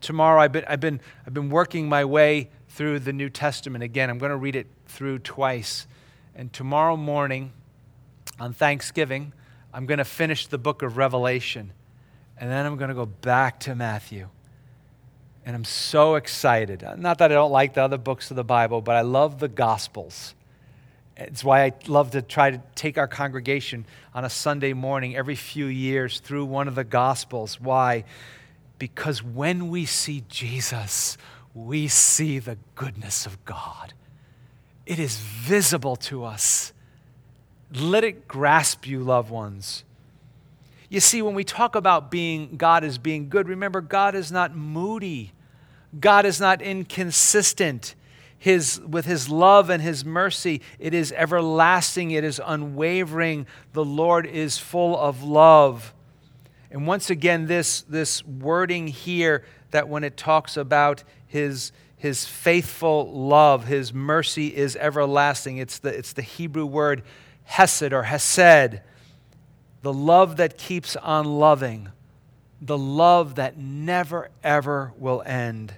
Tomorrow, 0.01 0.41
I've 0.41 0.51
been, 0.51 0.65
I've 0.67 0.81
been, 0.81 0.99
I've 1.25 1.33
been 1.33 1.49
working 1.49 1.87
my 1.87 2.03
way 2.03 2.49
through 2.67 2.99
the 2.99 3.13
New 3.13 3.29
Testament 3.29 3.81
again. 3.81 4.09
I'm 4.09 4.17
going 4.17 4.31
to 4.31 4.35
read 4.35 4.57
it 4.57 4.67
through 4.87 5.19
twice. 5.19 5.87
And 6.35 6.51
tomorrow 6.51 6.97
morning, 6.97 7.53
on 8.41 8.51
Thanksgiving, 8.51 9.31
I'm 9.73 9.85
going 9.85 9.99
to 9.99 10.05
finish 10.05 10.47
the 10.47 10.57
book 10.57 10.81
of 10.81 10.97
Revelation, 10.97 11.71
and 12.37 12.49
then 12.49 12.65
I'm 12.65 12.77
going 12.77 12.89
to 12.89 12.95
go 12.95 13.05
back 13.05 13.59
to 13.61 13.75
Matthew. 13.75 14.29
And 15.45 15.55
I'm 15.55 15.65
so 15.65 16.15
excited. 16.15 16.83
Uh, 16.83 16.95
not 16.95 17.19
that 17.19 17.31
I 17.31 17.35
don't 17.35 17.51
like 17.51 17.73
the 17.73 17.83
other 17.83 17.97
books 17.97 18.29
of 18.29 18.35
the 18.35 18.43
Bible, 18.43 18.81
but 18.81 18.95
I 18.95 19.01
love 19.01 19.39
the 19.39 19.47
Gospels. 19.47 20.35
It's 21.17 21.43
why 21.43 21.65
I 21.65 21.73
love 21.87 22.11
to 22.11 22.21
try 22.21 22.51
to 22.51 22.61
take 22.75 22.97
our 22.97 23.07
congregation 23.07 23.85
on 24.13 24.25
a 24.25 24.29
Sunday 24.29 24.73
morning 24.73 25.15
every 25.15 25.35
few 25.35 25.65
years 25.65 26.19
through 26.19 26.45
one 26.45 26.67
of 26.67 26.75
the 26.75 26.83
Gospels. 26.83 27.59
Why? 27.59 28.05
Because 28.77 29.21
when 29.21 29.69
we 29.69 29.85
see 29.85 30.23
Jesus, 30.29 31.17
we 31.53 31.87
see 31.87 32.39
the 32.39 32.57
goodness 32.75 33.25
of 33.25 33.43
God. 33.45 33.93
It 34.85 34.97
is 34.97 35.17
visible 35.17 35.97
to 35.97 36.23
us. 36.23 36.73
Let 37.73 38.03
it 38.03 38.27
grasp 38.27 38.87
you, 38.87 38.99
loved 38.99 39.29
ones. 39.29 39.83
You 40.89 40.99
see, 40.99 41.21
when 41.21 41.35
we 41.35 41.43
talk 41.43 41.75
about 41.75 42.09
being 42.09 42.57
God 42.57 42.83
as 42.83 42.97
being 42.97 43.29
good, 43.29 43.47
remember, 43.47 43.79
God 43.79 44.15
is 44.15 44.31
not 44.31 44.55
moody. 44.55 45.33
God 45.99 46.25
is 46.25 46.39
not 46.39 46.61
inconsistent. 46.61 47.95
His, 48.39 48.79
with 48.81 49.05
his 49.05 49.29
love 49.29 49.69
and 49.69 49.83
his 49.83 50.03
mercy, 50.03 50.61
it 50.79 50.93
is 50.93 51.11
everlasting, 51.11 52.11
it 52.11 52.23
is 52.23 52.41
unwavering. 52.43 53.45
The 53.73 53.85
Lord 53.85 54.25
is 54.25 54.57
full 54.57 54.97
of 54.97 55.23
love. 55.23 55.93
And 56.71 56.87
once 56.87 57.09
again, 57.09 57.47
this, 57.47 57.81
this 57.81 58.25
wording 58.25 58.87
here 58.87 59.43
that 59.71 59.89
when 59.89 60.03
it 60.03 60.17
talks 60.17 60.57
about 60.57 61.03
his, 61.27 61.71
his 61.97 62.25
faithful 62.25 63.11
love, 63.11 63.65
his 63.65 63.93
mercy 63.93 64.55
is 64.55 64.75
everlasting, 64.77 65.57
it's 65.57 65.79
the, 65.79 65.89
it's 65.89 66.13
the 66.13 66.21
Hebrew 66.21 66.65
word 66.65 67.03
hesed 67.49 67.91
or 67.91 68.03
hesed, 68.03 68.79
the 69.81 69.91
love 69.91 70.37
that 70.37 70.55
keeps 70.55 70.95
on 70.95 71.25
loving, 71.25 71.89
the 72.61 72.77
love 72.77 73.35
that 73.35 73.57
never, 73.57 74.29
ever 74.43 74.93
will 74.99 75.23
end. 75.25 75.73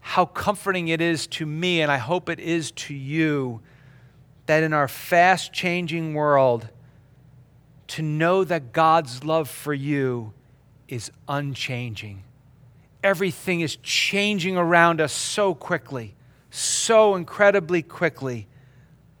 How 0.00 0.26
comforting 0.26 0.88
it 0.88 1.00
is 1.00 1.28
to 1.28 1.46
me, 1.46 1.80
and 1.80 1.90
I 1.90 1.98
hope 1.98 2.28
it 2.28 2.40
is 2.40 2.72
to 2.72 2.94
you, 2.94 3.60
that 4.46 4.64
in 4.64 4.72
our 4.72 4.88
fast 4.88 5.52
changing 5.52 6.14
world, 6.14 6.68
to 7.86 8.02
know 8.02 8.42
that 8.42 8.72
God's 8.72 9.22
love 9.22 9.48
for 9.48 9.72
you 9.72 10.32
is 10.88 11.12
unchanging. 11.28 12.24
Everything 13.04 13.60
is 13.60 13.76
changing 13.76 14.56
around 14.56 15.00
us 15.00 15.12
so 15.12 15.54
quickly, 15.54 16.16
so 16.50 17.14
incredibly 17.14 17.82
quickly. 17.82 18.48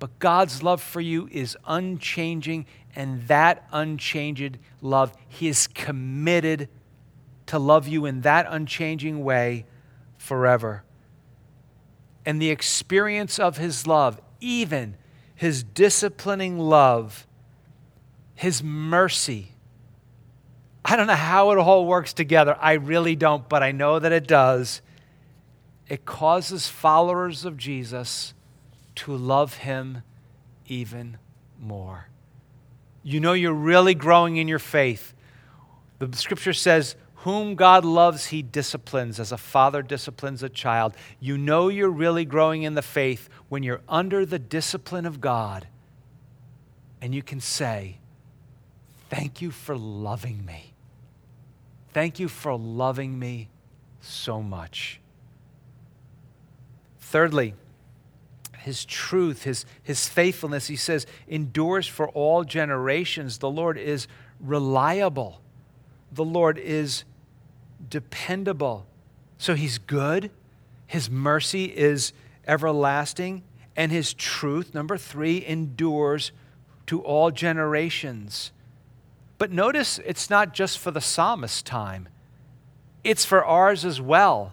But 0.00 0.18
God's 0.18 0.62
love 0.62 0.82
for 0.82 1.00
you 1.00 1.28
is 1.30 1.56
unchanging, 1.66 2.66
and 2.96 3.28
that 3.28 3.68
unchanged 3.70 4.58
love, 4.80 5.12
He 5.28 5.46
is 5.46 5.68
committed 5.68 6.68
to 7.46 7.58
love 7.58 7.86
you 7.86 8.06
in 8.06 8.22
that 8.22 8.46
unchanging 8.48 9.22
way 9.22 9.66
forever. 10.16 10.84
And 12.24 12.40
the 12.40 12.50
experience 12.50 13.38
of 13.38 13.58
His 13.58 13.86
love, 13.86 14.18
even 14.40 14.96
His 15.34 15.62
disciplining 15.62 16.58
love, 16.58 17.26
His 18.34 18.62
mercy, 18.62 19.52
I 20.82 20.96
don't 20.96 21.08
know 21.08 21.14
how 21.14 21.50
it 21.50 21.58
all 21.58 21.84
works 21.84 22.14
together. 22.14 22.56
I 22.58 22.72
really 22.72 23.16
don't, 23.16 23.46
but 23.50 23.62
I 23.62 23.70
know 23.70 23.98
that 23.98 24.12
it 24.12 24.26
does. 24.26 24.80
It 25.88 26.06
causes 26.06 26.68
followers 26.68 27.44
of 27.44 27.58
Jesus 27.58 28.32
to 29.00 29.16
love 29.16 29.54
Him 29.58 30.02
even 30.66 31.16
more. 31.58 32.08
You 33.02 33.18
know 33.18 33.32
you're 33.32 33.52
really 33.52 33.94
growing 33.94 34.36
in 34.36 34.46
your 34.46 34.58
faith. 34.58 35.14
The 35.98 36.14
scripture 36.16 36.52
says, 36.52 36.96
Whom 37.16 37.54
God 37.54 37.84
loves, 37.84 38.26
He 38.26 38.42
disciplines, 38.42 39.18
as 39.18 39.32
a 39.32 39.38
father 39.38 39.82
disciplines 39.82 40.42
a 40.42 40.50
child. 40.50 40.94
You 41.18 41.38
know 41.38 41.68
you're 41.68 41.88
really 41.90 42.26
growing 42.26 42.62
in 42.62 42.74
the 42.74 42.82
faith 42.82 43.30
when 43.48 43.62
you're 43.62 43.80
under 43.88 44.26
the 44.26 44.38
discipline 44.38 45.06
of 45.06 45.20
God 45.20 45.66
and 47.00 47.14
you 47.14 47.22
can 47.22 47.40
say, 47.40 47.96
Thank 49.08 49.40
you 49.40 49.50
for 49.50 49.76
loving 49.76 50.44
me. 50.44 50.74
Thank 51.94 52.20
you 52.20 52.28
for 52.28 52.56
loving 52.56 53.18
me 53.18 53.48
so 54.00 54.42
much. 54.42 55.00
Thirdly, 57.00 57.54
his 58.60 58.84
truth, 58.84 59.44
his, 59.44 59.64
his 59.82 60.08
faithfulness, 60.08 60.66
he 60.66 60.76
says, 60.76 61.06
endures 61.26 61.86
for 61.86 62.08
all 62.10 62.44
generations. 62.44 63.38
The 63.38 63.50
Lord 63.50 63.78
is 63.78 64.06
reliable, 64.38 65.40
the 66.12 66.24
Lord 66.24 66.58
is 66.58 67.04
dependable. 67.88 68.86
So 69.38 69.54
he's 69.54 69.78
good, 69.78 70.30
his 70.86 71.08
mercy 71.08 71.64
is 71.64 72.12
everlasting, 72.46 73.42
and 73.76 73.90
his 73.90 74.12
truth, 74.12 74.74
number 74.74 74.98
three, 74.98 75.44
endures 75.46 76.32
to 76.86 77.00
all 77.00 77.30
generations. 77.30 78.52
But 79.38 79.50
notice 79.50 79.98
it's 80.04 80.28
not 80.28 80.52
just 80.52 80.78
for 80.78 80.90
the 80.90 81.00
psalmist's 81.00 81.62
time, 81.62 82.08
it's 83.02 83.24
for 83.24 83.42
ours 83.42 83.86
as 83.86 84.00
well. 84.00 84.52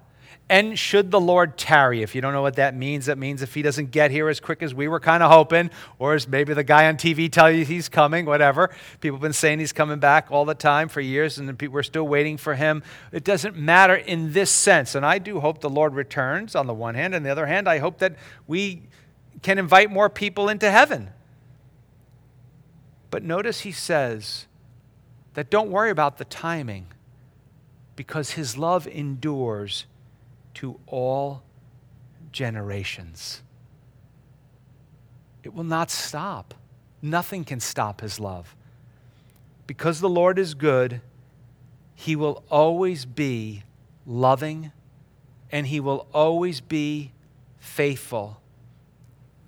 And 0.49 0.79
should 0.79 1.11
the 1.11 1.19
Lord 1.19 1.57
tarry? 1.57 2.01
If 2.01 2.15
you 2.15 2.21
don't 2.21 2.31
know 2.31 2.41
what 2.41 2.55
that 2.55 2.73
means, 2.73 3.07
that 3.07 3.17
means 3.17 3.41
if 3.41 3.53
he 3.53 3.61
doesn't 3.61 3.91
get 3.91 4.11
here 4.11 4.29
as 4.29 4.39
quick 4.39 4.63
as 4.63 4.73
we 4.73 4.87
were 4.87 4.99
kind 5.01 5.21
of 5.21 5.29
hoping, 5.29 5.69
or 5.99 6.13
as 6.13 6.25
maybe 6.25 6.53
the 6.53 6.63
guy 6.63 6.87
on 6.87 6.95
TV 6.95 7.29
tell 7.29 7.51
you 7.51 7.65
he's 7.65 7.89
coming, 7.89 8.25
whatever. 8.25 8.69
People 9.01 9.17
have 9.17 9.21
been 9.21 9.33
saying 9.33 9.59
he's 9.59 9.73
coming 9.73 9.99
back 9.99 10.27
all 10.31 10.45
the 10.45 10.55
time 10.55 10.87
for 10.87 11.01
years, 11.01 11.37
and 11.37 11.61
we're 11.61 11.83
still 11.83 12.07
waiting 12.07 12.37
for 12.37 12.55
him. 12.55 12.81
It 13.11 13.25
doesn't 13.25 13.57
matter 13.57 13.95
in 13.95 14.31
this 14.31 14.49
sense. 14.49 14.95
And 14.95 15.05
I 15.05 15.19
do 15.19 15.41
hope 15.41 15.59
the 15.59 15.69
Lord 15.69 15.93
returns 15.93 16.55
on 16.55 16.65
the 16.65 16.73
one 16.73 16.95
hand. 16.95 17.13
On 17.13 17.23
the 17.23 17.29
other 17.29 17.47
hand, 17.47 17.67
I 17.67 17.79
hope 17.79 17.97
that 17.97 18.15
we 18.47 18.83
can 19.41 19.57
invite 19.57 19.91
more 19.91 20.09
people 20.09 20.47
into 20.47 20.71
heaven. 20.71 21.09
But 23.11 23.21
notice 23.21 23.61
he 23.61 23.73
says 23.73 24.45
that 25.33 25.49
don't 25.49 25.71
worry 25.71 25.89
about 25.89 26.17
the 26.17 26.25
timing 26.25 26.87
because 27.97 28.31
his 28.31 28.57
love 28.57 28.87
endures 28.87 29.85
to 30.57 30.79
all 30.87 31.43
generations. 32.31 33.43
It 35.43 35.53
will 35.53 35.63
not 35.63 35.91
stop. 35.91 36.55
Nothing 37.01 37.43
can 37.43 37.59
stop 37.59 38.01
his 38.01 38.19
love. 38.19 38.55
Because 39.67 39.99
the 39.99 40.09
Lord 40.09 40.39
is 40.39 40.55
good, 40.55 41.01
he 41.93 42.15
will 42.15 42.43
always 42.49 43.05
be 43.05 43.63
loving 44.05 44.71
and 45.51 45.67
he 45.67 45.79
will 45.79 46.07
always 46.11 46.59
be 46.59 47.11
faithful. 47.59 48.41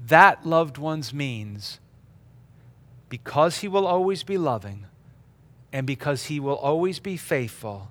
That, 0.06 0.46
loved 0.46 0.78
ones, 0.78 1.12
means 1.12 1.80
because 3.10 3.60
he 3.60 3.68
will 3.68 3.88
always 3.88 4.22
be 4.22 4.38
loving 4.38 4.86
and 5.74 5.88
because 5.88 6.26
he 6.26 6.40
will 6.40 6.56
always 6.56 7.00
be 7.00 7.18
faithful, 7.18 7.90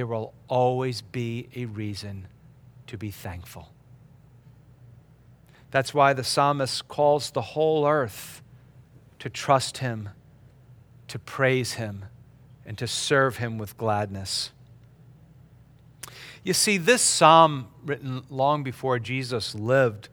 there 0.00 0.06
will 0.06 0.32
always 0.48 1.02
be 1.02 1.46
a 1.54 1.66
reason 1.66 2.26
to 2.86 2.96
be 2.96 3.10
thankful. 3.10 3.68
That's 5.70 5.92
why 5.92 6.14
the 6.14 6.24
psalmist 6.24 6.88
calls 6.88 7.32
the 7.32 7.42
whole 7.42 7.86
earth 7.86 8.40
to 9.18 9.28
trust 9.28 9.76
him, 9.76 10.08
to 11.08 11.18
praise 11.18 11.74
him, 11.74 12.06
and 12.64 12.78
to 12.78 12.86
serve 12.86 13.36
him 13.36 13.58
with 13.58 13.76
gladness. 13.76 14.52
You 16.42 16.54
see, 16.54 16.78
this 16.78 17.02
psalm, 17.02 17.68
written 17.84 18.22
long 18.30 18.62
before 18.62 18.98
Jesus 18.98 19.54
lived, 19.54 20.08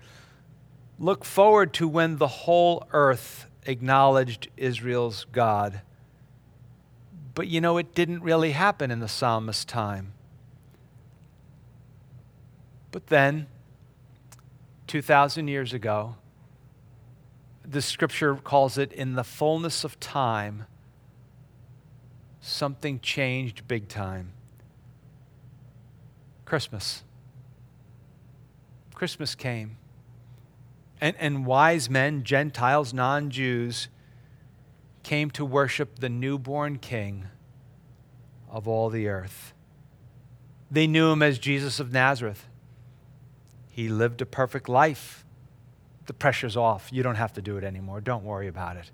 looked 0.99 1.25
forward 1.25 1.73
to 1.75 1.87
when 1.87 2.17
the 2.17 2.27
whole 2.27 2.85
earth 2.91 3.45
acknowledged 3.65 4.49
Israel's 4.57 5.25
God. 5.31 5.79
But 7.37 7.49
you 7.49 7.61
know, 7.61 7.77
it 7.77 7.93
didn't 7.93 8.23
really 8.23 8.53
happen 8.53 8.89
in 8.89 8.99
the 8.99 9.07
psalmist's 9.07 9.63
time. 9.63 10.13
But 12.89 13.07
then, 13.07 13.45
2,000 14.87 15.47
years 15.47 15.71
ago, 15.71 16.15
the 17.63 17.83
scripture 17.83 18.37
calls 18.37 18.79
it 18.79 18.91
in 18.91 19.13
the 19.13 19.23
fullness 19.23 19.83
of 19.83 19.99
time, 19.99 20.65
something 22.41 22.99
changed 23.01 23.67
big 23.67 23.87
time. 23.87 24.31
Christmas. 26.43 27.03
Christmas 28.95 29.35
came. 29.35 29.77
And, 30.99 31.15
and 31.19 31.45
wise 31.45 31.87
men, 31.87 32.23
Gentiles, 32.23 32.95
non 32.95 33.29
Jews, 33.29 33.89
came 35.07 35.31
to 35.31 35.45
worship 35.45 35.99
the 35.99 36.09
newborn 36.09 36.77
King 36.77 37.23
of 38.49 38.67
all 38.67 38.89
the 38.89 39.07
earth. 39.07 39.53
They 40.69 40.85
knew 40.85 41.13
him 41.13 41.23
as 41.23 41.39
Jesus 41.39 41.79
of 41.79 41.93
Nazareth. 41.93 42.45
He 43.69 43.87
lived 43.87 44.21
a 44.21 44.25
perfect 44.25 44.67
life. 44.67 45.25
The 46.07 46.13
pressure's 46.13 46.57
off. 46.57 46.89
You 46.91 47.03
don't 47.03 47.15
have 47.15 47.31
to 47.33 47.41
do 47.41 47.55
it 47.55 47.63
anymore. 47.63 48.01
Don't 48.01 48.25
worry 48.25 48.49
about 48.49 48.75
it. 48.75 48.91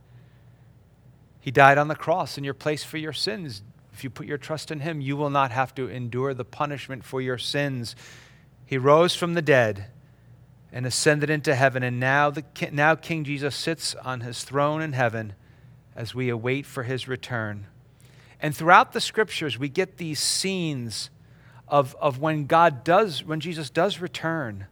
He 1.40 1.50
died 1.50 1.80
on 1.80 1.88
the 1.88 1.96
cross 1.96 2.38
in 2.38 2.44
your 2.44 2.54
place 2.54 2.84
for 2.84 2.98
your 2.98 3.12
sins. 3.12 3.64
If 3.92 4.04
you 4.04 4.12
put 4.12 4.28
your 4.28 4.38
trust 4.38 4.70
in 4.70 4.82
him, 4.82 5.02
you 5.02 5.18
will 5.18 5.32
not 5.32 5.50
have 5.50 5.74
to 5.76 5.90
endure 5.90 6.36
the 6.36 6.46
punishment 6.46 7.04
for 7.04 7.22
your 7.22 7.40
sins. 7.40 7.96
He 8.68 8.78
rose 8.78 9.16
from 9.16 9.34
the 9.34 9.42
dead 9.42 9.88
and 10.72 10.86
ascended 10.86 11.32
into 11.32 11.56
heaven, 11.56 11.82
and 11.82 12.00
now, 12.00 12.30
the, 12.30 12.44
now 12.72 12.94
King 12.94 13.24
Jesus 13.24 13.56
sits 13.56 13.96
on 13.96 14.22
his 14.22 14.44
throne 14.44 14.84
in 14.84 14.94
heaven 14.94 15.34
as 15.96 16.16
we 16.16 16.30
await 16.30 16.66
for 16.66 16.84
his 16.84 17.08
return. 17.08 17.68
And 18.40 18.56
throughout 18.56 18.94
the 18.94 19.02
scriptures, 19.02 19.58
we 19.58 19.70
get 19.70 19.98
these 19.98 20.20
scenes 20.20 21.10
of, 21.68 21.96
of 22.02 22.20
when 22.20 22.46
God 22.46 22.84
does, 22.84 23.24
when 23.24 23.40
Jesus 23.40 23.70
does 23.70 24.00
return, 24.00 24.68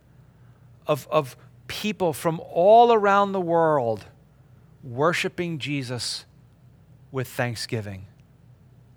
of, 0.87 1.07
of 1.09 1.37
people 1.67 2.11
from 2.11 2.41
all 2.51 2.91
around 2.91 3.31
the 3.31 3.41
world 3.41 4.05
worshiping 4.83 5.57
Jesus 5.57 6.25
with 7.11 7.27
thanksgiving. 7.27 8.07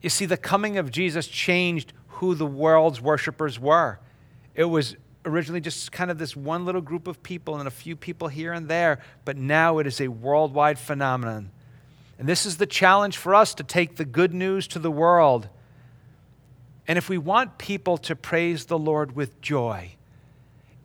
You 0.00 0.10
see, 0.10 0.26
the 0.26 0.36
coming 0.36 0.76
of 0.76 0.90
Jesus 0.90 1.26
changed 1.26 1.92
who 2.08 2.34
the 2.34 2.46
world's 2.46 3.00
worshipers 3.00 3.58
were. 3.58 3.98
It 4.54 4.64
was 4.64 4.96
originally 5.24 5.60
just 5.60 5.90
kind 5.92 6.10
of 6.10 6.18
this 6.18 6.36
one 6.36 6.64
little 6.64 6.80
group 6.80 7.06
of 7.06 7.22
people 7.22 7.56
and 7.58 7.66
a 7.66 7.70
few 7.70 7.96
people 7.96 8.28
here 8.28 8.52
and 8.52 8.68
there, 8.68 9.00
but 9.24 9.36
now 9.36 9.78
it 9.78 9.86
is 9.86 10.00
a 10.00 10.08
worldwide 10.08 10.78
phenomenon. 10.78 11.50
And 12.18 12.28
this 12.28 12.46
is 12.46 12.56
the 12.56 12.66
challenge 12.66 13.16
for 13.16 13.34
us 13.34 13.54
to 13.54 13.64
take 13.64 13.96
the 13.96 14.04
good 14.04 14.32
news 14.32 14.66
to 14.68 14.78
the 14.78 14.90
world. 14.90 15.48
And 16.86 16.98
if 16.98 17.08
we 17.08 17.18
want 17.18 17.58
people 17.58 17.98
to 17.98 18.14
praise 18.14 18.66
the 18.66 18.78
Lord 18.78 19.16
with 19.16 19.40
joy, 19.40 19.92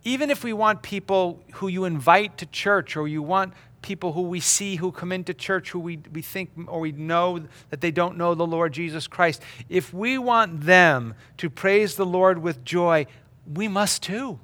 even 0.03 0.29
if 0.29 0.43
we 0.43 0.53
want 0.53 0.81
people 0.81 1.43
who 1.55 1.67
you 1.67 1.85
invite 1.85 2.37
to 2.37 2.45
church 2.45 2.95
or 2.95 3.07
you 3.07 3.21
want 3.21 3.53
people 3.81 4.13
who 4.13 4.23
we 4.23 4.39
see 4.39 4.75
who 4.75 4.91
come 4.91 5.11
into 5.11 5.33
church 5.33 5.71
who 5.71 5.79
we, 5.79 5.99
we 6.11 6.21
think 6.21 6.49
or 6.67 6.79
we 6.79 6.91
know 6.91 7.45
that 7.69 7.81
they 7.81 7.91
don't 7.91 8.17
know 8.17 8.35
the 8.35 8.45
Lord 8.45 8.73
Jesus 8.73 9.07
Christ, 9.07 9.41
if 9.69 9.93
we 9.93 10.17
want 10.17 10.61
them 10.61 11.15
to 11.37 11.49
praise 11.49 11.95
the 11.95 12.05
Lord 12.05 12.39
with 12.39 12.63
joy, 12.63 13.05
we 13.53 13.67
must 13.67 14.03
too. 14.03 14.39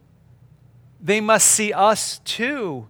They 1.01 1.21
must 1.21 1.47
see 1.47 1.73
us 1.73 2.19
too. 2.19 2.87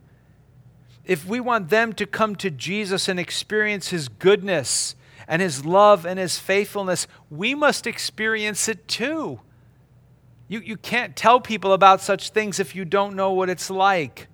If 1.05 1.25
we 1.25 1.39
want 1.39 1.69
them 1.69 1.93
to 1.93 2.05
come 2.05 2.35
to 2.37 2.49
Jesus 2.49 3.07
and 3.07 3.19
experience 3.19 3.89
His 3.89 4.07
goodness 4.07 4.95
and 5.27 5.41
His 5.41 5.65
love 5.65 6.05
and 6.05 6.19
His 6.19 6.39
faithfulness, 6.39 7.07
we 7.29 7.53
must 7.53 7.85
experience 7.85 8.67
it 8.67 8.87
too. 8.87 9.39
You, 10.47 10.59
you 10.59 10.77
can't 10.77 11.15
tell 11.15 11.39
people 11.39 11.73
about 11.73 12.01
such 12.01 12.31
things 12.31 12.59
if 12.59 12.75
you 12.75 12.85
don't 12.85 13.15
know 13.15 13.31
what 13.31 13.49
it's 13.49 13.69
like. 13.69 14.27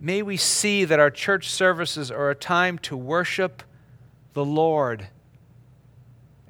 May 0.00 0.22
we 0.22 0.36
see 0.36 0.84
that 0.84 0.98
our 0.98 1.10
church 1.10 1.48
services 1.48 2.10
are 2.10 2.30
a 2.30 2.34
time 2.34 2.78
to 2.78 2.96
worship 2.96 3.62
the 4.32 4.44
Lord 4.44 5.08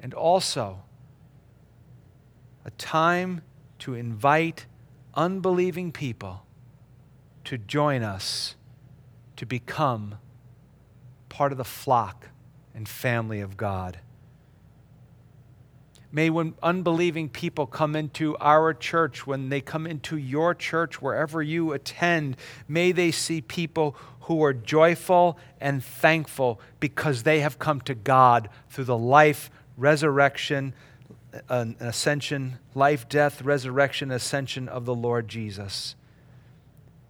and 0.01 0.13
also 0.13 0.81
a 2.65 2.71
time 2.71 3.41
to 3.79 3.93
invite 3.93 4.65
unbelieving 5.13 5.91
people 5.91 6.45
to 7.43 7.57
join 7.57 8.01
us 8.01 8.55
to 9.43 9.47
become 9.47 10.15
part 11.27 11.51
of 11.51 11.57
the 11.57 11.65
flock 11.65 12.29
and 12.73 12.87
family 12.87 13.41
of 13.41 13.57
God. 13.57 13.99
May 16.13 16.29
when 16.29 16.53
unbelieving 16.63 17.27
people 17.27 17.65
come 17.65 17.93
into 17.93 18.37
our 18.37 18.73
church, 18.73 19.27
when 19.27 19.49
they 19.49 19.59
come 19.59 19.85
into 19.85 20.15
your 20.15 20.55
church, 20.55 21.01
wherever 21.01 21.41
you 21.41 21.73
attend, 21.73 22.37
may 22.69 22.93
they 22.93 23.11
see 23.11 23.41
people 23.41 23.97
who 24.21 24.41
are 24.45 24.53
joyful 24.53 25.37
and 25.59 25.83
thankful 25.83 26.61
because 26.79 27.23
they 27.23 27.41
have 27.41 27.59
come 27.59 27.81
to 27.81 27.95
God 27.95 28.47
through 28.69 28.85
the 28.85 28.97
life, 28.97 29.51
resurrection, 29.75 30.73
uh, 31.33 31.39
an 31.49 31.75
ascension, 31.81 32.59
life, 32.75 33.09
death, 33.09 33.41
resurrection, 33.41 34.09
ascension 34.09 34.69
of 34.69 34.85
the 34.85 34.95
Lord 34.95 35.27
Jesus. 35.27 35.95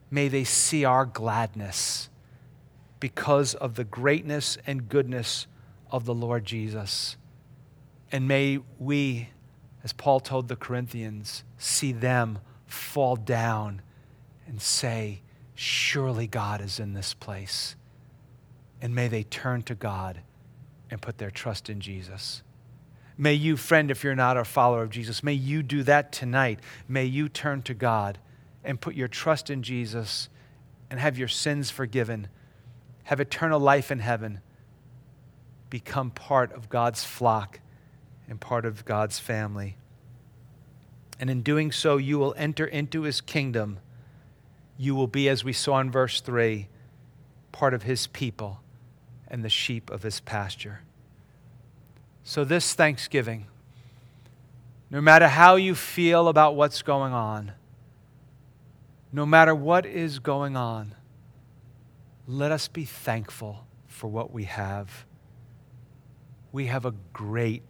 May 0.09 0.29
they 0.29 0.45
see 0.45 0.83
our 0.83 1.05
gladness 1.05 2.09
because 3.03 3.53
of 3.55 3.75
the 3.75 3.83
greatness 3.83 4.57
and 4.65 4.87
goodness 4.87 5.45
of 5.91 6.05
the 6.05 6.13
Lord 6.13 6.45
Jesus. 6.45 7.17
And 8.13 8.29
may 8.29 8.59
we, 8.79 9.27
as 9.83 9.91
Paul 9.91 10.21
told 10.21 10.47
the 10.47 10.55
Corinthians, 10.55 11.43
see 11.57 11.91
them 11.91 12.39
fall 12.65 13.17
down 13.17 13.81
and 14.47 14.61
say, 14.61 15.19
Surely 15.53 16.27
God 16.27 16.61
is 16.61 16.79
in 16.79 16.93
this 16.93 17.13
place. 17.13 17.75
And 18.81 18.95
may 18.95 19.09
they 19.09 19.23
turn 19.23 19.63
to 19.63 19.75
God 19.75 20.21
and 20.89 21.01
put 21.01 21.17
their 21.17 21.29
trust 21.29 21.69
in 21.69 21.81
Jesus. 21.81 22.41
May 23.17 23.33
you, 23.33 23.57
friend, 23.57 23.91
if 23.91 24.05
you're 24.05 24.15
not 24.15 24.37
a 24.37 24.45
follower 24.45 24.83
of 24.83 24.91
Jesus, 24.91 25.21
may 25.21 25.33
you 25.33 25.61
do 25.61 25.83
that 25.83 26.13
tonight. 26.13 26.61
May 26.87 27.03
you 27.03 27.27
turn 27.27 27.63
to 27.63 27.73
God 27.73 28.17
and 28.63 28.79
put 28.79 28.95
your 28.95 29.09
trust 29.09 29.49
in 29.49 29.61
Jesus 29.61 30.29
and 30.89 31.01
have 31.01 31.17
your 31.17 31.27
sins 31.27 31.69
forgiven, 31.69 32.29
have 33.03 33.19
eternal 33.19 33.59
life 33.59 33.91
in 33.91 33.99
heaven, 33.99 34.39
become 35.69 36.11
part 36.11 36.51
of 36.53 36.69
God's 36.69 37.03
flock 37.03 37.59
and 38.29 38.39
part 38.39 38.65
of 38.65 38.85
God's 38.85 39.19
family. 39.19 39.77
And 41.19 41.29
in 41.29 41.41
doing 41.41 41.71
so, 41.71 41.97
you 41.97 42.17
will 42.17 42.33
enter 42.37 42.65
into 42.65 43.03
his 43.03 43.21
kingdom. 43.21 43.79
You 44.77 44.95
will 44.95 45.07
be, 45.07 45.29
as 45.29 45.43
we 45.43 45.53
saw 45.53 45.79
in 45.79 45.91
verse 45.91 46.21
3, 46.21 46.67
part 47.51 47.73
of 47.73 47.83
his 47.83 48.07
people 48.07 48.61
and 49.27 49.43
the 49.43 49.49
sheep 49.49 49.89
of 49.89 50.03
his 50.03 50.19
pasture. 50.19 50.81
So, 52.23 52.43
this 52.43 52.73
Thanksgiving, 52.73 53.47
no 54.89 55.01
matter 55.01 55.27
how 55.27 55.55
you 55.55 55.75
feel 55.75 56.27
about 56.27 56.55
what's 56.55 56.81
going 56.81 57.13
on, 57.13 57.51
no 59.11 59.25
matter 59.25 59.53
what 59.53 59.85
is 59.85 60.19
going 60.19 60.55
on, 60.55 60.95
let 62.27 62.51
us 62.51 62.67
be 62.67 62.85
thankful 62.85 63.67
for 63.87 64.07
what 64.07 64.31
we 64.31 64.45
have. 64.45 65.05
We 66.51 66.67
have 66.67 66.85
a 66.85 66.93
great 67.11 67.63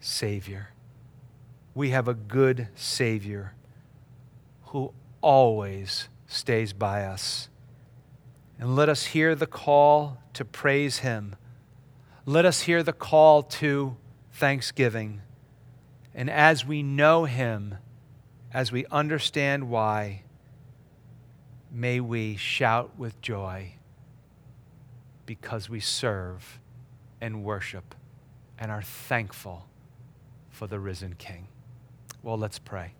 Savior. 0.00 0.70
We 1.74 1.90
have 1.90 2.06
a 2.06 2.14
good 2.14 2.68
Savior 2.74 3.54
who 4.66 4.92
always 5.20 6.08
stays 6.26 6.72
by 6.72 7.04
us. 7.04 7.48
And 8.58 8.76
let 8.76 8.88
us 8.88 9.06
hear 9.06 9.34
the 9.34 9.46
call 9.46 10.18
to 10.34 10.44
praise 10.44 10.98
Him. 10.98 11.36
Let 12.24 12.44
us 12.44 12.62
hear 12.62 12.82
the 12.82 12.92
call 12.92 13.42
to 13.42 13.96
thanksgiving. 14.32 15.22
And 16.14 16.28
as 16.30 16.64
we 16.64 16.82
know 16.82 17.24
Him 17.24 17.76
as 18.52 18.70
we 18.70 18.86
understand 18.86 19.68
why, 19.68 20.22
may 21.70 22.00
we 22.00 22.36
shout 22.36 22.98
with 22.98 23.20
joy 23.20 23.77
because 25.28 25.68
we 25.68 25.78
serve 25.78 26.58
and 27.20 27.44
worship 27.44 27.94
and 28.58 28.72
are 28.72 28.80
thankful 28.80 29.68
for 30.48 30.66
the 30.66 30.80
risen 30.80 31.14
King. 31.18 31.46
Well, 32.22 32.38
let's 32.38 32.58
pray. 32.58 32.94